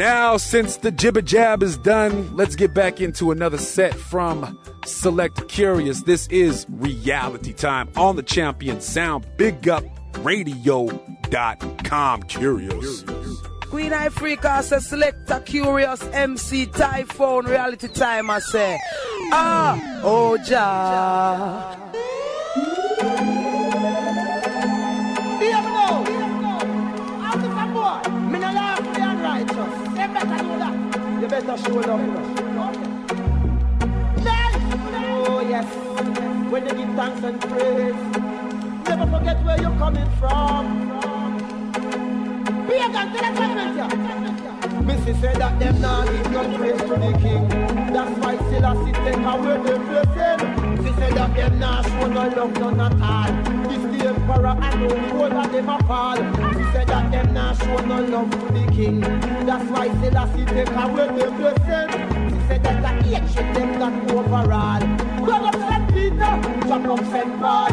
Now, 0.00 0.38
since 0.38 0.78
the 0.78 0.90
jibber 0.90 1.20
jab 1.20 1.62
is 1.62 1.76
done, 1.76 2.34
let's 2.34 2.56
get 2.56 2.72
back 2.72 3.02
into 3.02 3.32
another 3.32 3.58
set 3.58 3.94
from 3.94 4.58
Select 4.86 5.36
Kurious. 5.40 6.06
This 6.06 6.26
is 6.28 6.64
Reality 6.70 7.52
Time 7.52 7.90
on 7.96 8.16
the 8.16 8.22
Champion 8.22 8.80
Sound, 8.80 9.26
bigupradio.com. 9.36 12.22
Kurious. 12.22 13.68
Queen 13.68 13.92
Ifrica 13.92 14.62
says 14.62 14.88
select 14.88 15.28
a 15.28 15.34
Kurious 15.34 16.10
MC 16.14 16.64
typhoon 16.64 17.44
reality 17.44 17.88
time 17.88 18.30
I 18.30 18.38
say. 18.38 18.80
Ah, 19.32 20.00
oh 20.02 20.36
ja. 20.36 21.79
Better 31.30 31.56
show 31.58 31.74
love, 31.74 32.00
oh 35.28 35.46
yes, 35.48 35.64
when 36.50 36.66
you 36.66 36.74
give 36.74 36.94
thanks 36.96 37.22
and 37.22 37.40
praise, 37.40 37.94
never 38.88 39.06
forget 39.06 39.44
where 39.44 39.60
you're 39.60 39.78
coming 39.78 40.10
from. 40.18 40.88
The 42.66 42.74
judgment, 42.92 43.36
yeah. 43.76 44.80
Missy 44.80 45.14
said 45.20 45.36
that 45.36 45.58
them 45.60 45.80
not 45.80 46.06
give 46.08 46.32
no 46.32 46.58
praise 46.58 46.80
to 46.80 46.88
the 46.88 47.18
king. 47.22 47.48
That's 47.92 48.18
why 48.18 48.36
Selassie 48.50 48.92
take 48.92 49.16
away 49.16 49.56
the 49.62 49.78
blessing. 49.86 50.38
She 50.84 50.92
said 50.98 51.12
that 51.14 51.36
them 51.36 51.58
not 51.60 51.84
show 51.84 52.06
no 52.08 52.28
love, 52.28 52.52
none 52.58 52.80
at 52.80 53.00
all. 53.00 53.50
The 54.00 54.08
emperor 54.08 54.56
and 54.60 54.90
the 54.90 55.00
whole 55.10 55.32
of 55.32 55.52
them 55.52 55.68
a 55.68 55.82
fall. 55.84 56.16
She 56.16 56.64
said 56.72 56.88
that 56.88 57.10
them 57.10 57.34
not 57.34 57.56
show 57.58 57.76
no 57.84 58.00
love 58.02 58.30
to 58.30 58.46
the 58.52 58.72
king. 58.72 59.00
That's 59.00 59.70
why 59.70 59.88
Selassie 60.00 60.44
take 60.46 60.70
away 60.70 61.06
the 61.18 61.30
blessing. 61.36 61.88
She 62.30 62.48
said 62.48 62.62
that 62.64 62.82
the 62.82 63.16
hatred 63.16 63.54
them 63.54 63.78
got 63.78 64.10
overall. 64.10 64.80
Grab 65.24 65.44
up 65.44 65.54
St. 65.54 65.88
Peter, 65.92 66.34
drop 66.66 66.98
up 66.98 67.04
St. 67.12 67.40
Paul. 67.40 67.68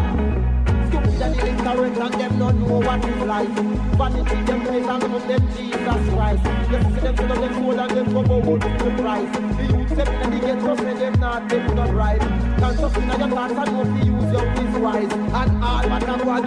Stupid 0.88 1.22
and 1.22 1.36
illiterate 1.36 1.98
and 1.98 2.14
them 2.14 2.40
don't 2.40 2.60
know 2.60 2.80
what 2.80 3.06
is 3.06 3.24
life. 3.24 3.50
Vanity 3.98 4.42
them 4.44 4.62
praise 4.66 4.86
and 4.86 5.02
them 5.02 5.44
Jesus 5.56 6.14
Christ. 6.14 6.46
You 6.72 6.82
see 6.84 7.00
them 7.00 7.32
up 7.32 7.40
them 7.40 7.54
soul 7.54 7.80
and 7.80 7.92
them 7.92 8.06
come 8.06 8.32
out 8.32 8.60
the 8.60 9.02
price. 9.02 9.87
Them 9.98 10.08
in 10.22 10.30
the 10.30 10.40
ghetto 10.46 10.76
say 10.78 10.94
them 10.94 11.20
not 11.20 11.50
them 11.50 11.76
not 11.76 11.92
right. 11.92 12.22
Just 12.60 12.98
in 12.98 13.08
your 13.08 13.30
thoughts 13.30 13.54
and 13.54 13.72
know 13.74 13.84
to 13.84 14.06
use 14.06 14.32
your 14.32 14.46
is 14.46 14.78
wise. 14.78 15.12
And 15.12 15.64
all 15.64 15.90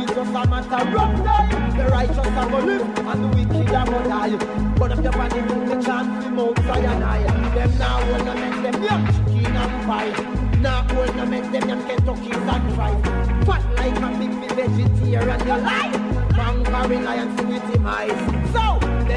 just 0.06 0.18
a 0.18 0.46
matter 0.46 0.74
of 0.76 1.24
time. 1.24 1.76
The 1.76 1.84
righteous 1.90 2.18
are 2.18 2.30
gonna 2.30 2.64
live 2.64 2.82
and 2.96 3.24
the 3.24 3.28
wicked 3.34 3.74
are 3.74 3.86
gonna 3.86 4.08
die. 4.08 4.36
But 4.78 4.92
if 4.92 5.02
your 5.02 5.12
Mount. 6.30 6.56
Them 7.54 7.78
now 7.78 7.98
wanna 8.12 8.34
make 8.36 8.62
them 8.62 8.82
young 8.84 9.06
chicken 9.06 9.56
and 9.56 9.84
pie. 9.84 10.12
Now 10.60 10.86
no 11.16 11.26
make 11.26 11.50
them 11.50 11.68
young. 11.68 11.80
Fat 13.46 13.62
like 13.74 13.98
a 13.98 14.08
big 14.16 14.32
vegetarian, 14.54 15.40
you. 18.30 18.39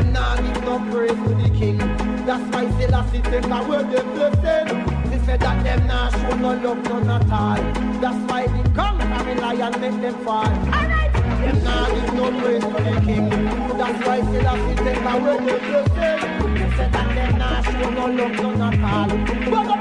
Them 0.03 0.11
now 0.11 0.35
give 0.35 0.63
no 0.63 0.79
praise 0.91 1.11
to 1.11 1.29
the 1.35 1.49
king. 1.57 1.77
That's 2.25 2.43
why 2.53 2.69
Selassie 2.77 3.21
take 3.21 3.45
away 3.45 3.83
the 3.83 4.03
blessing. 4.13 5.11
She 5.11 5.25
said 5.25 5.39
that 5.39 5.63
them 5.63 5.87
now 5.87 6.09
show 6.09 6.35
no 6.35 6.53
love 6.55 6.83
none 6.83 7.09
at 7.09 7.31
all. 7.31 7.55
That's 8.01 8.31
why 8.31 8.47
the 8.47 8.69
conquering 8.71 9.37
lion 9.37 9.79
make 9.79 10.01
them 10.01 10.15
fall. 10.25 10.45
Alright. 10.45 11.13
Them 11.13 11.63
now 11.63 11.87
give 11.87 12.13
no 12.15 12.41
praise 12.41 12.63
to 12.63 12.69
the 12.83 13.01
king. 13.05 13.29
That's 13.29 14.05
why 14.05 14.19
Selassie 14.19 14.75
take 14.83 15.05
away 15.13 15.37
the 15.45 15.55
blessing. 15.67 16.57
She 16.57 16.75
said 16.75 16.91
that 16.91 17.15
them 17.15 17.37
now 17.37 17.61
show 17.61 17.89
no 17.89 18.05
love 18.07 18.57
none 18.57 18.61
at 18.61 18.83
all. 18.83 19.07
But 19.51 19.72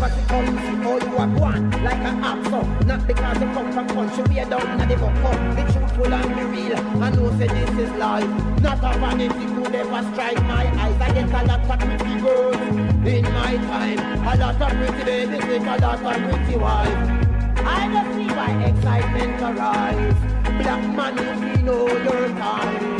Never 0.00 0.14
see 0.14 0.26
come 0.28 0.58
see 0.58 1.06
you 1.06 1.16
are 1.18 1.26
born 1.26 1.70
like 1.84 2.02
an 2.08 2.24
apple. 2.24 2.64
Not 2.86 3.06
because 3.06 3.38
you 3.38 3.46
come 3.52 3.70
from 3.70 3.86
country 3.88 4.34
way 4.34 4.48
down 4.48 4.80
in 4.80 4.88
the 4.88 4.96
buck 4.96 5.56
Be 5.56 5.72
truthful 5.72 6.14
and 6.14 6.34
be 6.36 6.42
real. 6.42 6.78
I 7.02 7.10
know 7.10 7.28
say 7.36 7.48
this 7.48 7.70
is 7.70 7.90
life. 7.98 8.24
Not 8.62 8.78
a 8.78 8.98
vanity 8.98 9.44
could 9.54 9.74
ever 9.74 10.02
strike 10.14 10.42
my 10.44 10.64
eyes. 10.80 11.00
I 11.02 11.12
get 11.12 11.28
a 11.28 11.46
lot 11.46 11.60
of 11.60 11.78
pretty 11.80 12.20
girls 12.22 12.56
in 12.56 13.24
my 13.24 13.56
time. 13.68 13.98
A 14.26 14.36
lot 14.40 14.62
of 14.62 14.70
pretty 14.78 15.04
babies 15.04 15.44
with 15.44 15.62
a 15.64 15.76
lot 15.82 15.84
of 15.84 16.30
pretty 16.30 16.56
wives. 16.56 17.10
I 17.60 17.88
just 17.92 18.10
see 18.16 18.34
my 18.34 18.64
excitement 18.68 19.42
arise. 19.42 20.16
Black 20.62 20.82
man, 20.96 21.58
you 21.58 21.62
know 21.62 21.86
your 21.88 22.28
time. 22.38 22.99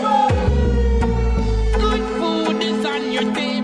is 3.21 3.60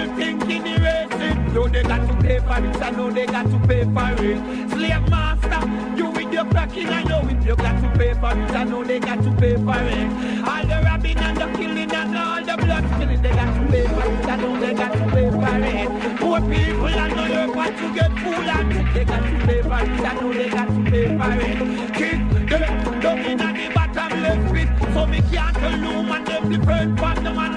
You 0.00 0.06
devil 0.06 0.16
thinking 0.16 0.66
erase 0.66 1.08
it. 1.12 1.52
No, 1.52 1.68
they 1.68 1.82
got 1.82 2.08
to 2.08 2.14
pay 2.22 2.38
for 2.38 2.64
it, 2.64 2.82
I 2.82 2.90
know 2.90 3.10
they 3.10 3.26
got 3.26 3.50
to 3.50 3.58
pay 3.68 3.84
for 3.84 4.24
it. 4.24 4.70
Slave 4.70 5.10
master, 5.10 5.96
you 5.96 6.10
with 6.10 6.32
your 6.32 6.44
cracking, 6.46 6.88
I 6.88 7.02
know 7.02 7.20
it. 7.28 7.44
You 7.44 7.56
got 7.56 7.82
to 7.82 7.98
pay 7.98 8.14
for 8.14 8.32
it, 8.32 8.50
I 8.50 8.64
know 8.64 8.82
they 8.82 8.98
got 9.00 9.22
to 9.22 9.30
pay 9.32 9.56
for 9.56 9.76
it. 9.76 10.48
All 10.48 10.64
the 10.64 10.80
robbing 10.84 11.18
and 11.18 11.36
the 11.36 11.58
killing 11.58 11.92
and 11.92 12.16
all 12.16 12.42
the 12.42 12.56
blood 12.64 12.84
spilling, 12.94 13.20
they 13.20 13.30
got 13.30 13.54
to 13.54 13.66
pay 13.70 13.86
for 13.88 14.06
it, 14.06 14.24
I 14.24 14.36
know 14.36 14.60
they 14.60 14.74
got 14.74 14.92
to 14.92 15.04
pay 15.10 15.30
for 15.30 15.58
it. 15.60 16.18
Poor 16.18 16.40
people, 16.40 16.86
I 16.86 17.08
know 17.08 17.26
you're 17.26 17.52
about 17.52 17.76
to 17.76 17.94
get 17.94 18.10
fool 18.20 18.48
and 18.56 18.96
they 18.96 19.04
got 19.04 19.22
to 19.22 19.46
pay 19.46 19.62
for 19.62 19.80
it, 19.80 20.00
I 20.00 20.20
know 20.20 20.32
they 20.32 20.48
got 20.48 20.68
to 20.68 20.90
pay 20.90 21.18
for 21.18 21.32
it. 21.32 21.94
Kick 21.94 22.48
them 22.48 23.00
down 23.00 23.18
in 23.18 23.38
the 23.38 23.72
bottomless 23.74 24.52
pit, 24.52 24.68
so 24.94 25.06
me 25.06 25.20
can't 25.30 25.82
loom 25.82 26.10
and 26.10 26.26
them 26.26 26.48
different 26.48 26.98
from 26.98 27.14
them 27.22 27.26
and 27.26 27.26
the 27.26 27.40
card. 27.40 27.49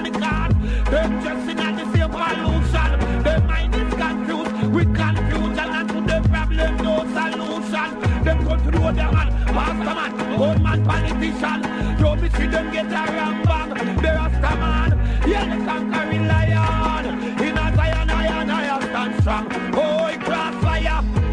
Them 0.90 1.22
just 1.22 1.48
in 1.50 1.56
the 1.56 1.84
same 1.92 2.10
pollution. 2.10 3.22
Their 3.22 3.40
mind 3.40 3.74
is 3.74 3.94
confused 3.94 4.74
with 4.74 4.94
confusion 4.94 5.58
and 5.58 5.88
to 5.88 6.00
the 6.00 6.28
problem 6.28 6.76
no 6.78 6.94
solution. 7.14 7.88
Them 8.24 8.38
through 8.44 8.92
their 8.92 9.12
man, 9.12 9.28
pastor 9.46 9.94
man, 9.94 10.40
old 10.40 10.60
man 10.62 10.84
politician. 10.84 11.60
Don't 11.98 12.22
me 12.22 12.28
see 12.30 12.46
them 12.46 12.70
get 12.72 12.86
a 12.86 13.12
ram 13.12 13.42
bang. 13.42 13.96
They're 13.96 14.16
a 14.16 14.56
man, 14.56 14.92
yeah 15.26 15.56
the 15.56 15.64
conquering 15.64 16.26
lion. 16.28 17.04
In 17.40 17.58
a 17.58 17.76
Zion, 17.76 18.10
iron, 18.10 18.50
iron 18.50 18.82
stand 18.82 19.20
strong. 19.20 19.46
Oh, 19.74 20.06
it 20.06 20.20
cross. 20.20 20.54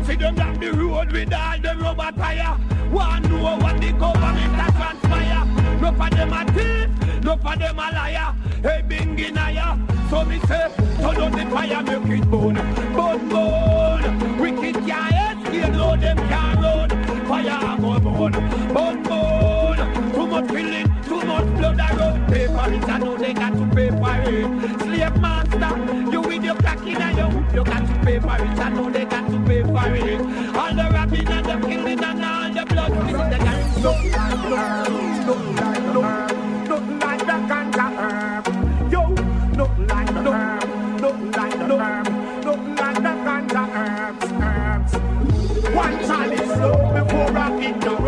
See 0.07 0.15
them 0.15 0.35
down 0.35 0.59
the 0.59 0.73
road 0.73 1.11
with 1.11 1.33
all 1.33 1.59
them 1.59 1.79
rubber 1.79 2.11
tire. 2.17 2.57
One 2.89 3.21
know 3.23 3.57
what 3.57 3.79
the 3.79 3.91
government 3.93 4.53
a 4.55 4.71
transpire. 4.71 5.45
No 5.79 5.91
for 5.93 6.09
them 6.09 6.33
a 6.33 6.45
thief, 6.51 7.23
no 7.23 7.37
for 7.37 7.55
them 7.55 7.79
a 7.79 7.91
liar. 7.91 8.40
Hey, 8.61 8.83
binginaya. 8.87 9.73
So 10.11 10.23
me 10.23 10.39
say, 10.41 10.69
turn 10.99 11.17
on 11.17 11.31
the 11.31 11.45
fire, 11.49 11.81
make 11.81 12.19
it 12.19 12.29
burn, 12.29 12.53
burn, 12.93 13.29
burn. 13.29 14.37
Wicked 14.37 14.75
can't 14.85 15.47
escape, 15.47 15.73
no 15.73 15.95
them 15.95 16.17
can't 16.17 16.59
run. 16.61 16.89
Fire 17.25 17.77
go 17.81 17.99
burn, 17.99 18.33
burn, 18.71 19.03
burn. 19.03 20.13
Too 20.13 20.27
much 20.27 20.47
killing, 20.49 20.89
too 21.01 21.21
much 21.23 21.45
blood 21.57 21.79
I 21.79 21.95
run. 21.95 22.27
Pay 22.27 22.47
for 22.47 22.71
it, 22.71 22.87
I 22.87 22.97
know 22.99 23.17
they 23.17 23.33
got 23.33 23.53
to 23.53 23.65
pay 23.75 23.89
for 23.89 24.17
it. 24.29 24.79
Slave 24.81 25.19
master, 25.19 26.11
you 26.11 26.21
with 26.21 26.43
your 26.43 26.55
cracking 26.55 27.01
and 27.01 27.33
hoop, 27.33 27.55
you 27.55 27.63
got 27.63 27.87
to 27.87 28.05
pay 28.05 28.19
for 28.19 28.35
it. 28.35 28.59
I 28.59 28.69
know 28.69 28.91
they 28.91 29.05
got 29.05 29.27
to 29.27 29.39
pay 29.39 29.63
for 29.63 29.95
it. 29.95 30.21
All 30.55 30.75
the 30.75 30.89
robbing 30.93 31.27
and 31.27 31.45
the 31.47 31.67
killing 31.67 32.03
and 32.03 32.25
all 32.25 32.53
the 32.53 32.65
blood, 32.65 32.91
they 33.31 33.37
got 33.39 33.73
to 33.73 33.79
look 33.79 34.03
like, 34.15 35.25
look, 35.25 35.25
look 35.25 35.59
like, 35.59 35.93
look 35.95 36.05
like 36.21 36.51
the 36.71 36.77
ganja 36.77 37.10
look 41.77 42.59
like 42.79 43.01
the 43.01 43.09
uh, 43.09 43.67
herbs, 43.75 44.25
herbs. 44.41 44.93
One 45.73 45.97
time 46.05 46.31
is 46.33 46.51
slow 46.51 46.75
before 46.93 47.37
I 47.37 47.61
hit 47.61 47.81
the 47.81 48.00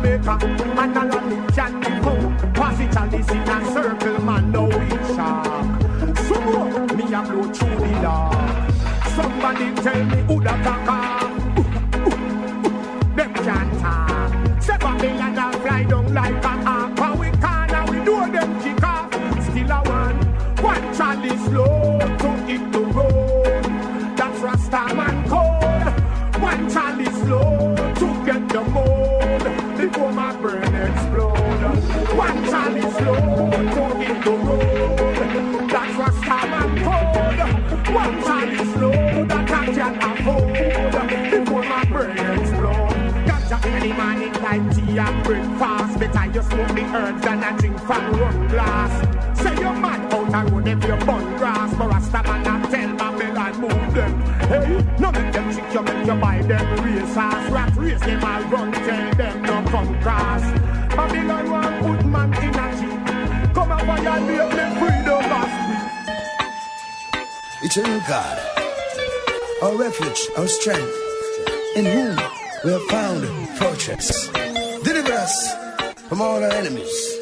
Jamaica, 0.00 0.38
and 0.42 0.96
a 0.96 1.04
lot 1.04 1.32
of 1.32 1.54
candy 1.54 1.90
pound. 2.00 2.54
Pass 2.54 2.80
it 2.80 2.96
and 2.96 3.14
in 3.14 3.48
a 3.48 3.72
circle, 3.72 4.24
man, 4.24 4.50
no 4.50 4.66
it 4.66 5.06
shark. 5.14 5.80
So 6.26 6.40
me 6.96 7.04
a 7.12 7.22
blow 7.22 7.52
through 7.52 7.76
the 7.76 7.92
dark. 8.00 8.72
Somebody 9.14 9.74
tell 9.82 10.04
me 10.04 10.22
who 10.22 10.39
in 43.82 43.88
the 43.88 43.94
morning 43.96 44.32
like 44.42 44.74
tea 44.74 44.98
and 44.98 45.24
breakfast. 45.24 45.98
Better 45.98 46.26
you 46.32 46.42
smoke 46.42 46.68
the 46.68 46.82
herbs 46.96 47.22
than 47.22 47.42
a 47.42 47.58
drink 47.58 47.78
from 47.80 48.12
rum 48.12 48.48
glass. 48.48 49.38
Say 49.38 49.54
you're 49.54 49.74
mad 49.74 50.12
out 50.12 50.34
a 50.34 50.50
road 50.50 50.68
if 50.68 50.84
you 50.84 50.96
burn 51.06 51.36
grass. 51.38 51.74
But 51.76 51.88
Rasta 51.88 52.22
man 52.22 52.42
not 52.42 52.70
tell 52.70 52.96
Babylon 52.96 53.60
move 53.60 53.94
them. 53.94 54.20
Hey, 54.48 54.86
no 54.98 55.12
make 55.12 55.32
them 55.32 55.52
trick 55.52 55.72
you, 55.72 55.82
make 55.82 56.06
you 56.06 56.14
buy 56.14 56.42
them 56.42 56.84
race 56.84 57.16
ass. 57.16 57.50
Rat 57.50 57.76
race 57.76 58.00
them 58.00 58.24
all 58.24 58.42
run, 58.44 58.72
tell 58.72 59.14
them 59.14 59.42
no 59.42 59.62
come 59.70 60.00
cross. 60.00 60.42
Babylon 60.94 61.50
want 61.50 61.80
put 61.82 62.06
man 62.06 62.34
in 62.44 62.54
a 62.54 62.66
jeep. 62.78 63.54
Come 63.54 63.72
and 63.72 63.82
violate 63.86 64.22
me 64.28 64.36
freedom 64.78 65.32
of 65.38 65.48
speech. 65.56 65.86
Eternal 67.62 68.00
God, 68.08 68.38
our 69.62 69.76
refuge, 69.76 70.28
our 70.36 70.48
strength, 70.48 70.96
in 71.76 71.84
whom 71.84 72.39
we 72.64 72.72
have 72.72 72.82
found 72.84 73.26
fortress. 73.58 74.28
Deliver 74.82 75.12
us 75.12 75.54
from 76.08 76.20
all 76.20 76.42
our 76.42 76.50
enemies. 76.50 77.20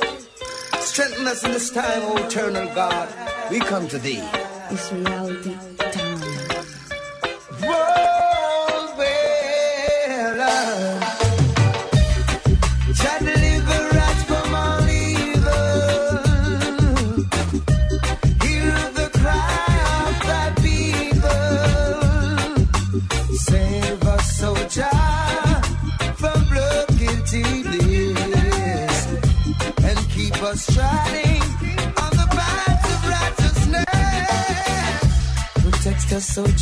Strengthen 0.81 1.27
us 1.27 1.44
in 1.44 1.52
this 1.52 1.70
time, 1.70 2.02
O 2.02 2.16
eternal 2.27 2.66
God. 2.74 3.09
We 3.51 3.60
come 3.60 3.86
to 3.89 3.98
thee. 3.98 4.23
It's 4.70 4.93
reality 4.93 5.78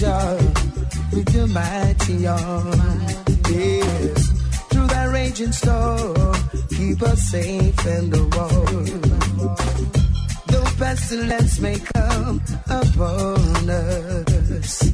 O 0.04 0.36
with 1.10 1.34
your 1.34 1.46
mighty 1.46 2.26
arm. 2.26 2.80
Yes, 3.48 4.30
through 4.68 4.86
that 4.88 5.08
raging 5.10 5.52
storm, 5.52 6.34
keep 6.68 7.02
us 7.02 7.22
safe 7.30 7.86
in 7.86 8.10
the 8.10 8.22
road. 8.36 9.56
Though 10.48 10.70
pestilence 10.78 11.60
may 11.60 11.78
come 11.78 12.42
upon 12.66 13.70
us, 13.70 14.92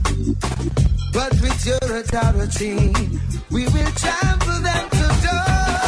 but 1.12 1.32
with 1.40 1.66
your 1.66 1.96
authority, 1.98 2.94
we 3.50 3.64
will 3.64 3.92
trample 3.92 4.60
them 4.60 4.90
to 4.90 5.08
dust. 5.22 5.81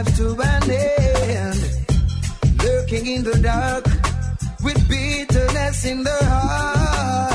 Lives 0.00 0.16
to 0.16 0.30
an 0.30 0.70
end. 0.70 1.60
Lurking 2.64 3.06
in 3.06 3.22
the 3.22 3.38
dark 3.42 3.84
with 4.64 4.88
bitterness 4.88 5.84
in 5.84 6.04
the 6.04 6.18
heart. 6.24 7.29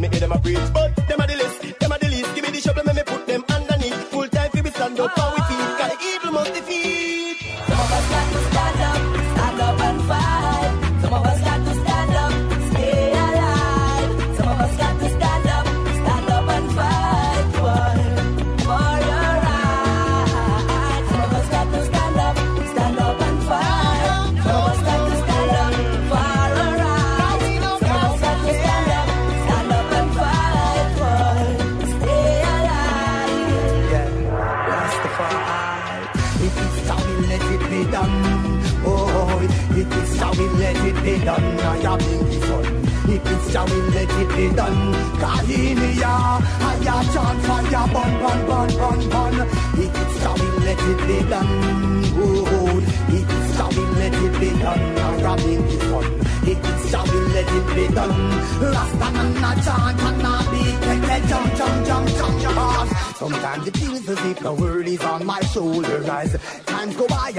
Hear 0.00 0.20
them 0.20 0.32
a 0.32 0.38
preach. 0.38 0.81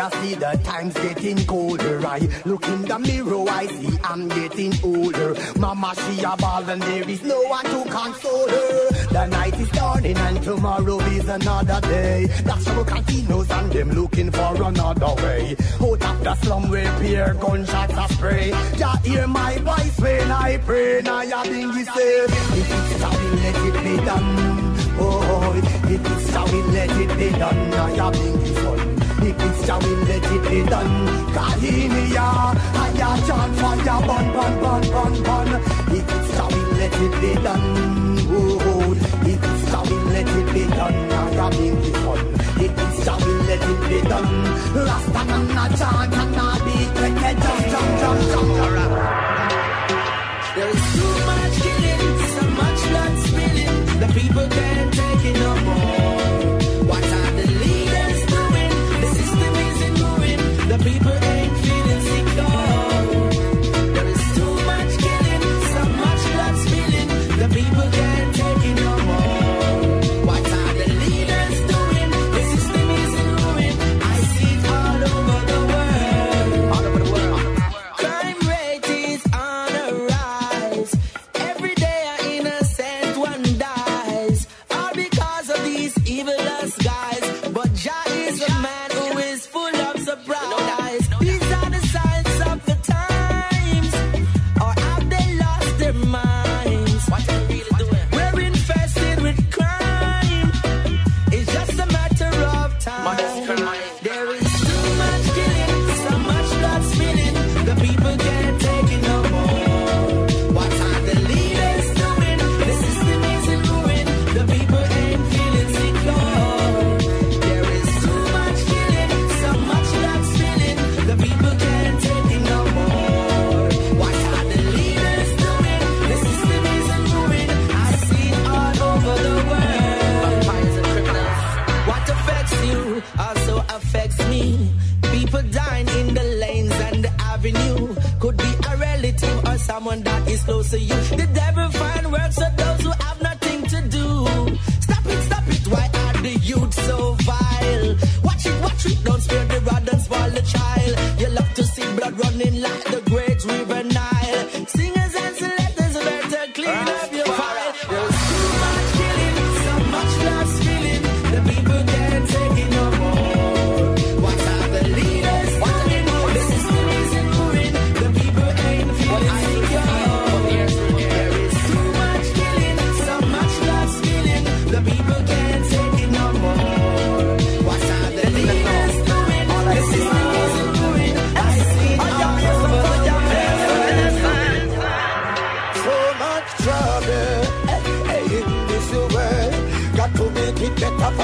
I 0.04 0.10
see 0.22 0.36
the 0.36 0.60
time's 0.66 0.94
getting 0.96 1.46
colder. 1.46 2.06
I 2.06 2.20
look 2.44 2.68
in 2.68 2.82
the 2.82 3.00
mirror, 3.00 3.46
I 3.48 3.68
see 3.68 3.98
I'm 4.04 4.28
getting 4.28 4.74
older. 4.84 5.34
Mama, 5.58 5.94
she 5.96 6.22
a 6.24 6.36
ball 6.36 6.70
and 6.70 6.82
there 6.82 7.10
is 7.10 7.24
no 7.24 7.40
one 7.44 7.64
to 7.64 7.90
console 7.90 8.50
her. 8.50 8.92
The 9.14 9.28
night 9.28 9.58
is 9.58 9.70
dawning 9.70 10.18
and 10.18 10.44
tomorrow 10.44 11.00
is 11.00 11.30
another 11.30 11.80
day. 11.88 12.26
That's 12.44 12.68
for 12.68 12.84
casinos 12.84 13.50
and 13.50 13.72
them 13.72 13.92
looking 13.92 14.30
for 14.30 14.62
another 14.62 15.14
way. 15.24 15.56
Out 15.80 16.04
of 16.04 16.24
the 16.26 16.36
slum 16.36 16.70
where 16.70 17.00
peer 17.00 17.34
gunshots 17.36 17.94
are 17.94 18.10
spray. 18.10 18.50
Ya 18.76 18.98
hear 19.06 19.26
my 19.26 19.58
voice 19.60 19.98
when 20.02 20.32
I 20.32 20.58
pray. 20.58 21.02
Now 21.02 21.22
ya 21.22 21.44
you 21.44 21.86
say, 21.86 22.24
if 22.26 22.92
it's 22.92 23.04
a 23.04 23.10
will, 23.10 23.36
let 23.40 23.56
it 23.56 23.84
be 23.86 24.06
done. 24.06 24.76
Oh, 25.00 25.54
if 25.86 26.12
it's 26.12 26.36
a 26.36 26.44
will, 26.44 26.68
let 26.74 26.92
it 26.92 27.18
be 27.18 27.40
done. 27.40 27.70
Now 27.70 27.88
ya 27.96 28.12
dingy 28.12 28.63
there 50.56 50.70
is 50.70 50.94
too 50.94 51.26
much 51.26 51.56
killing, 51.62 52.20
so 52.36 52.48
much 52.62 52.80
blood 52.90 53.18
spilling. 53.26 54.00
The 54.00 54.08
people 54.14 54.48
can't 54.50 54.94
take 54.94 55.26
it 55.26 55.40
no 55.40 55.56
more. 55.62 56.03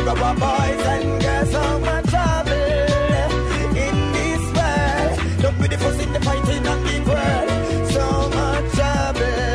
our 0.10 0.34
boys 0.34 0.86
and 0.94 1.22
girls 1.22 1.52
so 1.52 1.80
much 1.80 2.06
trouble 2.06 2.52
in 3.86 3.96
this 4.18 4.44
world. 4.58 5.12
Don't 5.42 5.58
be 5.62 5.68
the 5.68 5.78
fuss 5.78 6.00
in 6.04 6.14
the 6.14 6.20
fighting 6.22 6.66
and 6.66 6.82
the 6.88 6.98
world. 7.10 7.50
So 7.94 8.06
much 8.38 8.66
trouble 8.78 9.46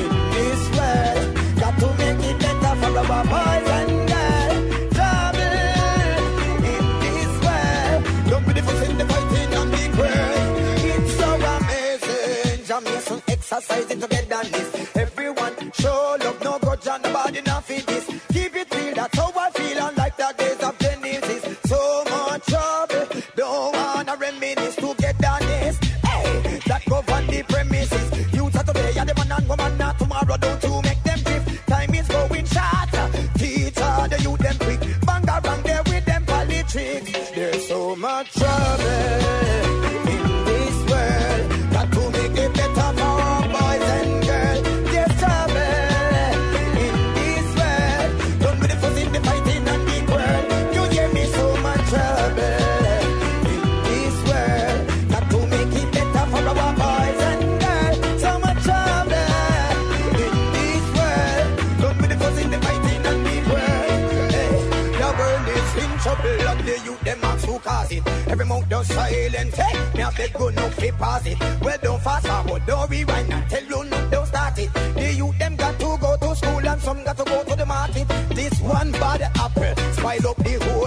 in 0.00 0.10
this 0.34 0.62
world. 0.76 1.26
Got 1.60 1.74
to 1.80 1.88
make 1.98 2.22
it 2.30 2.38
better 2.38 2.74
for 2.80 2.98
our 2.98 3.24
boys 3.34 3.68
and 3.78 3.92
girls. 4.12 4.60
Trouble 4.96 5.54
in 6.72 6.84
this 7.02 7.32
world. 7.44 8.00
Don't 8.30 8.44
be 8.46 8.52
the 8.52 8.62
fuss 8.62 8.82
in 8.88 8.94
the 8.98 9.06
fighting 9.10 9.50
and 9.60 9.70
the 9.74 9.84
world. 9.98 10.46
It's 10.94 11.12
so 11.18 11.28
amazing. 11.54 12.64
Jamaican 12.64 13.22
exercising 13.26 14.00
togetherness. 14.00 14.77
Does 68.78 68.94
silent. 68.94 69.54
Hey, 69.56 69.96
me 69.96 70.02
a 70.02 70.10
beg 70.16 70.38
no 70.38 70.70
fi 70.70 70.90
pause 70.92 71.26
it. 71.26 71.40
Well, 71.60 71.78
don't 71.82 72.00
fast 72.00 72.28
forward, 72.28 72.62
don't 72.64 72.88
rewind 72.88 73.32
and 73.32 73.50
tell 73.50 73.64
you 73.64 73.90
no, 73.90 74.08
don't 74.08 74.26
start 74.26 74.56
it. 74.56 74.72
The 74.72 75.14
youth 75.14 75.36
them 75.36 75.56
got 75.56 75.80
to 75.80 75.98
go 76.00 76.16
to 76.16 76.36
school 76.36 76.64
and 76.64 76.80
some 76.80 77.02
got 77.02 77.16
to 77.16 77.24
go 77.24 77.42
to 77.42 77.56
the 77.56 77.66
market. 77.66 78.06
This 78.30 78.60
one 78.60 78.92
bad 78.92 79.22
apple 79.34 79.74
spoil 79.94 80.30
up 80.30 80.36
the 80.36 80.64
whole 80.64 80.77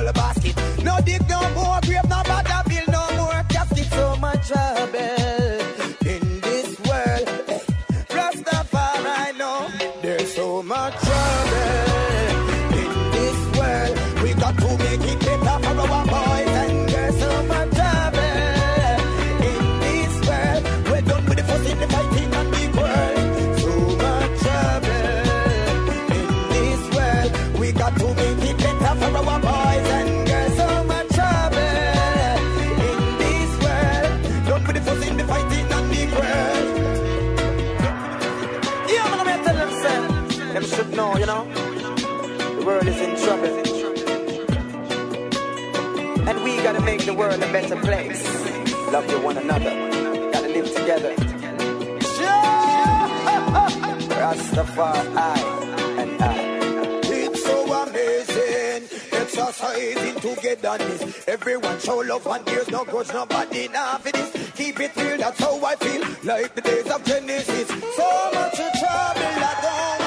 gotta 46.72 46.86
make 46.86 47.06
the 47.06 47.14
world 47.14 47.36
a 47.36 47.52
better 47.52 47.76
place. 47.76 48.24
Love 48.94 49.10
you 49.12 49.20
one 49.20 49.36
another. 49.36 49.72
Gotta 50.32 50.48
live 50.48 50.74
together. 50.74 51.14
Rastafari 54.22 55.06
and 56.02 56.24
I. 56.24 56.26
It's 57.04 57.44
so 57.44 57.74
amazing. 57.84 58.88
Exercising 59.12 60.16
togetherness. 60.22 61.28
Everyone 61.28 61.78
show 61.80 61.98
love 61.98 62.26
and 62.28 62.46
there's 62.46 62.70
no 62.70 62.86
grudge, 62.86 63.12
nobody 63.12 63.68
now 63.68 63.98
for 63.98 64.14
this. 64.14 64.52
Keep 64.56 64.80
it 64.80 64.96
real, 64.96 65.18
that's 65.18 65.40
how 65.40 65.66
I 65.66 65.76
feel. 65.76 66.08
Like 66.24 66.56
the 66.56 66.62
days 66.62 66.90
of 66.90 67.04
Genesis. 67.04 67.68
So 67.68 68.30
much 68.34 68.56
trouble, 68.56 69.44
I 69.44 69.58
don't 69.62 70.01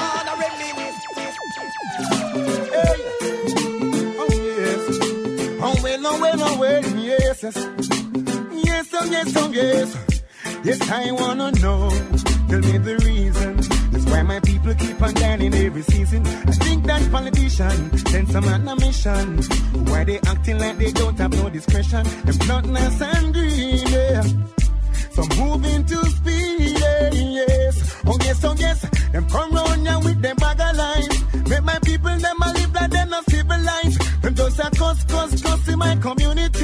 yes. 7.45 7.69
Yes, 8.53 8.65
yes 8.65 8.93
oh 8.93 9.05
yes, 9.05 9.35
oh 9.37 9.51
yes. 9.51 10.21
Yes, 10.63 10.89
I 10.89 11.11
wanna 11.11 11.51
know. 11.61 11.89
Tell 12.49 12.59
me 12.59 12.77
the 12.77 12.97
reason. 13.05 13.57
That's 13.91 14.05
why 14.05 14.23
my 14.23 14.39
people 14.39 14.73
keep 14.75 15.01
on 15.01 15.13
dying 15.13 15.53
every 15.53 15.81
season. 15.83 16.25
I 16.25 16.51
think 16.65 16.85
that 16.85 17.11
politicians 17.11 18.09
send 18.09 18.29
some 18.29 18.45
on 18.45 18.67
a 18.67 18.75
mission. 18.75 19.41
Why 19.89 20.03
they 20.03 20.19
acting 20.25 20.59
like 20.59 20.77
they 20.77 20.91
don't 20.91 21.17
have 21.19 21.33
no 21.33 21.49
discretion? 21.49 22.03
Them 22.25 22.37
bloodless 22.45 23.01
and 23.01 23.33
green, 23.33 23.87
yeah. 23.87 24.23
So 25.15 25.23
moving 25.37 25.85
to 25.85 25.97
speed, 26.17 26.79
yeah, 26.79 27.09
yes. 27.11 28.01
Oh 28.05 28.17
yes, 28.21 28.43
oh 28.43 28.55
yes. 28.57 28.81
Them 29.11 29.29
come 29.29 29.51
round 29.51 29.87
here 29.87 29.99
with 29.99 30.21
them 30.21 30.35
bag 30.37 30.59
of 30.61 30.75
lines. 30.75 31.47
Make 31.49 31.63
my 31.63 31.79
people 31.79 32.17
them 32.17 32.41
a 32.41 32.53
live 32.53 32.73
like 32.73 32.91
them 32.91 33.09
not 33.09 33.23
civilized. 33.29 34.21
Them 34.21 34.35
just 34.35 34.59
a 34.59 34.69
cuss, 34.71 35.03
cuss, 35.05 35.41
cuss 35.41 35.67
in 35.67 35.79
my 35.79 35.95
community. 35.97 36.54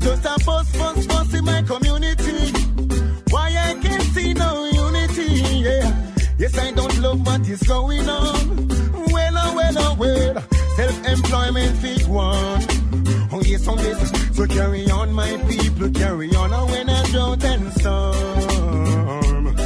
Just 0.00 0.24
a 0.24 0.38
fuss, 0.44 0.70
fuss, 0.76 1.06
fuss 1.06 1.34
in 1.34 1.44
my 1.44 1.62
community. 1.62 2.52
Why 3.30 3.48
I 3.56 3.74
can't 3.80 4.02
see 4.14 4.34
no 4.34 4.64
unity, 4.64 5.32
yeah. 5.66 6.12
Yes, 6.38 6.58
I 6.58 6.72
don't 6.72 6.98
love 7.00 7.26
what 7.26 7.48
is 7.48 7.62
going 7.62 8.08
on. 8.08 8.68
Well, 9.12 9.34
oh, 9.36 9.54
well, 9.54 9.78
oh, 9.78 9.94
well. 9.98 10.42
Self-employment 10.76 11.76
fig 11.78 12.06
one. 12.06 12.62
Oh, 13.32 13.42
yes, 13.44 13.68
oh, 13.68 13.76
yes. 13.76 14.36
So 14.36 14.46
carry 14.46 14.90
on, 14.90 15.12
my 15.12 15.36
people, 15.48 15.90
carry 15.90 16.34
on. 16.34 16.52
Oh, 16.52 16.66
when 16.66 16.88
I 16.88 17.04
drought 17.10 17.44
and 17.44 17.72
storm. 17.74 19.56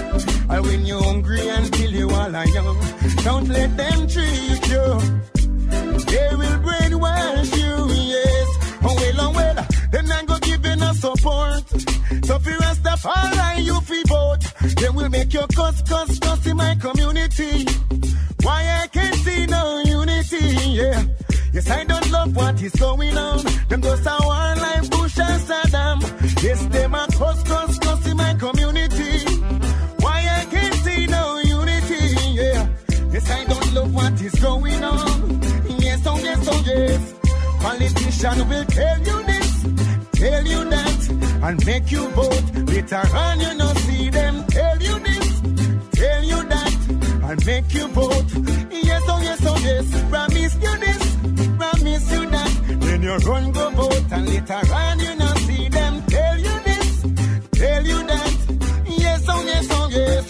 I 0.51 0.61
when 0.61 0.85
you're 0.85 1.03
hungry 1.03 1.49
until 1.49 1.91
you 1.91 2.11
all 2.11 2.37
are 2.37 2.47
young. 2.49 2.79
Don't 3.25 3.49
let 3.49 3.77
them 3.77 4.07
treat 4.07 4.69
you. 4.69 5.01
They 6.11 6.29
will 6.37 6.59
brainwash 6.65 6.84
well. 9.95 10.03
Then 10.03 10.13
I 10.13 10.25
go 10.25 10.39
give 10.39 10.65
you 10.65 10.77
no 10.77 10.93
support. 10.93 11.69
So 12.25 12.37
if 12.37 12.47
you 12.47 12.59
Rastafari, 12.59 13.65
you 13.65 13.81
feel 13.81 14.03
vote. 14.07 14.95
Will 14.95 15.09
make 15.09 15.33
your 15.33 15.47
cuss, 15.49 15.83
cuss, 15.83 16.19
cuss 16.19 16.47
in 16.47 16.57
my 16.57 16.75
community. 16.77 17.67
Why 18.43 18.83
I 18.83 18.87
can't 18.89 19.15
see 19.17 19.47
no 19.47 19.83
unity, 19.85 20.55
yeah. 20.71 21.05
Yes, 21.53 21.71
I 21.71 21.85
don't 21.85 22.11
love 22.11 22.37
what 22.37 22.63
is 22.63 22.73
going 22.73 23.17
on. 23.17 23.45
Them 23.69 23.83
just 23.83 24.07
a 24.07 24.17
war 24.23 24.55
like 24.57 24.91
Bush 24.91 25.19
and 25.19 25.43
Saddam. 25.43 26.43
Yes, 26.43 26.67
them 26.67 26.95
a 26.95 27.07
cuss, 27.19 27.43
cuss, 27.43 27.79
cuss 27.79 28.07
in 28.07 28.17
my 28.17 28.35
community. 28.35 29.25
Why 30.01 30.19
I 30.31 30.45
can't 30.51 30.75
see 30.75 31.07
no 31.07 31.39
unity, 31.39 32.05
yeah. 32.35 32.69
Yes, 33.11 33.31
I 33.31 33.45
don't 33.45 33.75
love 33.75 33.95
what 33.95 34.21
is 34.21 34.35
going 34.35 34.85
on. 34.85 35.43
Yes, 35.81 36.03
oh 36.07 36.19
yes, 36.19 36.49
oh 36.49 36.63
yes. 36.67 37.15
Politician 37.61 38.49
will 38.49 38.65
tell 38.67 38.99
you 39.01 39.24
tell 40.25 40.47
you 40.47 40.65
that, 40.71 41.01
and 41.43 41.67
make 41.67 41.93
you 41.93 42.09
vote. 42.17 42.47
Later 42.73 43.05
on, 43.25 43.41
you 43.41 43.55
know, 43.61 43.73
see 43.87 44.09
them 44.09 44.35
tell 44.47 44.79
you 44.81 44.99
this, 45.01 45.29
tell 46.01 46.23
you 46.33 46.41
that, 46.53 46.75
and 47.29 47.47
make 47.47 47.75
you 47.75 47.87
vote. 47.89 48.31
Yes, 48.71 49.03
oh 49.13 49.21
yes, 49.29 49.41
oh 49.51 49.59
yes. 49.69 49.85
Promise 50.09 50.55
you 50.65 50.75
this, 50.85 51.03
promise 51.61 52.07
you 52.15 52.23
that. 52.31 52.53
Then 52.85 53.03
you 53.03 53.17
run 53.29 53.53
go 53.53 53.71
vote, 53.71 54.13
and 54.13 54.27
later 54.27 54.63
on, 54.73 54.99
you 54.99 55.15
know, 55.21 55.35
see 55.47 55.69
them 55.69 56.03
tell 56.07 56.39
you 56.47 56.57
this, 56.69 56.89
tell 57.61 57.85
you 57.85 57.99
that. 58.13 58.35
Yes, 59.05 59.27
oh 59.29 59.43
yes, 59.45 59.67
oh 59.73 59.89
yes. 59.91 60.25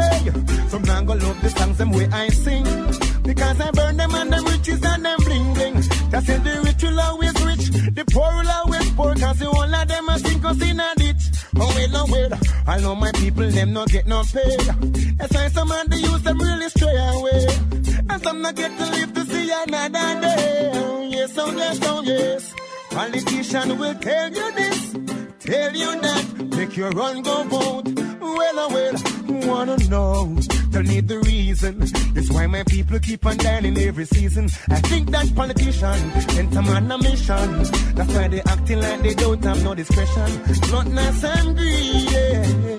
Hey, 0.00 0.68
some 0.68 0.82
man 0.82 1.04
go 1.04 1.12
love 1.12 1.38
the 1.42 1.50
songs 1.50 1.76
them 1.76 1.90
way 1.90 2.08
I 2.10 2.28
sing. 2.28 2.64
Because 3.22 3.60
I 3.60 3.70
burn 3.70 3.96
them 3.98 4.14
and 4.14 4.32
them 4.32 4.44
riches 4.46 4.82
and 4.82 5.04
them 5.04 5.18
bling 5.24 5.54
bling. 5.54 5.74
That's 6.10 6.28
it, 6.28 6.42
the 6.42 6.62
rich 6.64 6.82
will 6.82 6.98
I 12.70 12.78
know 12.78 12.94
my 12.94 13.10
people, 13.10 13.50
them 13.50 13.72
not 13.72 13.88
get 13.88 14.06
no 14.06 14.22
pay. 14.22 14.56
That's 15.18 15.34
why 15.34 15.48
some 15.48 15.72
of 15.72 15.90
the 15.90 15.98
youth 15.98 16.22
them 16.22 16.38
really 16.38 16.68
stray 16.68 16.96
away. 16.96 17.46
And 18.08 18.22
some 18.22 18.42
not 18.42 18.54
get 18.54 18.70
to 18.78 18.84
live 18.92 19.12
to 19.12 19.24
see 19.26 19.50
another 19.50 20.20
day. 20.20 20.70
Yes, 21.10 21.36
oh 21.36 21.50
yes, 21.50 21.80
oh 21.82 22.02
yes. 22.02 22.54
Politician 22.90 23.76
will 23.76 23.94
tell 23.96 24.28
you 24.32 24.52
this, 24.52 24.92
tell 25.40 25.74
you 25.74 26.00
that. 26.00 26.24
Make 26.56 26.76
your 26.76 26.90
run 26.90 27.22
go 27.22 27.42
vote. 27.42 27.88
Well, 28.20 28.58
oh 28.60 28.68
well, 28.72 29.48
wanna 29.48 29.76
know. 29.88 30.38
Me 30.86 31.00
the 31.00 31.18
reason. 31.18 31.82
It's 32.16 32.30
why 32.30 32.46
my 32.46 32.62
people 32.64 32.98
keep 33.00 33.26
on 33.26 33.36
dying 33.36 33.76
every 33.76 34.06
season. 34.06 34.48
I 34.70 34.80
think 34.80 35.10
that 35.10 35.34
politicians 35.34 36.26
them 36.26 36.68
on 36.68 36.90
a 36.90 36.98
mission. 36.98 37.62
That's 37.94 38.14
why 38.14 38.28
they 38.28 38.40
acting 38.42 38.80
like 38.80 39.02
they 39.02 39.14
don't 39.14 39.44
have 39.44 39.62
no 39.62 39.74
discretion. 39.74 40.42
Gluttonous 40.62 41.24
and 41.24 41.56
greedy. 41.56 42.78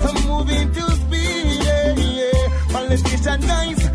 Some 0.00 0.26
moving 0.26 0.72
to 0.72 0.90
speed. 0.90 1.64
Yeah, 1.64 1.94
yeah. 1.98 2.72
Politician 2.72 3.40
guys 3.42 3.93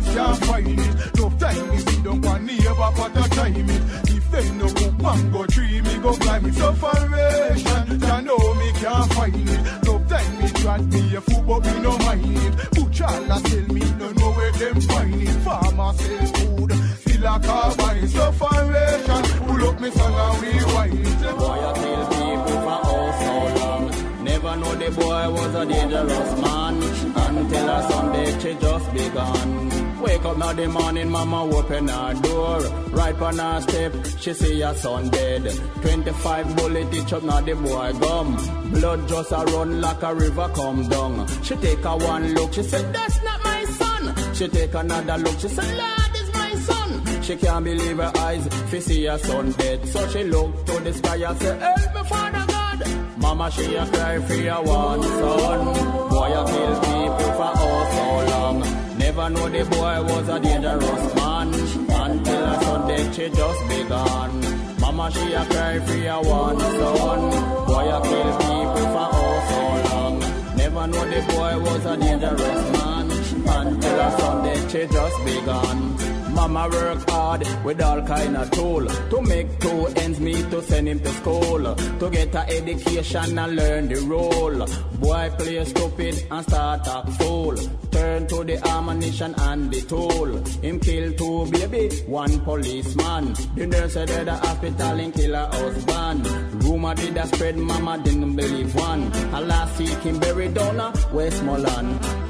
parents 0.00 0.14
can't 0.14 0.44
find 0.44 0.80
it. 0.80 1.16
No 1.16 1.30
time 1.38 1.70
me 1.70 2.02
don't 2.02 2.20
want 2.22 2.44
neighbor 2.44 2.90
but 2.96 3.16
a 3.16 3.28
time 3.30 3.70
it. 3.70 3.82
If 4.08 4.30
they 4.30 4.50
no 4.52 4.66
cook 4.68 5.00
mango 5.00 5.46
tree, 5.46 5.80
me 5.80 5.98
go 5.98 6.12
climb 6.14 6.46
it. 6.46 6.54
Separation, 6.54 8.00
ya 8.00 8.20
know 8.20 8.54
me 8.54 8.72
can't 8.72 9.12
find 9.12 9.48
it. 9.48 9.84
No 9.84 9.98
time 10.08 10.38
me 10.40 10.48
try 10.48 10.78
me 10.78 11.14
a 11.16 11.20
food, 11.20 11.46
but 11.46 11.64
me 11.64 11.80
no 11.80 11.98
mind 11.98 12.38
it. 12.38 12.70
Butcher 12.72 13.20
la 13.28 13.36
sell 13.38 13.66
me, 13.68 13.80
no 13.98 14.10
know 14.12 14.32
where 14.32 14.52
them 14.52 14.80
find 14.80 15.22
it. 15.22 15.28
Farmer 15.44 15.92
sell 15.94 16.26
food, 16.26 16.72
still 17.00 17.26
a 17.26 17.40
carbine. 17.40 18.08
Separation, 18.08 19.22
pull 19.46 19.68
up 19.68 19.80
me 19.80 19.90
song 19.90 20.14
and 20.14 20.42
rewind 20.42 21.06
it. 21.06 21.38
Boy, 21.38 21.58
I 21.58 21.72
tell 21.74 22.06
people 22.08 22.60
for 22.64 22.80
oh 22.84 23.10
so 23.20 23.60
long. 23.60 24.24
Never 24.24 24.56
know 24.56 24.74
the 24.74 24.90
boy 24.90 25.30
was 25.30 25.54
a 25.54 25.66
dangerous 25.66 26.40
man. 26.40 26.82
Until 27.16 27.68
a 27.68 27.90
Sunday 27.90 28.38
she 28.40 28.54
just 28.60 28.92
begun. 28.92 29.83
Wake 30.04 30.24
up 30.26 30.36
now 30.36 30.52
the 30.52 30.68
morning, 30.68 31.10
mama 31.10 31.44
open 31.44 31.88
her 31.88 32.12
door. 32.20 32.60
Right 32.90 33.18
on 33.22 33.38
her 33.38 33.60
step, 33.62 33.92
she 34.20 34.34
see 34.34 34.60
her 34.60 34.74
son 34.74 35.08
dead. 35.08 35.44
25 35.80 36.56
bullet 36.56 36.92
each 36.94 37.12
up 37.14 37.22
now 37.22 37.40
the 37.40 37.54
boy 37.54 37.90
gum. 37.98 38.36
Blood 38.70 39.08
just 39.08 39.32
a 39.32 39.36
run 39.36 39.80
like 39.80 40.02
a 40.02 40.14
river 40.14 40.50
come 40.54 40.86
down. 40.90 41.26
She 41.42 41.56
take 41.56 41.82
a 41.86 41.96
one 41.96 42.34
look, 42.34 42.52
she 42.52 42.62
said, 42.62 42.94
that's 42.94 43.22
not 43.24 43.42
my 43.44 43.64
son. 43.64 44.34
She 44.34 44.46
take 44.48 44.74
another 44.74 45.16
look, 45.16 45.38
she 45.40 45.48
said, 45.48 45.74
Lord 45.74 46.16
is 46.22 46.34
my 46.34 46.54
son. 46.54 47.22
She 47.22 47.36
can't 47.36 47.64
believe 47.64 47.96
her 47.96 48.12
eyes, 48.18 48.46
fi 48.70 48.80
see 48.80 49.04
her 49.06 49.16
son 49.16 49.52
dead. 49.52 49.88
So 49.88 50.06
she 50.08 50.24
look 50.24 50.66
to 50.66 50.80
the 50.80 50.92
sky 50.92 51.16
and 51.16 51.38
say, 51.40 51.58
help 51.58 51.94
me 51.94 52.02
Father 52.10 52.44
God. 52.46 53.16
Mama 53.16 53.50
she 53.50 53.74
a 53.74 53.86
cry 53.86 54.20
for 54.20 54.34
your 54.34 54.62
one 54.64 55.02
son. 55.02 55.64
Boy 56.10 56.32
a 56.40 56.44
kill 56.44 56.74
people 56.80 57.32
for 57.38 57.52
oh 57.56 58.26
so 58.26 58.30
long. 58.30 58.83
Never 59.04 59.28
know 59.28 59.48
the 59.50 59.64
boy 59.66 60.02
was 60.02 60.28
a 60.30 60.40
dangerous 60.40 61.14
man. 61.14 61.48
Until 61.52 62.44
a 62.46 62.64
Sunday 62.64 63.12
she 63.12 63.28
just 63.28 63.68
begun. 63.68 64.80
Mama 64.80 65.10
she 65.12 65.32
a 65.34 65.44
cry 65.44 65.78
for 65.80 65.94
your 65.94 66.22
one 66.22 66.58
son. 66.58 67.20
Boy 67.66 67.86
a 67.96 68.00
kill 68.00 68.30
people 68.38 68.86
for 68.94 69.08
oh 69.12 69.36
so 69.50 69.94
long. 69.94 70.18
Never 70.56 70.86
know 70.86 71.04
the 71.12 71.20
boy 71.32 71.54
was 71.66 71.84
a 71.84 71.96
dangerous 71.98 72.64
man. 72.72 73.10
Until 73.46 74.00
a 74.00 74.18
Sunday 74.18 74.68
she 74.70 74.86
just 74.86 75.24
begun. 75.26 76.13
Mama 76.34 76.68
work 76.68 77.08
hard 77.10 77.46
with 77.64 77.80
all 77.80 78.02
kind 78.02 78.36
of 78.36 78.50
tool 78.50 78.84
to 78.86 79.22
make 79.22 79.58
two 79.60 79.86
ends 80.02 80.18
meet 80.18 80.50
to 80.50 80.60
send 80.62 80.88
him 80.88 80.98
to 80.98 81.08
school 81.10 81.74
to 81.74 82.10
get 82.10 82.34
a 82.34 82.40
education 82.48 83.38
and 83.38 83.56
learn 83.56 83.88
the 83.88 84.00
role. 84.00 84.66
Boy 84.98 85.30
play 85.38 85.64
stupid 85.64 86.26
and 86.30 86.44
start 86.46 86.86
a 86.86 87.10
fool. 87.12 87.56
Turn 87.92 88.26
to 88.26 88.42
the 88.42 88.56
ammunition 88.68 89.34
and 89.38 89.70
the 89.72 89.80
tool. 89.82 90.36
Him 90.60 90.80
kill 90.80 91.12
two 91.14 91.50
baby, 91.52 91.88
one 92.06 92.40
policeman. 92.40 93.34
The 93.54 93.66
nurse 93.66 93.92
said 93.92 94.08
the 94.08 94.34
hospital 94.34 95.00
and 95.00 95.14
kill 95.14 95.34
her 95.34 95.46
husband. 95.46 96.26
Rumor 96.64 96.94
did 96.94 97.16
a 97.16 97.26
spread, 97.28 97.56
mama 97.56 98.02
didn't 98.02 98.34
believe 98.34 98.74
one. 98.74 99.12
A 99.34 99.40
last 99.40 99.78
week 99.78 100.00
him 100.00 100.18
buried 100.18 100.54
down 100.54 100.92
Westmoreland. 101.12 102.23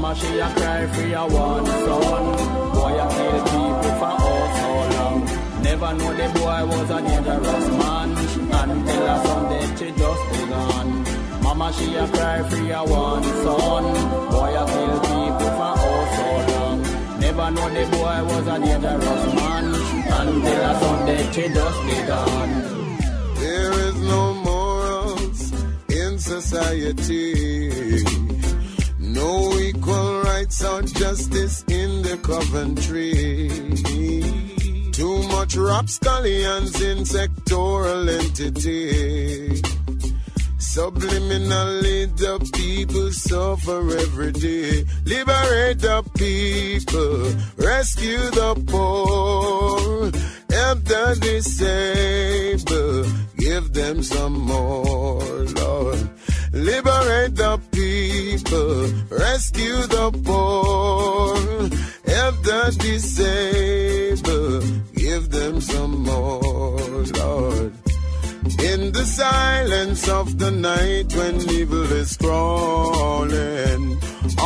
Mama 0.00 0.14
she 0.16 0.38
a 0.38 0.48
cry 0.54 0.86
for 0.86 1.02
your 1.02 1.28
one 1.28 1.66
son. 1.66 2.24
Boy 2.72 2.96
a 2.98 3.06
kill 3.14 3.38
people 3.52 3.92
for 4.00 4.16
oh 4.30 4.44
so 4.56 4.70
long. 4.96 5.18
Never 5.62 5.92
know 5.92 6.12
the 6.14 6.26
boy 6.40 6.60
was 6.70 6.90
a 6.90 6.98
dangerous 7.02 7.68
man. 7.80 8.08
Until 8.70 9.06
a 9.06 9.16
Sunday 9.26 9.64
she 9.76 9.88
just 10.00 10.24
begun. 10.32 10.88
Mama 11.42 11.70
she 11.74 11.94
a 11.96 12.08
cry 12.08 12.42
for 12.48 12.62
your 12.62 12.86
one 12.86 13.24
son. 13.44 13.84
Boy 14.30 14.52
a 14.56 14.64
kill 14.72 14.96
people 15.04 15.50
for 15.58 15.74
oh 15.84 16.02
so 16.16 16.28
long. 16.50 16.78
Never 17.20 17.50
know 17.50 17.68
the 17.68 17.84
boy 17.92 18.18
was 18.30 18.46
a 18.48 18.58
dangerous 18.58 19.24
man. 19.34 19.64
Until 20.18 20.62
a 20.70 20.80
Sunday 20.80 21.22
she 21.34 21.44
just 21.52 21.80
begun. 21.90 22.48
There 23.34 23.72
is 23.88 23.96
no 24.00 24.32
morals 24.32 25.52
in 25.90 26.18
society. 26.18 27.80
No 29.12 29.58
equal 29.58 30.22
rights 30.22 30.62
or 30.64 30.82
justice 30.82 31.64
in 31.68 32.02
the 32.02 32.16
Coventry. 32.22 33.50
Too 34.92 35.22
much 35.28 35.56
rapscallions 35.56 36.80
in 36.80 36.98
sectoral 36.98 38.08
entity. 38.08 39.60
Subliminally, 40.58 42.06
the 42.16 42.38
people 42.54 43.10
suffer 43.10 43.80
every 43.98 44.30
day. 44.30 44.84
Liberate 45.04 45.80
the 45.80 46.02
people, 46.16 47.32
rescue 47.56 48.30
the 48.30 48.54
poor, 48.68 50.12
help 50.56 50.84
the 50.84 51.18
disabled, 51.20 53.08
give 53.36 53.72
them 53.72 54.02
some 54.04 54.38
more, 54.38 55.20
Lord. 55.58 56.10
Liberate 56.52 57.36
the 57.36 57.59
people, 58.30 58.86
rescue 59.10 59.80
the 59.94 60.10
poor, 60.24 61.36
help 62.12 62.36
the 62.42 62.76
disabled, 62.78 64.64
give 64.94 65.30
them 65.30 65.60
some 65.60 66.02
more, 66.02 67.04
Lord. 67.20 67.72
In 68.70 68.92
the 68.92 69.04
silence 69.04 70.08
of 70.08 70.38
the 70.38 70.50
night 70.50 71.14
when 71.14 71.36
evil 71.50 71.92
is 71.92 72.16
crawling, 72.16 73.98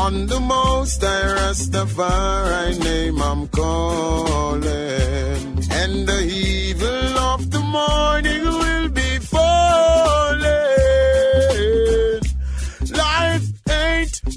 on 0.05 0.27
the 0.27 0.41
most 0.41 1.05
I 1.05 1.33
rest 1.35 1.73
Rastafari 1.73 2.79
name 2.83 3.21
I'm 3.23 3.49
calling, 3.49 4.65
and 5.81 5.95
the 6.11 6.23
evil 6.23 7.19
of 7.33 7.51
the 7.51 7.61
morning 7.61 8.45
will 8.45 8.84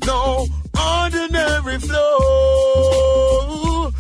no 0.08 0.48
ordinary 0.94 1.78
flow. 1.80 3.92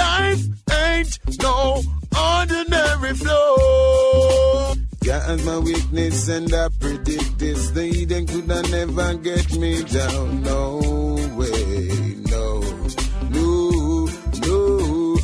Life 0.00 0.42
ain't 0.70 1.18
no 1.42 1.82
ordinary 2.16 3.14
flow. 3.14 4.74
God 5.04 5.30
is 5.30 5.44
my 5.44 5.58
weakness 5.58 6.28
and 6.28 6.52
I 6.54 6.68
predict 6.80 7.38
this. 7.38 7.70
The 7.70 7.84
Eden 7.84 8.26
could 8.26 8.48
have 8.50 8.70
never 8.70 9.14
get 9.14 9.52
me 9.62 9.82
down. 9.84 10.42
No 10.42 10.78
way, 11.40 11.88
no, 12.32 12.48
no, 13.36 14.08
no. 14.46 15.16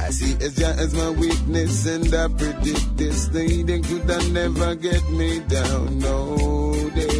I 0.00 0.10
see 0.10 0.34
as 0.44 0.54
Jah 0.56 0.74
as 0.84 0.94
my 0.94 1.10
weakness 1.10 1.86
and 1.86 2.14
I 2.14 2.28
predict 2.28 2.96
this. 2.98 3.28
The 3.28 3.42
Eden 3.44 3.82
could 3.82 4.08
have 4.10 4.30
never 4.30 4.74
get 4.74 5.02
me 5.10 5.40
down. 5.40 5.98
No 5.98 6.36
day, 6.94 7.13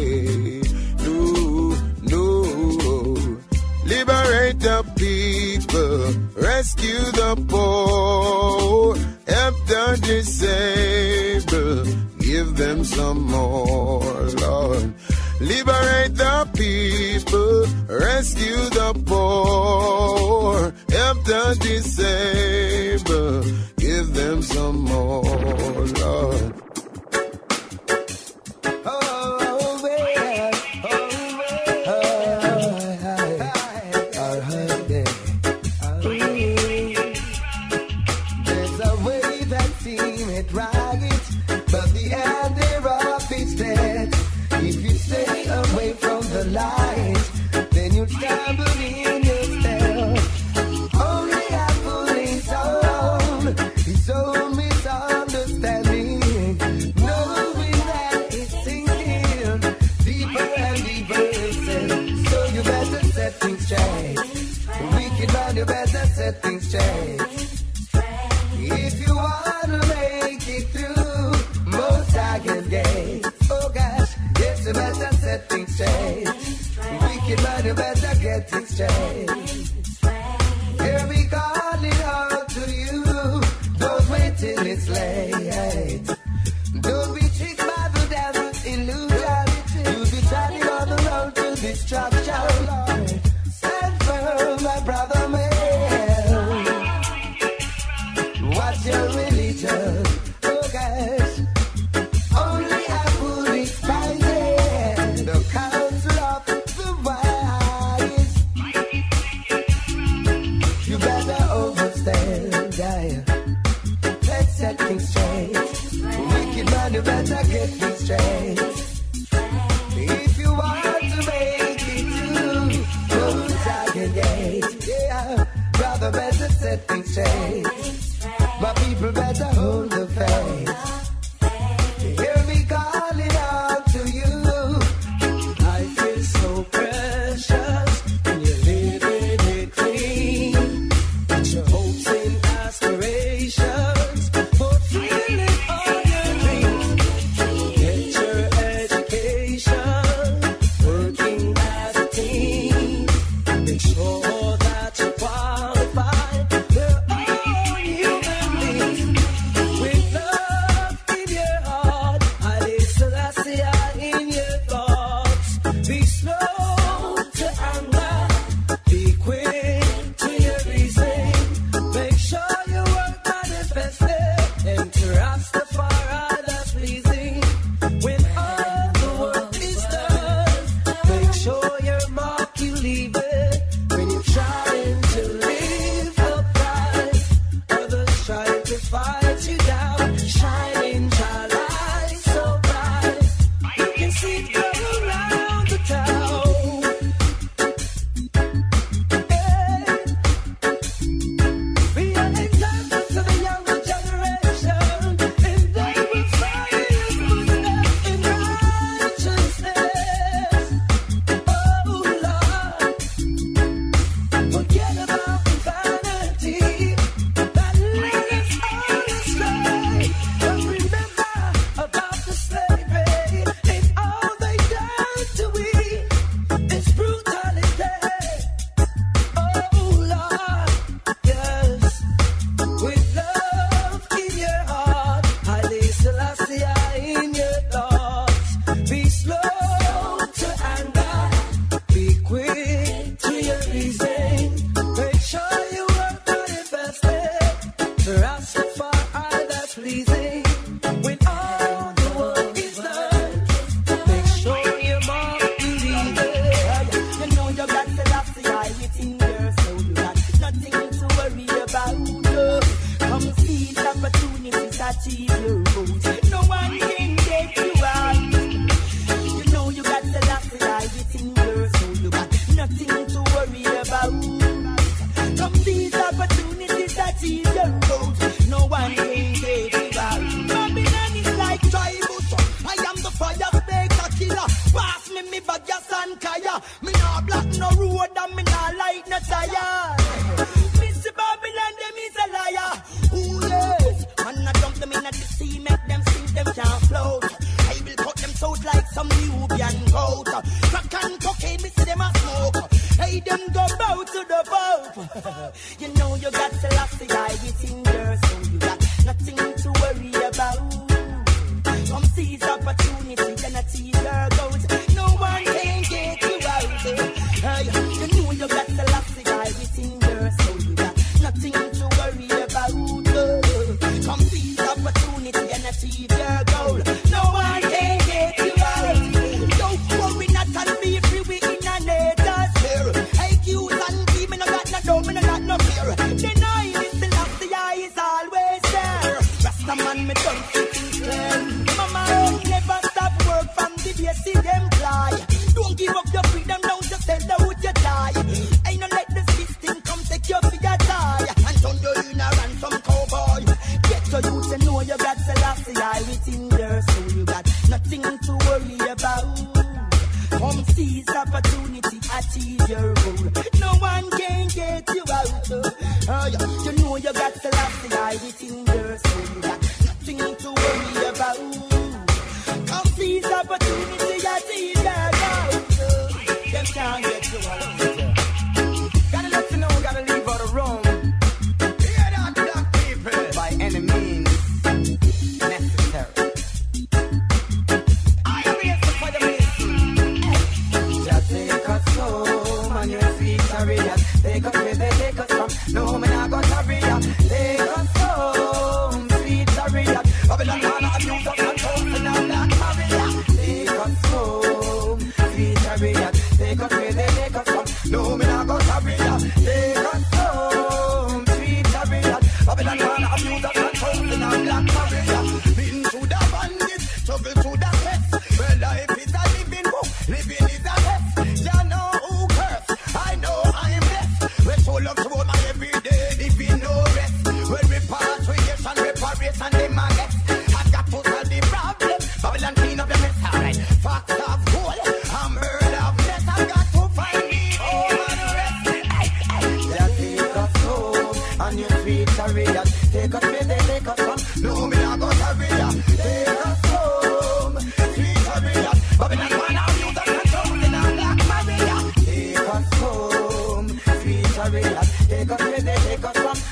the 4.65 4.81
people, 4.95 6.11
rescue 6.41 7.05
the 7.21 7.35
poor, 7.47 8.95
help 9.27 9.55
the 9.67 9.99
disabled, 10.01 11.87
give 12.17 12.57
them 12.57 12.83
some 12.83 13.21
more, 13.27 14.01
Lord. 14.41 14.91
Liberate 15.39 16.15
the 16.15 16.49
people, 16.55 17.67
rescue 17.87 18.63
the 18.79 18.91
poor, 19.05 20.73
help 20.89 21.23
the 21.25 21.55
disabled, 21.61 22.34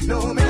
No 0.06 0.34
man 0.34 0.43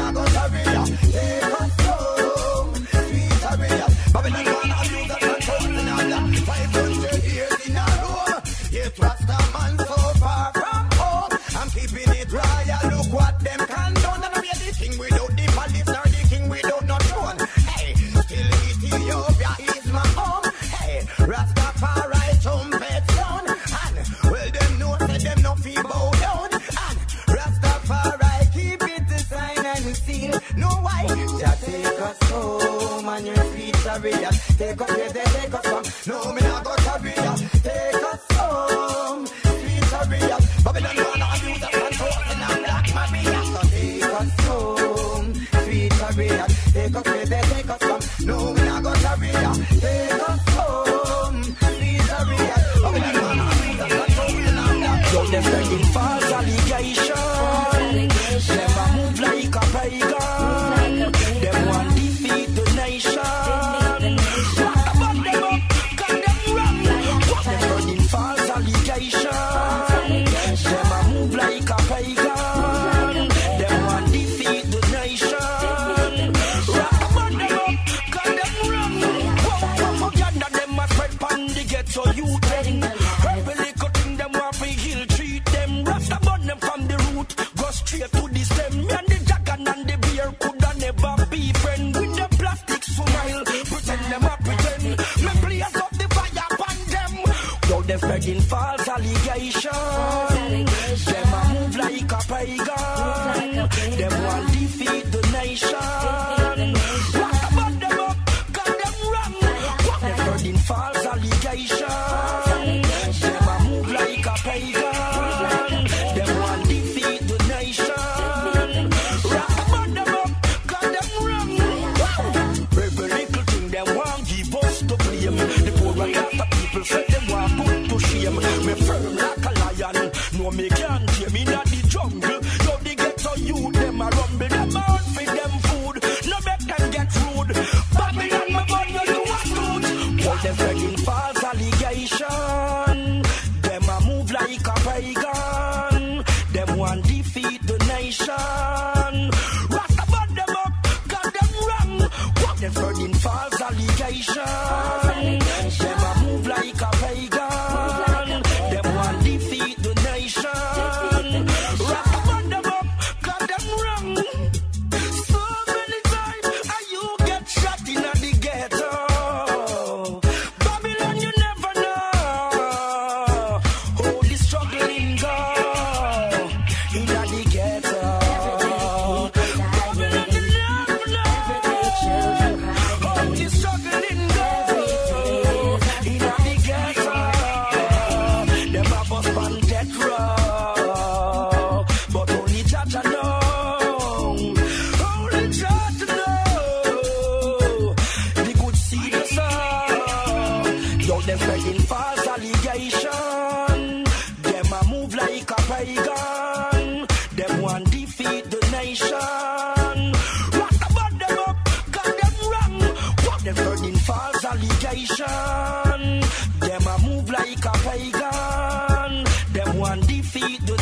The 220.44 220.76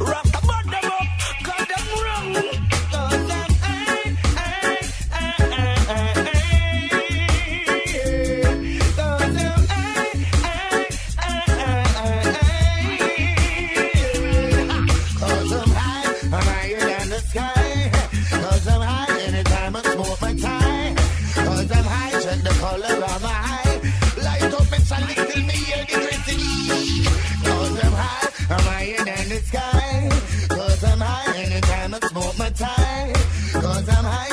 Rock 0.00 0.29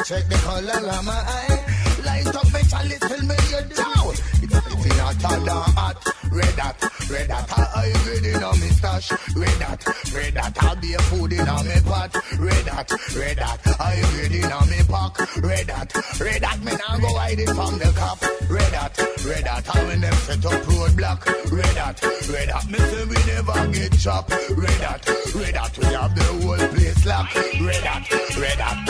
Check 0.07 0.23
the 0.29 0.35
color 0.35 0.87
of 0.87 1.03
my 1.03 1.11
eye. 1.11 1.59
Light 2.05 2.27
up 2.33 2.47
my 2.53 2.61
chalice, 2.61 2.97
fill 2.97 3.27
me 3.27 3.35
your 3.51 3.61
down. 3.75 4.15
It's 4.39 4.55
pretty 4.63 4.95
hot, 5.03 5.19
hot, 5.19 5.67
hot. 5.75 5.97
Red 6.31 6.55
hot, 6.55 6.79
red 7.11 7.29
hot, 7.29 7.51
I 7.75 7.91
ready 8.07 8.29
in 8.31 8.41
on 8.41 8.57
me 8.57 8.69
stash. 8.71 9.11
Red 9.35 9.61
hot, 9.61 9.83
red 10.15 10.37
hot, 10.37 10.63
I 10.63 10.75
be 10.75 10.93
a 10.93 10.99
food 11.11 11.33
in 11.33 11.49
on 11.49 11.67
me 11.67 11.75
pot. 11.83 12.15
Red 12.39 12.67
hot, 12.69 12.89
red 13.17 13.37
hot, 13.37 13.59
I 13.81 13.99
ready 14.15 14.39
in 14.39 14.49
on 14.49 14.69
me 14.69 14.79
pack. 14.87 15.43
Red 15.43 15.69
hot, 15.69 16.19
red 16.21 16.41
hot, 16.41 16.59
me 16.63 16.71
now 16.71 16.97
go 16.99 17.13
hide 17.13 17.39
it 17.39 17.49
from 17.49 17.77
the 17.77 17.91
cop. 17.91 18.21
Red 18.49 18.73
hot, 18.79 18.97
red 19.27 19.45
hot, 19.45 19.75
I 19.75 19.83
when 19.87 19.99
them 19.99 20.13
set 20.23 20.45
up 20.45 20.61
roadblock. 20.71 21.51
Red 21.51 21.77
hot, 21.83 22.01
red 22.31 22.49
hot, 22.49 22.69
me 22.71 22.79
say 22.79 23.03
we 23.03 23.19
never 23.27 23.67
get 23.73 23.91
chopped. 23.99 24.31
Red 24.55 24.81
hot, 24.87 25.03
red 25.35 25.55
hot, 25.57 25.77
we 25.77 25.85
have 25.91 26.15
the 26.15 26.23
whole 26.23 26.67
place 26.71 27.05
locked. 27.05 27.35
Red 27.35 27.83
hot, 27.83 28.37
red 28.37 28.59
hot. 28.61 28.86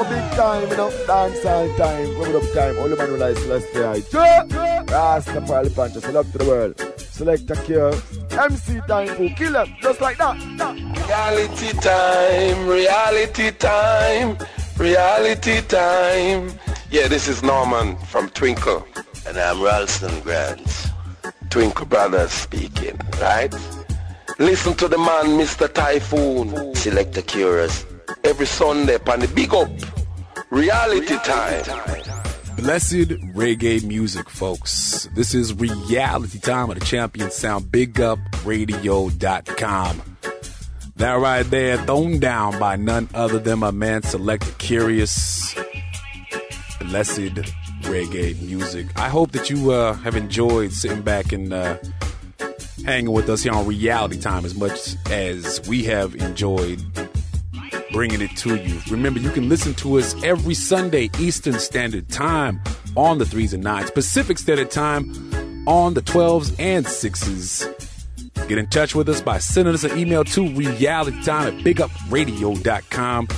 Real 0.00 0.08
time, 0.08 0.12
a 0.12 0.28
big 0.28 0.36
time, 0.36 0.70
you 0.70 0.76
know, 0.76 0.90
dance 1.06 1.44
all 1.44 1.68
time, 1.76 2.18
rub 2.18 2.28
it 2.28 2.34
up 2.36 2.52
time, 2.54 2.78
all 2.78 2.88
the 2.88 2.96
man 2.96 3.08
who 3.08 3.16
likes 3.18 3.40
Celestia. 3.40 3.94
Rastafari 4.86 5.74
punches, 5.74 6.04
I 6.04 6.10
love 6.10 6.32
to 6.32 6.38
the 6.38 6.44
world. 6.44 6.80
Select 6.98 7.50
a 7.50 7.56
cure, 7.56 7.92
MC 8.30 8.80
time, 8.88 9.08
who 9.08 9.28
kill 9.30 9.52
them, 9.52 9.74
just 9.82 10.00
like 10.00 10.16
that. 10.16 10.36
Reality 11.06 11.72
time, 11.80 12.66
reality 12.66 13.50
time, 13.50 14.38
reality 14.78 15.60
time. 15.62 16.50
Yeah, 16.90 17.08
this 17.08 17.28
is 17.28 17.42
Norman 17.42 17.98
from 18.06 18.30
Twinkle. 18.30 18.86
And 19.26 19.36
I'm 19.36 19.60
Ralston 19.60 20.18
Grant. 20.22 20.90
Twinkle 21.50 21.84
Brothers 21.86 22.32
speaking, 22.32 22.98
right? 23.20 23.54
Listen 24.38 24.72
to 24.76 24.88
the 24.88 24.96
man, 24.96 25.38
Mr. 25.38 25.70
Typhoon. 25.70 26.74
Select 26.74 27.12
the 27.12 27.22
Kurious. 27.22 27.84
Every 28.22 28.46
Sunday 28.46 28.94
upon 28.94 29.18
the 29.20 29.28
Big 29.28 29.54
Up. 29.54 29.70
Reality 30.50 31.16
time. 31.18 31.64
Blessed 32.56 33.08
reggae 33.34 33.82
music, 33.84 34.28
folks. 34.28 35.08
This 35.14 35.32
is 35.34 35.54
reality 35.54 36.38
time 36.38 36.68
of 36.70 36.78
the 36.78 36.84
champion 36.84 37.30
sound. 37.30 37.64
BigUpRadio.com. 37.66 40.02
That 40.96 41.14
right 41.14 41.44
there, 41.44 41.78
thrown 41.78 42.18
down 42.18 42.58
by 42.58 42.76
none 42.76 43.08
other 43.14 43.38
than 43.38 43.60
my 43.60 43.70
man 43.70 44.02
Selected 44.02 44.52
Kurious. 44.58 45.54
Blessed 46.80 47.36
reggae 47.82 48.38
music. 48.42 48.86
I 48.96 49.08
hope 49.08 49.32
that 49.32 49.48
you 49.48 49.72
uh, 49.72 49.94
have 49.94 50.14
enjoyed 50.16 50.72
sitting 50.72 51.00
back 51.00 51.32
and 51.32 51.54
uh, 51.54 51.78
hanging 52.84 53.12
with 53.12 53.30
us 53.30 53.42
here 53.42 53.54
on 53.54 53.66
Reality 53.66 54.20
Time 54.20 54.44
as 54.44 54.54
much 54.54 54.96
as 55.10 55.66
we 55.66 55.84
have 55.84 56.14
enjoyed 56.16 56.82
bringing 57.92 58.20
it 58.20 58.36
to 58.38 58.56
you. 58.56 58.80
Remember, 58.90 59.20
you 59.20 59.30
can 59.30 59.48
listen 59.48 59.74
to 59.74 59.98
us 59.98 60.20
every 60.22 60.54
Sunday, 60.54 61.10
Eastern 61.18 61.58
Standard 61.58 62.08
Time 62.08 62.60
on 62.96 63.18
the 63.18 63.24
3s 63.24 63.52
and 63.52 63.64
9s, 63.64 63.92
Pacific 63.92 64.38
Standard 64.38 64.70
Time 64.70 65.10
on 65.66 65.94
the 65.94 66.02
12s 66.02 66.54
and 66.58 66.84
6s. 66.86 68.48
Get 68.48 68.58
in 68.58 68.66
touch 68.68 68.94
with 68.94 69.08
us 69.08 69.20
by 69.20 69.38
sending 69.38 69.74
us 69.74 69.84
an 69.84 69.96
email 69.98 70.24
to 70.24 70.40
realitytime 70.40 71.58
at 71.58 71.64
bigupradio.com. 71.64 73.28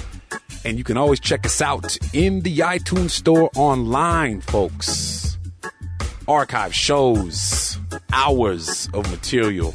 And 0.65 0.79
you 0.79 0.85
can 0.85 0.97
always 0.97 1.21
check 1.21 1.45
us 1.45 1.61
out 1.61 1.99
in 2.15 2.41
the 2.41 2.59
iTunes 2.59 3.11
store 3.11 3.51
online, 3.57 4.41
folks. 4.41 5.37
Archive 6.29 6.75
shows, 6.75 7.79
hours 8.13 8.89
of 8.95 9.11
material 9.11 9.75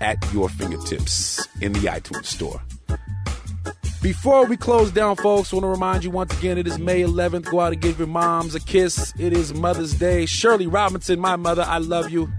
at 0.00 0.18
your 0.32 0.48
fingertips 0.48 1.48
in 1.60 1.72
the 1.72 1.80
iTunes 1.80 2.26
store. 2.26 2.60
Before 4.00 4.46
we 4.46 4.56
close 4.56 4.92
down, 4.92 5.16
folks, 5.16 5.52
I 5.52 5.56
want 5.56 5.64
to 5.64 5.68
remind 5.68 6.04
you 6.04 6.10
once 6.10 6.36
again 6.38 6.56
it 6.56 6.68
is 6.68 6.78
May 6.78 7.02
11th. 7.02 7.50
Go 7.50 7.58
out 7.58 7.72
and 7.72 7.82
give 7.82 7.98
your 7.98 8.06
moms 8.06 8.54
a 8.54 8.60
kiss. 8.60 9.12
It 9.18 9.32
is 9.32 9.52
Mother's 9.52 9.94
Day. 9.94 10.24
Shirley 10.24 10.68
Robinson, 10.68 11.18
my 11.18 11.34
mother, 11.34 11.64
I 11.66 11.78
love 11.78 12.08
you. 12.08 12.30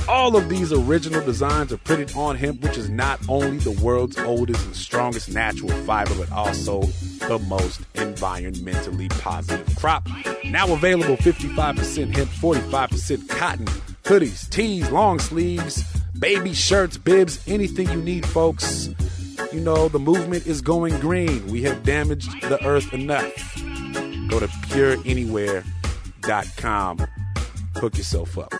All 0.07 0.35
of 0.35 0.49
these 0.49 0.73
original 0.73 1.23
designs 1.23 1.71
are 1.71 1.77
printed 1.77 2.15
on 2.15 2.35
hemp, 2.35 2.61
which 2.61 2.75
is 2.77 2.89
not 2.89 3.19
only 3.29 3.57
the 3.57 3.79
world's 3.83 4.17
oldest 4.19 4.65
and 4.65 4.75
strongest 4.75 5.29
natural 5.29 5.69
fiber, 5.83 6.15
but 6.15 6.31
also 6.31 6.81
the 7.27 7.37
most 7.47 7.81
environmentally 7.93 9.09
positive 9.21 9.75
crop. 9.75 10.07
Now 10.45 10.73
available 10.73 11.17
55% 11.17 12.15
hemp, 12.15 12.29
45% 12.29 13.29
cotton, 13.29 13.65
hoodies, 14.03 14.49
tees, 14.49 14.89
long 14.91 15.19
sleeves, 15.19 15.83
baby 16.17 16.53
shirts, 16.53 16.97
bibs, 16.97 17.39
anything 17.47 17.87
you 17.89 18.01
need, 18.01 18.25
folks. 18.25 18.89
You 19.51 19.61
know, 19.61 19.89
the 19.89 19.99
movement 19.99 20.47
is 20.47 20.61
going 20.61 20.97
green. 20.99 21.45
We 21.47 21.61
have 21.63 21.83
damaged 21.83 22.41
the 22.41 22.63
earth 22.65 22.93
enough. 22.93 23.55
Go 24.29 24.39
to 24.39 24.47
pureanywhere.com. 24.47 27.07
Hook 27.75 27.97
yourself 27.97 28.37
up. 28.37 28.53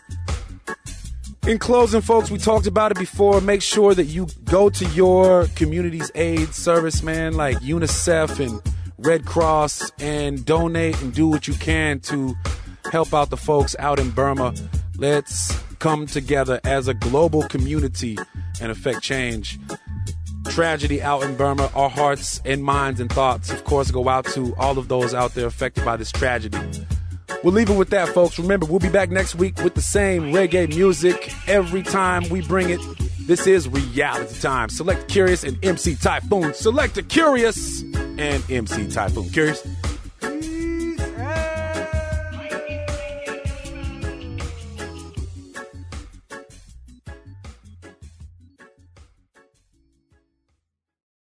In 1.47 1.57
closing, 1.57 2.01
folks, 2.01 2.29
we 2.29 2.37
talked 2.37 2.67
about 2.67 2.91
it 2.91 2.99
before. 2.99 3.41
Make 3.41 3.63
sure 3.63 3.95
that 3.95 4.03
you 4.03 4.27
go 4.45 4.69
to 4.69 4.85
your 4.89 5.47
community's 5.55 6.11
aid 6.13 6.53
service, 6.53 7.01
man, 7.01 7.33
like 7.33 7.57
UNICEF 7.57 8.39
and 8.45 8.61
Red 8.99 9.25
Cross, 9.25 9.91
and 9.99 10.45
donate 10.45 11.01
and 11.01 11.11
do 11.11 11.27
what 11.27 11.47
you 11.47 11.55
can 11.55 11.99
to 12.01 12.35
help 12.91 13.11
out 13.11 13.31
the 13.31 13.37
folks 13.37 13.75
out 13.79 13.99
in 13.99 14.11
Burma. 14.11 14.53
Let's 14.97 15.57
come 15.79 16.05
together 16.05 16.61
as 16.63 16.87
a 16.87 16.93
global 16.93 17.41
community 17.47 18.19
and 18.61 18.71
affect 18.71 19.01
change. 19.01 19.57
Tragedy 20.45 21.01
out 21.01 21.23
in 21.23 21.35
Burma, 21.35 21.71
our 21.73 21.89
hearts 21.89 22.39
and 22.45 22.63
minds 22.63 22.99
and 22.99 23.11
thoughts, 23.11 23.49
of 23.49 23.63
course, 23.63 23.89
go 23.89 24.07
out 24.07 24.25
to 24.25 24.55
all 24.57 24.77
of 24.77 24.89
those 24.89 25.15
out 25.15 25.33
there 25.33 25.47
affected 25.47 25.85
by 25.85 25.97
this 25.97 26.11
tragedy. 26.11 26.59
We'll 27.43 27.53
leave 27.53 27.69
it 27.69 27.77
with 27.77 27.89
that, 27.89 28.09
folks. 28.09 28.37
Remember, 28.37 28.65
we'll 28.65 28.79
be 28.79 28.89
back 28.89 29.09
next 29.09 29.35
week 29.35 29.57
with 29.63 29.73
the 29.73 29.81
same 29.81 30.31
reggae 30.31 30.69
music 30.69 31.33
every 31.47 31.81
time 31.81 32.29
we 32.29 32.41
bring 32.41 32.69
it. 32.69 32.79
This 33.21 33.47
is 33.47 33.67
reality 33.67 34.39
time. 34.39 34.69
Select 34.69 35.07
Kurious 35.09 35.47
and 35.47 35.63
MC 35.63 35.95
Typhoon. 35.95 36.53
Select 36.53 36.95
Kurious 36.95 37.83
and 38.19 38.51
MC 38.51 38.87
Typhoon. 38.89 39.25
Kurious? 39.25 40.50